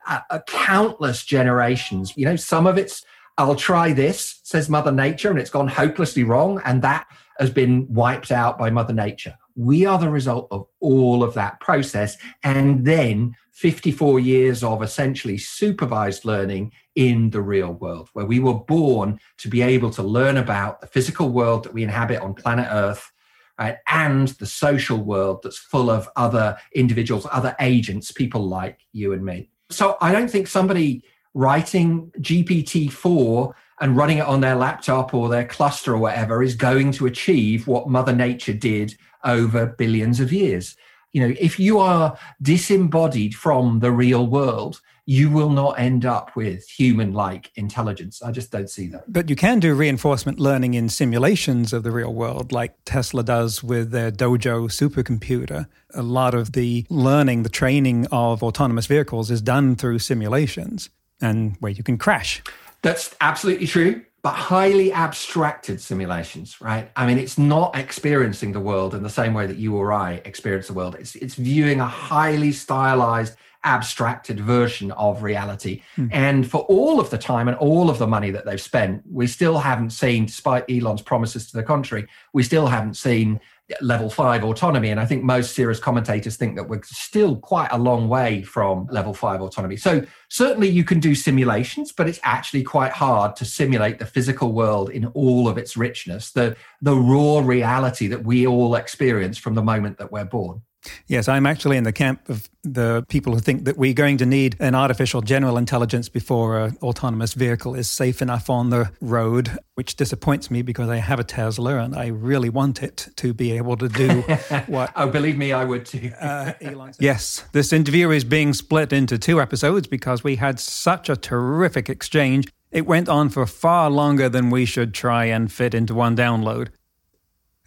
uh, 0.08 0.40
countless 0.48 1.24
generations. 1.24 2.14
You 2.16 2.26
know, 2.26 2.36
some 2.36 2.66
of 2.66 2.78
it's, 2.78 3.06
I'll 3.38 3.56
try 3.56 3.94
this, 3.94 4.40
says 4.44 4.68
Mother 4.68 4.92
Nature, 4.92 5.30
and 5.30 5.38
it's 5.38 5.52
gone 5.52 5.68
hopelessly 5.68 6.24
wrong. 6.24 6.60
And 6.66 6.82
that 6.82 7.06
has 7.40 7.52
been 7.52 7.86
wiped 7.94 8.32
out 8.32 8.58
by 8.58 8.72
Mother 8.72 8.94
Nature. 8.94 9.36
We 9.58 9.86
are 9.86 10.00
the 10.00 10.10
result 10.10 10.48
of 10.52 10.68
all 10.80 11.24
of 11.24 11.34
that 11.34 11.60
process. 11.60 12.16
And 12.44 12.86
then 12.86 13.36
54 13.52 14.20
years 14.20 14.64
of 14.64 14.82
essentially 14.82 15.38
supervised 15.38 16.24
learning 16.24 16.72
in 16.96 17.32
the 17.32 17.42
real 17.42 17.74
world, 17.74 18.10
where 18.14 18.26
we 18.26 18.40
were 18.40 18.54
born 18.54 19.20
to 19.40 19.50
be 19.50 19.62
able 19.62 19.90
to 19.92 20.04
learn 20.04 20.38
about 20.38 20.80
the 20.80 20.88
physical 20.88 21.30
world 21.30 21.64
that 21.64 21.74
we 21.74 21.84
inhabit 21.84 22.22
on 22.22 22.34
planet 22.34 22.68
Earth 22.72 23.12
right? 23.60 23.78
And 23.88 24.28
the 24.30 24.46
social 24.46 24.98
world 24.98 25.42
that's 25.44 25.58
full 25.58 25.90
of 25.90 26.08
other 26.16 26.58
individuals, 26.74 27.28
other 27.32 27.56
agents, 27.60 28.12
people 28.12 28.48
like 28.48 28.80
you 28.94 29.14
and 29.14 29.26
me. 29.26 29.50
So 29.70 29.98
I 30.02 30.12
don't 30.12 30.30
think 30.30 30.48
somebody 30.48 31.04
writing 31.34 32.12
GPT-4 32.20 33.54
and 33.80 33.96
running 33.96 34.18
it 34.18 34.26
on 34.26 34.42
their 34.42 34.56
laptop 34.56 35.14
or 35.14 35.30
their 35.30 35.46
cluster 35.46 35.94
or 35.94 35.98
whatever 35.98 36.42
is 36.42 36.56
going 36.56 36.92
to 36.94 37.06
achieve 37.06 37.68
what 37.68 37.90
Mother 37.90 38.14
Nature 38.14 38.54
did 38.54 38.96
over 39.24 39.66
billions 39.66 40.20
of 40.20 40.34
years. 40.34 40.76
You 41.14 41.28
know, 41.28 41.36
if 41.40 41.60
you 41.60 41.80
are 41.80 42.18
disembodied 42.42 43.36
from 43.36 43.80
the 43.80 43.92
real 43.92 44.28
world, 44.28 44.82
you 45.10 45.30
will 45.30 45.50
not 45.50 45.80
end 45.80 46.06
up 46.06 46.36
with 46.36 46.68
human 46.68 47.14
like 47.14 47.50
intelligence. 47.56 48.22
I 48.22 48.32
just 48.32 48.52
don't 48.52 48.70
see 48.70 48.88
that. 48.88 49.12
But 49.12 49.30
you 49.30 49.38
can 49.38 49.60
do 49.60 49.74
reinforcement 49.74 50.38
learning 50.38 50.74
in 50.74 50.90
simulations 50.90 51.72
of 51.72 51.84
the 51.84 51.92
real 51.92 52.14
world, 52.14 52.52
like 52.52 52.76
Tesla 52.84 53.24
does 53.24 53.64
with 53.64 53.92
their 53.92 54.12
Dojo 54.12 54.68
supercomputer. 54.68 55.68
A 55.94 56.02
lot 56.04 56.34
of 56.34 56.52
the 56.52 56.86
learning, 56.90 57.44
the 57.44 57.50
training 57.50 58.06
of 58.12 58.44
autonomous 58.44 58.86
vehicles 58.86 59.32
is 59.32 59.42
done 59.42 59.78
through 59.78 60.00
simulations 60.00 60.90
and 61.22 61.56
where 61.62 61.72
you 61.72 61.84
can 61.84 61.98
crash. 61.98 62.44
That's 62.82 63.16
absolutely 63.20 63.68
true 63.68 64.04
but 64.28 64.34
highly 64.34 64.92
abstracted 64.92 65.80
simulations, 65.80 66.60
right? 66.60 66.92
I 66.98 67.06
mean, 67.06 67.18
it's 67.18 67.38
not 67.38 67.78
experiencing 67.78 68.52
the 68.52 68.60
world 68.60 68.94
in 68.94 69.02
the 69.02 69.10
same 69.10 69.34
way 69.34 69.48
that 69.48 69.56
you 69.56 69.78
or 69.78 69.94
I 69.94 70.22
experience 70.26 70.68
the 70.68 70.74
world. 70.74 70.98
It's, 71.00 71.16
it's 71.16 71.36
viewing 71.36 71.80
a 71.80 71.86
highly 71.86 72.52
stylized 72.52 73.38
abstracted 73.64 74.40
version 74.40 74.92
of 74.92 75.24
reality. 75.24 75.82
Mm. 75.98 76.10
And 76.12 76.52
for 76.52 76.62
all 76.62 77.00
of 77.00 77.10
the 77.10 77.18
time 77.18 77.48
and 77.48 77.56
all 77.58 77.90
of 77.90 78.00
the 78.00 78.08
money 78.08 78.32
that 78.32 78.46
they've 78.46 78.60
spent, 78.60 79.04
we 79.10 79.28
still 79.28 79.60
haven't 79.60 79.92
seen, 79.92 80.26
despite 80.26 80.70
Elon's 80.70 81.02
promises 81.02 81.50
to 81.52 81.56
the 81.56 81.64
contrary, 81.64 82.08
we 82.34 82.44
still 82.44 82.68
haven't 82.68 82.96
seen 82.96 83.40
level 83.82 84.10
five 84.10 84.44
autonomy. 84.44 84.90
And 84.90 85.00
I 85.00 85.06
think 85.06 85.24
most 85.24 85.54
serious 85.54 85.80
commentators 85.80 86.38
think 86.38 86.56
that 86.56 86.70
we're 86.70 86.82
still 86.84 87.36
quite 87.36 87.70
a 87.72 87.78
long 87.78 88.08
way 88.08 88.42
from 88.44 88.88
level 88.90 89.14
five 89.14 89.42
autonomy. 89.42 89.76
So 89.76 90.06
certainly 90.30 90.70
you 90.70 90.84
can 90.84 91.00
do 91.00 91.14
simulations, 91.16 91.92
but 91.92 92.08
it's 92.08 92.20
actually 92.24 92.64
quite 92.64 92.94
hard 92.94 93.36
to 93.38 93.46
simulate 93.46 94.00
the 94.00 94.06
physical 94.06 94.54
world 94.54 94.90
in 94.90 95.06
all 95.08 95.48
of 95.48 95.58
its 95.58 95.76
richness, 95.76 96.32
the, 96.32 96.56
the 96.82 96.96
raw 96.96 97.40
reality 97.40 98.08
that 98.08 98.24
we 98.24 98.48
all 98.48 98.76
experience 98.76 99.38
from 99.38 99.56
the 99.56 99.64
moment 99.64 99.98
that 99.98 100.12
we're 100.12 100.26
born. 100.26 100.62
Yes, 101.08 101.28
I'm 101.28 101.46
actually 101.46 101.78
in 101.78 101.84
the 101.84 101.92
camp 101.92 102.28
of 102.30 102.50
the 102.64 103.06
people 103.08 103.34
who 103.34 103.40
think 103.40 103.66
that 103.66 103.78
we're 103.78 103.94
going 103.94 104.18
to 104.18 104.26
need 104.26 104.56
an 104.60 104.76
artificial 104.76 105.22
general 105.22 105.58
intelligence 105.58 106.10
before 106.10 106.60
an 106.60 106.78
autonomous 106.82 107.34
vehicle 107.34 107.76
is 107.76 107.90
safe 107.90 108.22
enough 108.22 108.50
on 108.50 108.70
the 108.70 108.92
road, 109.00 109.58
which 109.76 109.96
disappoints 109.96 110.52
me 110.52 110.62
because 110.62 110.90
I 110.90 110.98
have 110.98 111.20
a 111.20 111.24
Tesla 111.24 111.78
and 111.78 111.96
I 111.96 112.08
really 112.08 112.50
want 112.50 112.84
it 112.84 113.08
to 113.18 113.34
be 113.34 113.54
able 113.54 113.78
to 113.78 113.88
do 113.88 114.22
what. 114.68 114.92
oh, 114.96 115.10
believe 115.10 115.38
me, 115.38 115.54
I 115.54 115.64
would 115.64 115.86
too. 115.86 116.12
uh, 116.20 116.54
yes, 117.00 117.46
this 117.54 117.72
interview 117.72 118.12
is 118.12 118.24
being 118.24 118.54
split 118.54 118.92
into 118.92 119.18
two 119.18 119.40
episodes 119.40 119.88
because 119.88 120.24
we 120.24 120.36
had 120.36 120.60
such 120.60 121.10
a 121.10 121.16
terrific 121.16 121.90
exchange. 121.90 122.48
It 122.72 122.86
went 122.86 123.08
on 123.08 123.30
for 123.30 123.46
far 123.46 123.90
longer 123.90 124.28
than 124.28 124.50
we 124.50 124.66
should 124.66 124.94
try 124.94 125.26
and 125.26 125.52
fit 125.52 125.74
into 125.74 125.96
one 125.96 126.18
download. 126.18 126.70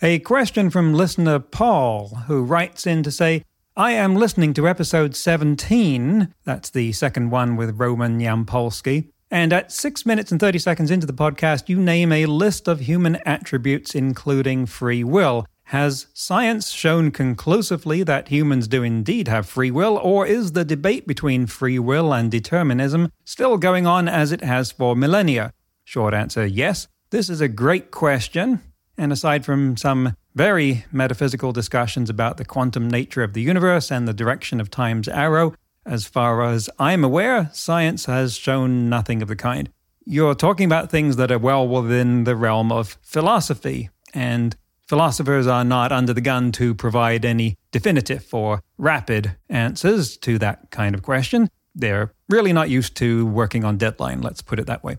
A 0.02 0.18
question 0.20 0.70
from 0.70 0.94
listener 0.94 1.38
Paul, 1.38 2.08
who 2.26 2.42
writes 2.42 2.86
in 2.86 3.02
to 3.02 3.10
say, 3.10 3.44
I 3.76 3.92
am 3.92 4.16
listening 4.16 4.54
to 4.54 4.66
episode 4.66 5.14
17, 5.14 6.32
that's 6.42 6.70
the 6.70 6.92
second 6.92 7.28
one 7.28 7.54
with 7.54 7.78
Roman 7.78 8.18
Yampolskiy, 8.18 9.10
and 9.30 9.52
at 9.52 9.70
6 9.70 10.06
minutes 10.06 10.32
and 10.32 10.40
30 10.40 10.58
seconds 10.58 10.90
into 10.90 11.06
the 11.06 11.12
podcast, 11.12 11.68
you 11.68 11.78
name 11.78 12.12
a 12.12 12.24
list 12.24 12.66
of 12.66 12.80
human 12.80 13.16
attributes 13.26 13.94
including 13.94 14.64
free 14.64 15.04
will. 15.04 15.44
Has 15.64 16.06
science 16.14 16.70
shown 16.70 17.10
conclusively 17.10 18.02
that 18.02 18.28
humans 18.28 18.68
do 18.68 18.82
indeed 18.82 19.28
have 19.28 19.46
free 19.46 19.70
will, 19.70 19.98
or 19.98 20.26
is 20.26 20.52
the 20.52 20.64
debate 20.64 21.06
between 21.06 21.44
free 21.44 21.78
will 21.78 22.14
and 22.14 22.30
determinism 22.30 23.12
still 23.26 23.58
going 23.58 23.86
on 23.86 24.08
as 24.08 24.32
it 24.32 24.40
has 24.40 24.72
for 24.72 24.96
millennia? 24.96 25.52
Short 25.84 26.14
answer 26.14 26.46
yes. 26.46 26.88
This 27.10 27.28
is 27.28 27.42
a 27.42 27.48
great 27.48 27.90
question, 27.90 28.62
and 29.00 29.12
aside 29.12 29.46
from 29.46 29.78
some 29.78 30.14
very 30.34 30.84
metaphysical 30.92 31.52
discussions 31.52 32.10
about 32.10 32.36
the 32.36 32.44
quantum 32.44 32.86
nature 32.86 33.22
of 33.22 33.32
the 33.32 33.40
universe 33.40 33.90
and 33.90 34.06
the 34.06 34.12
direction 34.12 34.60
of 34.60 34.70
time's 34.70 35.08
arrow, 35.08 35.54
as 35.86 36.04
far 36.06 36.42
as 36.42 36.68
I'm 36.78 37.02
aware, 37.02 37.48
science 37.54 38.04
has 38.04 38.36
shown 38.36 38.90
nothing 38.90 39.22
of 39.22 39.28
the 39.28 39.36
kind. 39.36 39.70
You're 40.04 40.34
talking 40.34 40.66
about 40.66 40.90
things 40.90 41.16
that 41.16 41.32
are 41.32 41.38
well 41.38 41.66
within 41.66 42.24
the 42.24 42.36
realm 42.36 42.70
of 42.70 42.98
philosophy, 43.00 43.88
and 44.12 44.54
philosophers 44.86 45.46
are 45.46 45.64
not 45.64 45.92
under 45.92 46.12
the 46.12 46.20
gun 46.20 46.52
to 46.52 46.74
provide 46.74 47.24
any 47.24 47.56
definitive 47.72 48.28
or 48.34 48.60
rapid 48.76 49.34
answers 49.48 50.18
to 50.18 50.38
that 50.40 50.70
kind 50.70 50.94
of 50.94 51.02
question. 51.02 51.48
They're 51.74 52.12
really 52.28 52.52
not 52.52 52.68
used 52.68 52.96
to 52.96 53.24
working 53.24 53.64
on 53.64 53.78
deadline, 53.78 54.20
let's 54.20 54.42
put 54.42 54.58
it 54.58 54.66
that 54.66 54.84
way. 54.84 54.98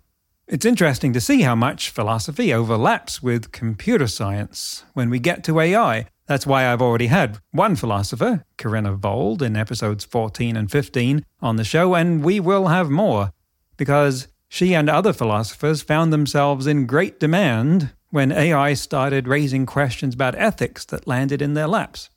It's 0.52 0.66
interesting 0.66 1.14
to 1.14 1.22
see 1.22 1.44
how 1.44 1.56
much 1.56 1.92
philosophy 1.92 2.54
overlaps 2.54 3.24
with 3.24 3.54
computer 3.54 4.06
science 4.06 4.84
when 4.94 5.10
we 5.10 5.18
get 5.18 5.46
to 5.46 5.62
AI. 5.62 6.08
That's 6.28 6.46
why 6.46 6.68
I've 6.68 6.82
already 6.82 7.08
had 7.08 7.38
one 7.52 7.78
philosopher, 7.78 8.44
Karina 8.58 8.92
Vold, 8.96 9.42
in 9.42 9.56
episodes 9.56 10.04
14 10.04 10.58
and 10.58 10.70
15 10.70 11.24
on 11.40 11.56
the 11.56 11.64
show, 11.64 11.96
and 11.96 12.22
we 12.22 12.42
will 12.42 12.68
have 12.68 12.90
more, 12.90 13.32
because 13.78 14.28
she 14.50 14.74
and 14.74 14.90
other 14.90 15.14
philosophers 15.14 15.84
found 15.84 16.12
themselves 16.12 16.68
in 16.68 16.86
great 16.86 17.18
demand 17.18 17.92
when 18.10 18.34
AI 18.34 18.74
started 18.74 19.30
raising 19.30 19.66
questions 19.66 20.16
about 20.16 20.36
ethics 20.36 20.84
that 20.84 21.08
landed 21.08 21.42
in 21.42 21.54
their 21.54 21.68
laps. 21.68 22.10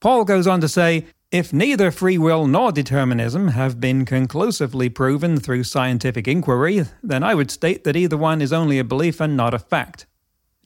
Paul 0.00 0.26
goes 0.26 0.46
on 0.46 0.60
to 0.60 0.68
say 0.68 1.06
if 1.30 1.52
neither 1.52 1.90
free 1.90 2.18
will 2.18 2.46
nor 2.46 2.72
determinism 2.72 3.48
have 3.48 3.80
been 3.80 4.04
conclusively 4.04 4.88
proven 4.88 5.38
through 5.38 5.64
scientific 5.64 6.26
inquiry, 6.26 6.84
then 7.02 7.22
I 7.22 7.34
would 7.34 7.50
state 7.50 7.84
that 7.84 7.96
either 7.96 8.16
one 8.16 8.42
is 8.42 8.52
only 8.52 8.78
a 8.78 8.84
belief 8.84 9.20
and 9.20 9.36
not 9.36 9.54
a 9.54 9.58
fact. 9.58 10.06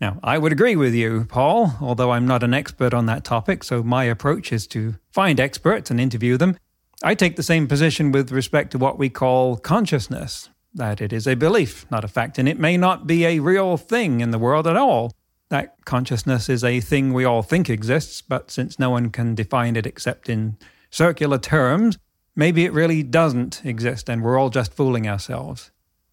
Now, 0.01 0.19
I 0.23 0.39
would 0.39 0.53
agree 0.53 0.75
with 0.75 0.95
you, 0.95 1.27
Paul, 1.29 1.77
although 1.81 2.12
I'm 2.12 2.27
not 2.27 2.43
an 2.43 2.55
expert 2.55 2.95
on 2.95 3.07
that 3.07 3.25
topic, 3.25 3.62
so 3.62 3.83
my 3.83 4.05
approach 4.05 4.53
is 4.53 4.67
to 4.69 4.97
find 5.11 5.39
experts 5.39 5.91
and 5.91 6.01
interview 6.01 6.37
them. 6.37 6.57
I 7.03 7.15
take 7.15 7.37
the 7.37 7.43
same 7.43 7.67
position 7.67 8.11
with 8.11 8.33
respect 8.33 8.73
to 8.73 8.79
what 8.79 8.99
we 8.99 9.09
call 9.11 9.57
consciousness 9.57 10.49
that 10.75 11.01
it 11.01 11.12
is 11.12 11.27
a 11.27 11.37
belief, 11.37 11.87
not 11.91 12.05
a 12.05 12.09
fact, 12.09 12.39
and 12.39 12.49
it 12.49 12.59
may 12.59 12.77
not 12.77 13.07
be 13.07 13.25
a 13.25 13.39
real 13.39 13.77
thing 13.77 14.21
in 14.21 14.31
the 14.31 14.39
world 14.39 14.67
at 14.67 14.77
all. 14.77 15.12
That 15.55 15.84
consciousness 15.84 16.48
is 16.48 16.64
a 16.64 16.80
thing 16.80 17.12
we 17.12 17.24
all 17.24 17.40
think 17.40 17.70
exists, 17.70 18.20
but 18.20 18.50
since 18.50 18.80
no 18.80 18.90
one 18.90 19.11
can 19.11 19.36
define 19.36 19.76
it 19.76 19.86
except 19.86 20.28
in 20.28 20.57
circular 20.90 21.38
terms, 21.38 21.96
maybe 22.34 22.64
it 22.64 22.72
really 22.72 23.05
doesn't 23.05 23.64
exist 23.64 24.09
and 24.09 24.20
we're 24.20 24.36
all 24.36 24.50
just 24.50 24.74
fooling 24.74 25.07
ourselves. 25.07 25.70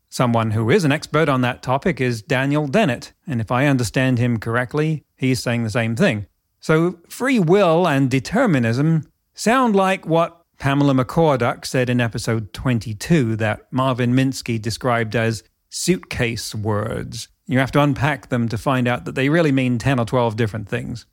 Someone 0.09 0.51
who 0.51 0.69
is 0.69 0.83
an 0.83 0.91
expert 0.91 1.27
on 1.27 1.41
that 1.41 1.63
topic 1.63 1.99
is 1.99 2.21
Daniel 2.21 2.67
Dennett, 2.67 3.13
and 3.25 3.41
if 3.41 3.51
I 3.51 3.65
understand 3.65 4.19
him 4.19 4.37
correctly, 4.37 5.05
he's 5.17 5.41
saying 5.41 5.63
the 5.63 5.71
same 5.71 5.95
thing. 5.95 6.27
So, 6.59 6.99
free 7.09 7.39
will 7.39 7.87
and 7.87 8.11
determinism 8.11 9.09
sound 9.33 9.75
like 9.75 10.05
what 10.05 10.39
Pamela 10.59 10.93
McCorduck 10.93 11.65
said 11.65 11.89
in 11.89 11.99
episode 11.99 12.53
22 12.53 13.37
that 13.37 13.61
Marvin 13.73 14.13
Minsky 14.13 14.61
described 14.61 15.15
as 15.15 15.41
suitcase 15.71 16.53
words. 16.53 17.27
You 17.47 17.59
have 17.59 17.71
to 17.71 17.81
unpack 17.81 18.29
them 18.29 18.47
to 18.49 18.57
find 18.57 18.87
out 18.87 19.05
that 19.05 19.15
they 19.15 19.29
really 19.29 19.51
mean 19.51 19.77
10 19.77 19.99
or 19.99 20.05
12 20.05 20.35
different 20.35 20.69
things. 20.69 21.05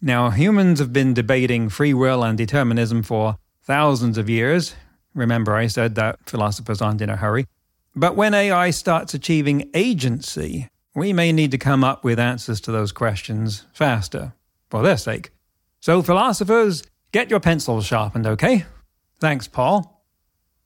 Now, 0.00 0.30
humans 0.30 0.78
have 0.80 0.92
been 0.92 1.14
debating 1.14 1.68
free 1.68 1.94
will 1.94 2.24
and 2.24 2.36
determinism 2.36 3.02
for 3.02 3.36
thousands 3.62 4.18
of 4.18 4.28
years. 4.28 4.74
Remember, 5.14 5.54
I 5.54 5.68
said 5.68 5.94
that 5.94 6.18
philosophers 6.28 6.82
aren't 6.82 7.00
in 7.00 7.10
a 7.10 7.16
hurry. 7.16 7.46
But 7.94 8.16
when 8.16 8.34
AI 8.34 8.70
starts 8.70 9.14
achieving 9.14 9.70
agency, 9.74 10.68
we 10.94 11.12
may 11.12 11.32
need 11.32 11.50
to 11.52 11.58
come 11.58 11.84
up 11.84 12.04
with 12.04 12.18
answers 12.18 12.60
to 12.62 12.72
those 12.72 12.92
questions 12.92 13.64
faster, 13.72 14.34
for 14.70 14.82
their 14.82 14.96
sake. 14.96 15.30
So, 15.80 16.02
philosophers, 16.02 16.82
get 17.12 17.30
your 17.30 17.40
pencils 17.40 17.86
sharpened, 17.86 18.26
okay? 18.26 18.64
Thanks, 19.20 19.46
Paul. 19.46 20.04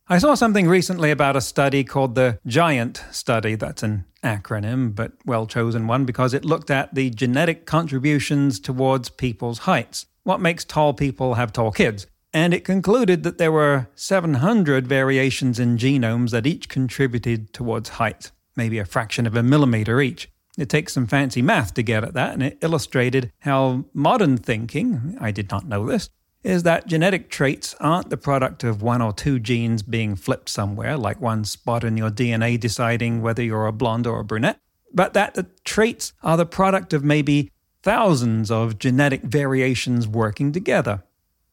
I 0.09 0.19
saw 0.19 0.35
something 0.35 0.69
recently 0.69 1.11
about 1.11 1.37
a 1.37 1.41
study 1.41 1.83
called 1.83 2.15
the 2.15 2.39
GIANT 2.47 3.05
study. 3.11 3.57
That's 3.57 3.83
an 3.83 4.05
acronym, 4.27 4.95
but 4.95 5.13
well 5.25 5.47
chosen 5.47 5.87
one 5.87 6.05
because 6.05 6.35
it 6.35 6.45
looked 6.45 6.71
at 6.71 6.95
the 6.95 7.11
genetic 7.11 7.65
contributions 7.67 8.61
towards 8.61 9.09
people's 9.09 9.61
heights. 9.61 10.07
What 10.25 10.41
makes 10.41 10.65
tall 10.65 10.93
people 10.93 11.35
have 11.35 11.53
tall 11.53 11.73
kids? 11.73 12.07
And 12.33 12.53
it 12.53 12.65
concluded 12.65 13.23
that 13.23 13.39
there 13.39 13.53
were 13.53 13.89
700 13.95 14.87
variations 14.87 15.59
in 15.59 15.79
genomes 15.79 16.33
that 16.33 16.47
each 16.47 16.69
contributed 16.69 17.53
towards 17.53 17.91
height, 17.91 18.31
maybe 18.57 18.79
a 18.79 18.85
fraction 18.85 19.27
of 19.27 19.35
a 19.37 19.43
millimeter 19.43 20.01
each. 20.01 20.31
It 20.59 20.69
takes 20.69 20.93
some 20.93 21.07
fancy 21.07 21.43
math 21.43 21.75
to 21.75 21.83
get 21.83 22.05
at 22.05 22.15
that, 22.15 22.33
and 22.33 22.43
it 22.43 22.59
illustrated 22.61 23.33
how 23.41 23.85
modern 23.95 24.37
thinking, 24.37 25.17
I 25.21 25.31
did 25.31 25.51
not 25.51 25.67
know 25.67 25.87
this, 25.87 26.11
is 26.43 26.63
that 26.63 26.87
genetic 26.87 27.29
traits 27.29 27.75
aren't 27.81 28.11
the 28.11 28.17
product 28.17 28.63
of 28.63 28.83
one 28.83 29.03
or 29.03 29.13
two 29.13 29.39
genes 29.39 29.83
being 29.83 30.15
flipped 30.15 30.49
somewhere, 30.49 30.97
like 30.97 31.21
one 31.21 31.45
spot 31.45 31.83
in 31.83 31.97
your 31.97 32.11
DNA 32.11 32.59
deciding 32.59 33.21
whether 33.21 33.43
you're 33.43 33.67
a 33.67 33.73
blonde 33.73 34.07
or 34.07 34.21
a 34.21 34.25
brunette, 34.25 34.61
but 34.93 35.13
that 35.15 35.35
the 35.35 35.47
traits 35.65 36.13
are 36.23 36.37
the 36.37 36.47
product 36.47 36.93
of 36.93 37.03
maybe 37.03 37.51
thousands 37.83 38.51
of 38.51 38.79
genetic 38.79 39.23
variations 39.23 40.07
working 40.07 40.53
together. 40.53 41.03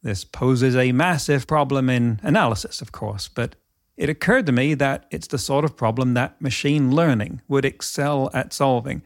This 0.04 0.24
poses 0.24 0.76
a 0.76 0.92
massive 0.92 1.48
problem 1.48 1.90
in 1.90 2.20
analysis, 2.24 2.82
of 2.82 2.92
course, 2.92 3.28
but 3.28 3.56
it 3.96 4.10
occurred 4.10 4.46
to 4.48 4.52
me 4.52 4.74
that 4.74 5.06
it's 5.12 5.28
the 5.28 5.38
sort 5.38 5.64
of 5.64 5.78
problem 5.78 6.14
that 6.14 6.42
machine 6.42 6.92
learning 6.92 7.42
would 7.48 7.66
excel 7.66 8.30
at 8.34 8.54
solving. 8.54 9.04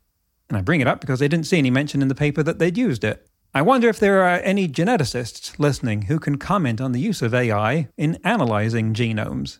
And 0.50 0.58
I 0.58 0.62
bring 0.62 0.82
it 0.82 0.88
up 0.88 1.02
because 1.02 1.22
I 1.22 1.28
didn't 1.28 1.46
see 1.46 1.58
any 1.58 1.70
mention 1.70 2.02
in 2.02 2.08
the 2.08 2.16
paper 2.16 2.42
that 2.44 2.58
they'd 2.60 2.78
used 2.78 3.04
it. 3.04 3.27
I 3.58 3.64
wonder 3.64 3.90
if 3.90 3.98
there 3.98 4.22
are 4.22 4.40
any 4.44 4.68
geneticists 4.68 5.58
listening 5.58 6.04
who 6.04 6.20
can 6.20 6.38
comment 6.38 6.80
on 6.80 6.92
the 6.92 7.00
use 7.00 7.24
of 7.24 7.34
AI 7.34 7.88
in 7.98 8.20
analyzing 8.24 8.94
genomes. 8.94 9.58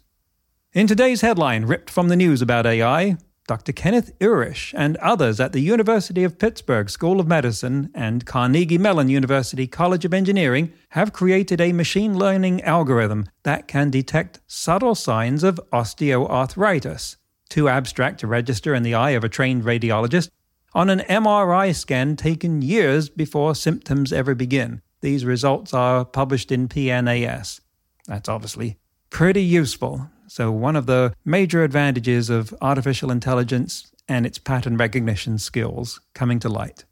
In 0.72 0.86
today's 0.86 1.22
headline, 1.22 1.66
ripped 1.66 1.90
from 1.90 2.08
the 2.08 2.16
news 2.16 2.40
about 2.40 2.68
AI, 2.68 3.18
Dr. 3.48 3.72
Kenneth 3.72 4.12
Urish 4.20 4.72
and 4.78 4.98
others 4.98 5.40
at 5.40 5.52
the 5.52 5.62
University 5.62 6.24
of 6.24 6.38
Pittsburgh 6.38 6.92
School 6.92 7.20
of 7.20 7.26
Medicine 7.26 7.90
and 7.96 8.24
Carnegie 8.24 8.78
Mellon 8.78 9.10
University 9.10 9.66
College 9.66 10.06
of 10.06 10.14
Engineering 10.14 10.72
have 10.90 11.12
created 11.12 11.60
a 11.60 11.74
machine 11.74 12.16
learning 12.16 12.62
algorithm 12.62 13.26
that 13.42 13.68
can 13.68 13.90
detect 13.90 14.42
subtle 14.46 14.94
signs 14.94 15.44
of 15.44 15.60
osteoarthritis, 15.74 17.16
too 17.50 17.68
abstract 17.68 18.20
to 18.20 18.28
register 18.28 18.76
in 18.76 18.84
the 18.84 18.94
eye 18.94 19.18
of 19.18 19.24
a 19.24 19.30
trained 19.30 19.64
radiologist, 19.64 20.30
on 20.74 20.90
an 20.90 21.00
MRI 21.00 21.76
scan 21.76 22.16
taken 22.16 22.62
years 22.62 23.10
before 23.10 23.56
symptoms 23.56 24.12
ever 24.14 24.36
begin. 24.36 24.82
These 25.02 25.26
results 25.26 25.74
are 25.74 26.06
published 26.06 26.52
in 26.52 26.68
PNAS. 26.68 27.62
That's 28.08 28.30
obviously 28.30 28.78
pretty 29.10 29.44
useful. 29.44 30.10
So, 30.28 30.52
one 30.52 30.76
of 30.76 30.86
the 30.86 31.14
major 31.24 31.64
advantages 31.64 32.30
of 32.30 32.54
artificial 32.62 33.12
intelligence 33.12 33.92
and 34.08 34.26
its 34.26 34.38
pattern 34.38 34.78
recognition 34.78 35.38
skills 35.38 36.00
coming 36.14 36.40
to 36.40 36.50
light. 36.50 36.86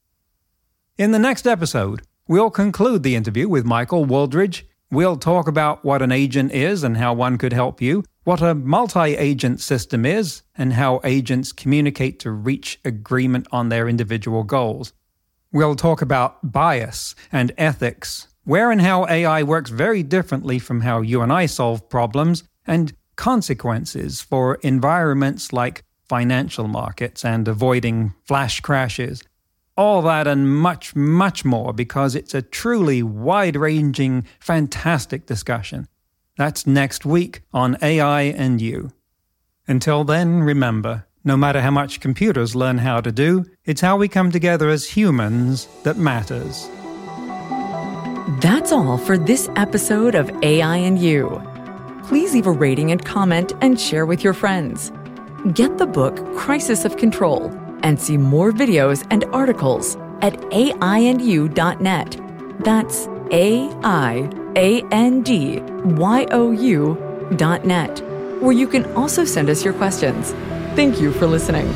In 0.98 1.12
the 1.12 1.20
next 1.20 1.46
episode, 1.46 2.02
we'll 2.28 2.50
conclude 2.50 3.04
the 3.04 3.16
interview 3.16 3.50
with 3.50 3.66
Michael 3.66 4.06
Wooldridge. 4.06 4.64
We'll 4.92 5.18
talk 5.18 5.48
about 5.48 5.84
what 5.84 6.02
an 6.02 6.12
agent 6.12 6.52
is 6.54 6.84
and 6.84 6.98
how 6.98 7.14
one 7.14 7.38
could 7.38 7.54
help 7.54 7.82
you, 7.82 8.04
what 8.26 8.42
a 8.42 8.56
multi 8.56 9.16
agent 9.16 9.62
system 9.62 10.04
is, 10.04 10.42
and 10.58 10.74
how 10.74 11.00
agents 11.04 11.52
communicate 11.52 12.20
to 12.20 12.32
reach 12.32 12.80
agreement 12.84 13.48
on 13.52 13.70
their 13.70 13.88
individual 13.88 14.44
goals. 14.44 14.94
We'll 15.52 15.76
talk 15.76 16.02
about 16.02 16.52
bias 16.52 17.14
and 17.32 17.54
ethics, 17.56 18.28
where 18.44 18.72
and 18.72 18.82
how 18.82 19.06
AI 19.08 19.44
works 19.44 19.70
very 19.70 20.02
differently 20.02 20.58
from 20.58 20.82
how 20.82 21.02
you 21.02 21.22
and 21.22 21.32
I 21.32 21.46
solve 21.46 21.88
problems, 21.88 22.44
and 22.66 22.94
consequences 23.16 24.22
for 24.22 24.56
environments 24.56 25.54
like 25.54 25.84
financial 26.10 26.68
markets 26.68 27.24
and 27.24 27.48
avoiding 27.48 28.16
flash 28.24 28.60
crashes. 28.60 29.22
All 29.78 30.02
that 30.02 30.26
and 30.26 30.50
much, 30.50 30.96
much 30.96 31.46
more 31.46 31.74
because 31.74 32.16
it's 32.16 32.34
a 32.34 32.42
truly 32.42 33.04
wide 33.04 33.56
ranging, 33.56 34.26
fantastic 34.40 35.28
discussion. 35.28 35.88
That's 36.38 36.68
next 36.68 37.06
week 37.06 37.42
on 37.54 37.78
AI 37.82 38.24
and 38.24 38.62
You. 38.62 38.92
Until 39.68 40.04
then, 40.04 40.42
remember 40.42 41.06
no 41.26 41.36
matter 41.36 41.60
how 41.60 41.72
much 41.72 42.00
computers 42.00 42.56
learn 42.56 42.78
how 42.78 43.02
to 43.02 43.12
do, 43.12 43.46
it's 43.66 43.82
how 43.82 43.98
we 43.98 44.08
come 44.08 44.32
together 44.32 44.70
as 44.70 44.88
humans 44.88 45.68
that 45.84 45.98
matters. 45.98 46.70
That's 48.42 48.72
all 48.72 49.00
for 49.00 49.18
this 49.18 49.50
episode 49.56 50.14
of 50.14 50.30
AI 50.44 50.78
and 50.78 51.00
You. 51.00 51.42
Please 52.04 52.34
leave 52.36 52.46
a 52.46 52.52
rating 52.52 52.92
and 52.92 53.04
comment 53.04 53.54
and 53.62 53.82
share 53.82 54.06
with 54.06 54.24
your 54.24 54.34
friends. 54.34 54.92
Get 55.54 55.80
the 55.80 55.88
book 55.88 56.16
Crisis 56.36 56.86
of 56.86 56.98
Control 56.98 57.52
and 57.82 58.00
see 58.00 58.18
more 58.18 58.52
videos 58.52 59.06
and 59.10 59.26
articles 59.26 59.96
at 60.22 60.34
aiandyou.net. 60.52 62.22
That's 62.60 63.08
A 63.32 63.70
I 63.84 64.30
A 64.56 64.82
N 64.92 65.22
D 65.22 65.60
Y 65.60 66.28
O 66.32 66.52
U 66.52 67.32
dot 67.38 67.66
net, 67.66 68.02
where 68.42 68.54
you 68.54 68.68
can 68.68 68.86
also 68.94 69.26
send 69.26 69.50
us 69.50 69.64
your 69.64 69.74
questions. 69.74 70.32
Thank 70.76 71.00
you 71.00 71.12
for 71.12 71.26
listening. 71.26 71.68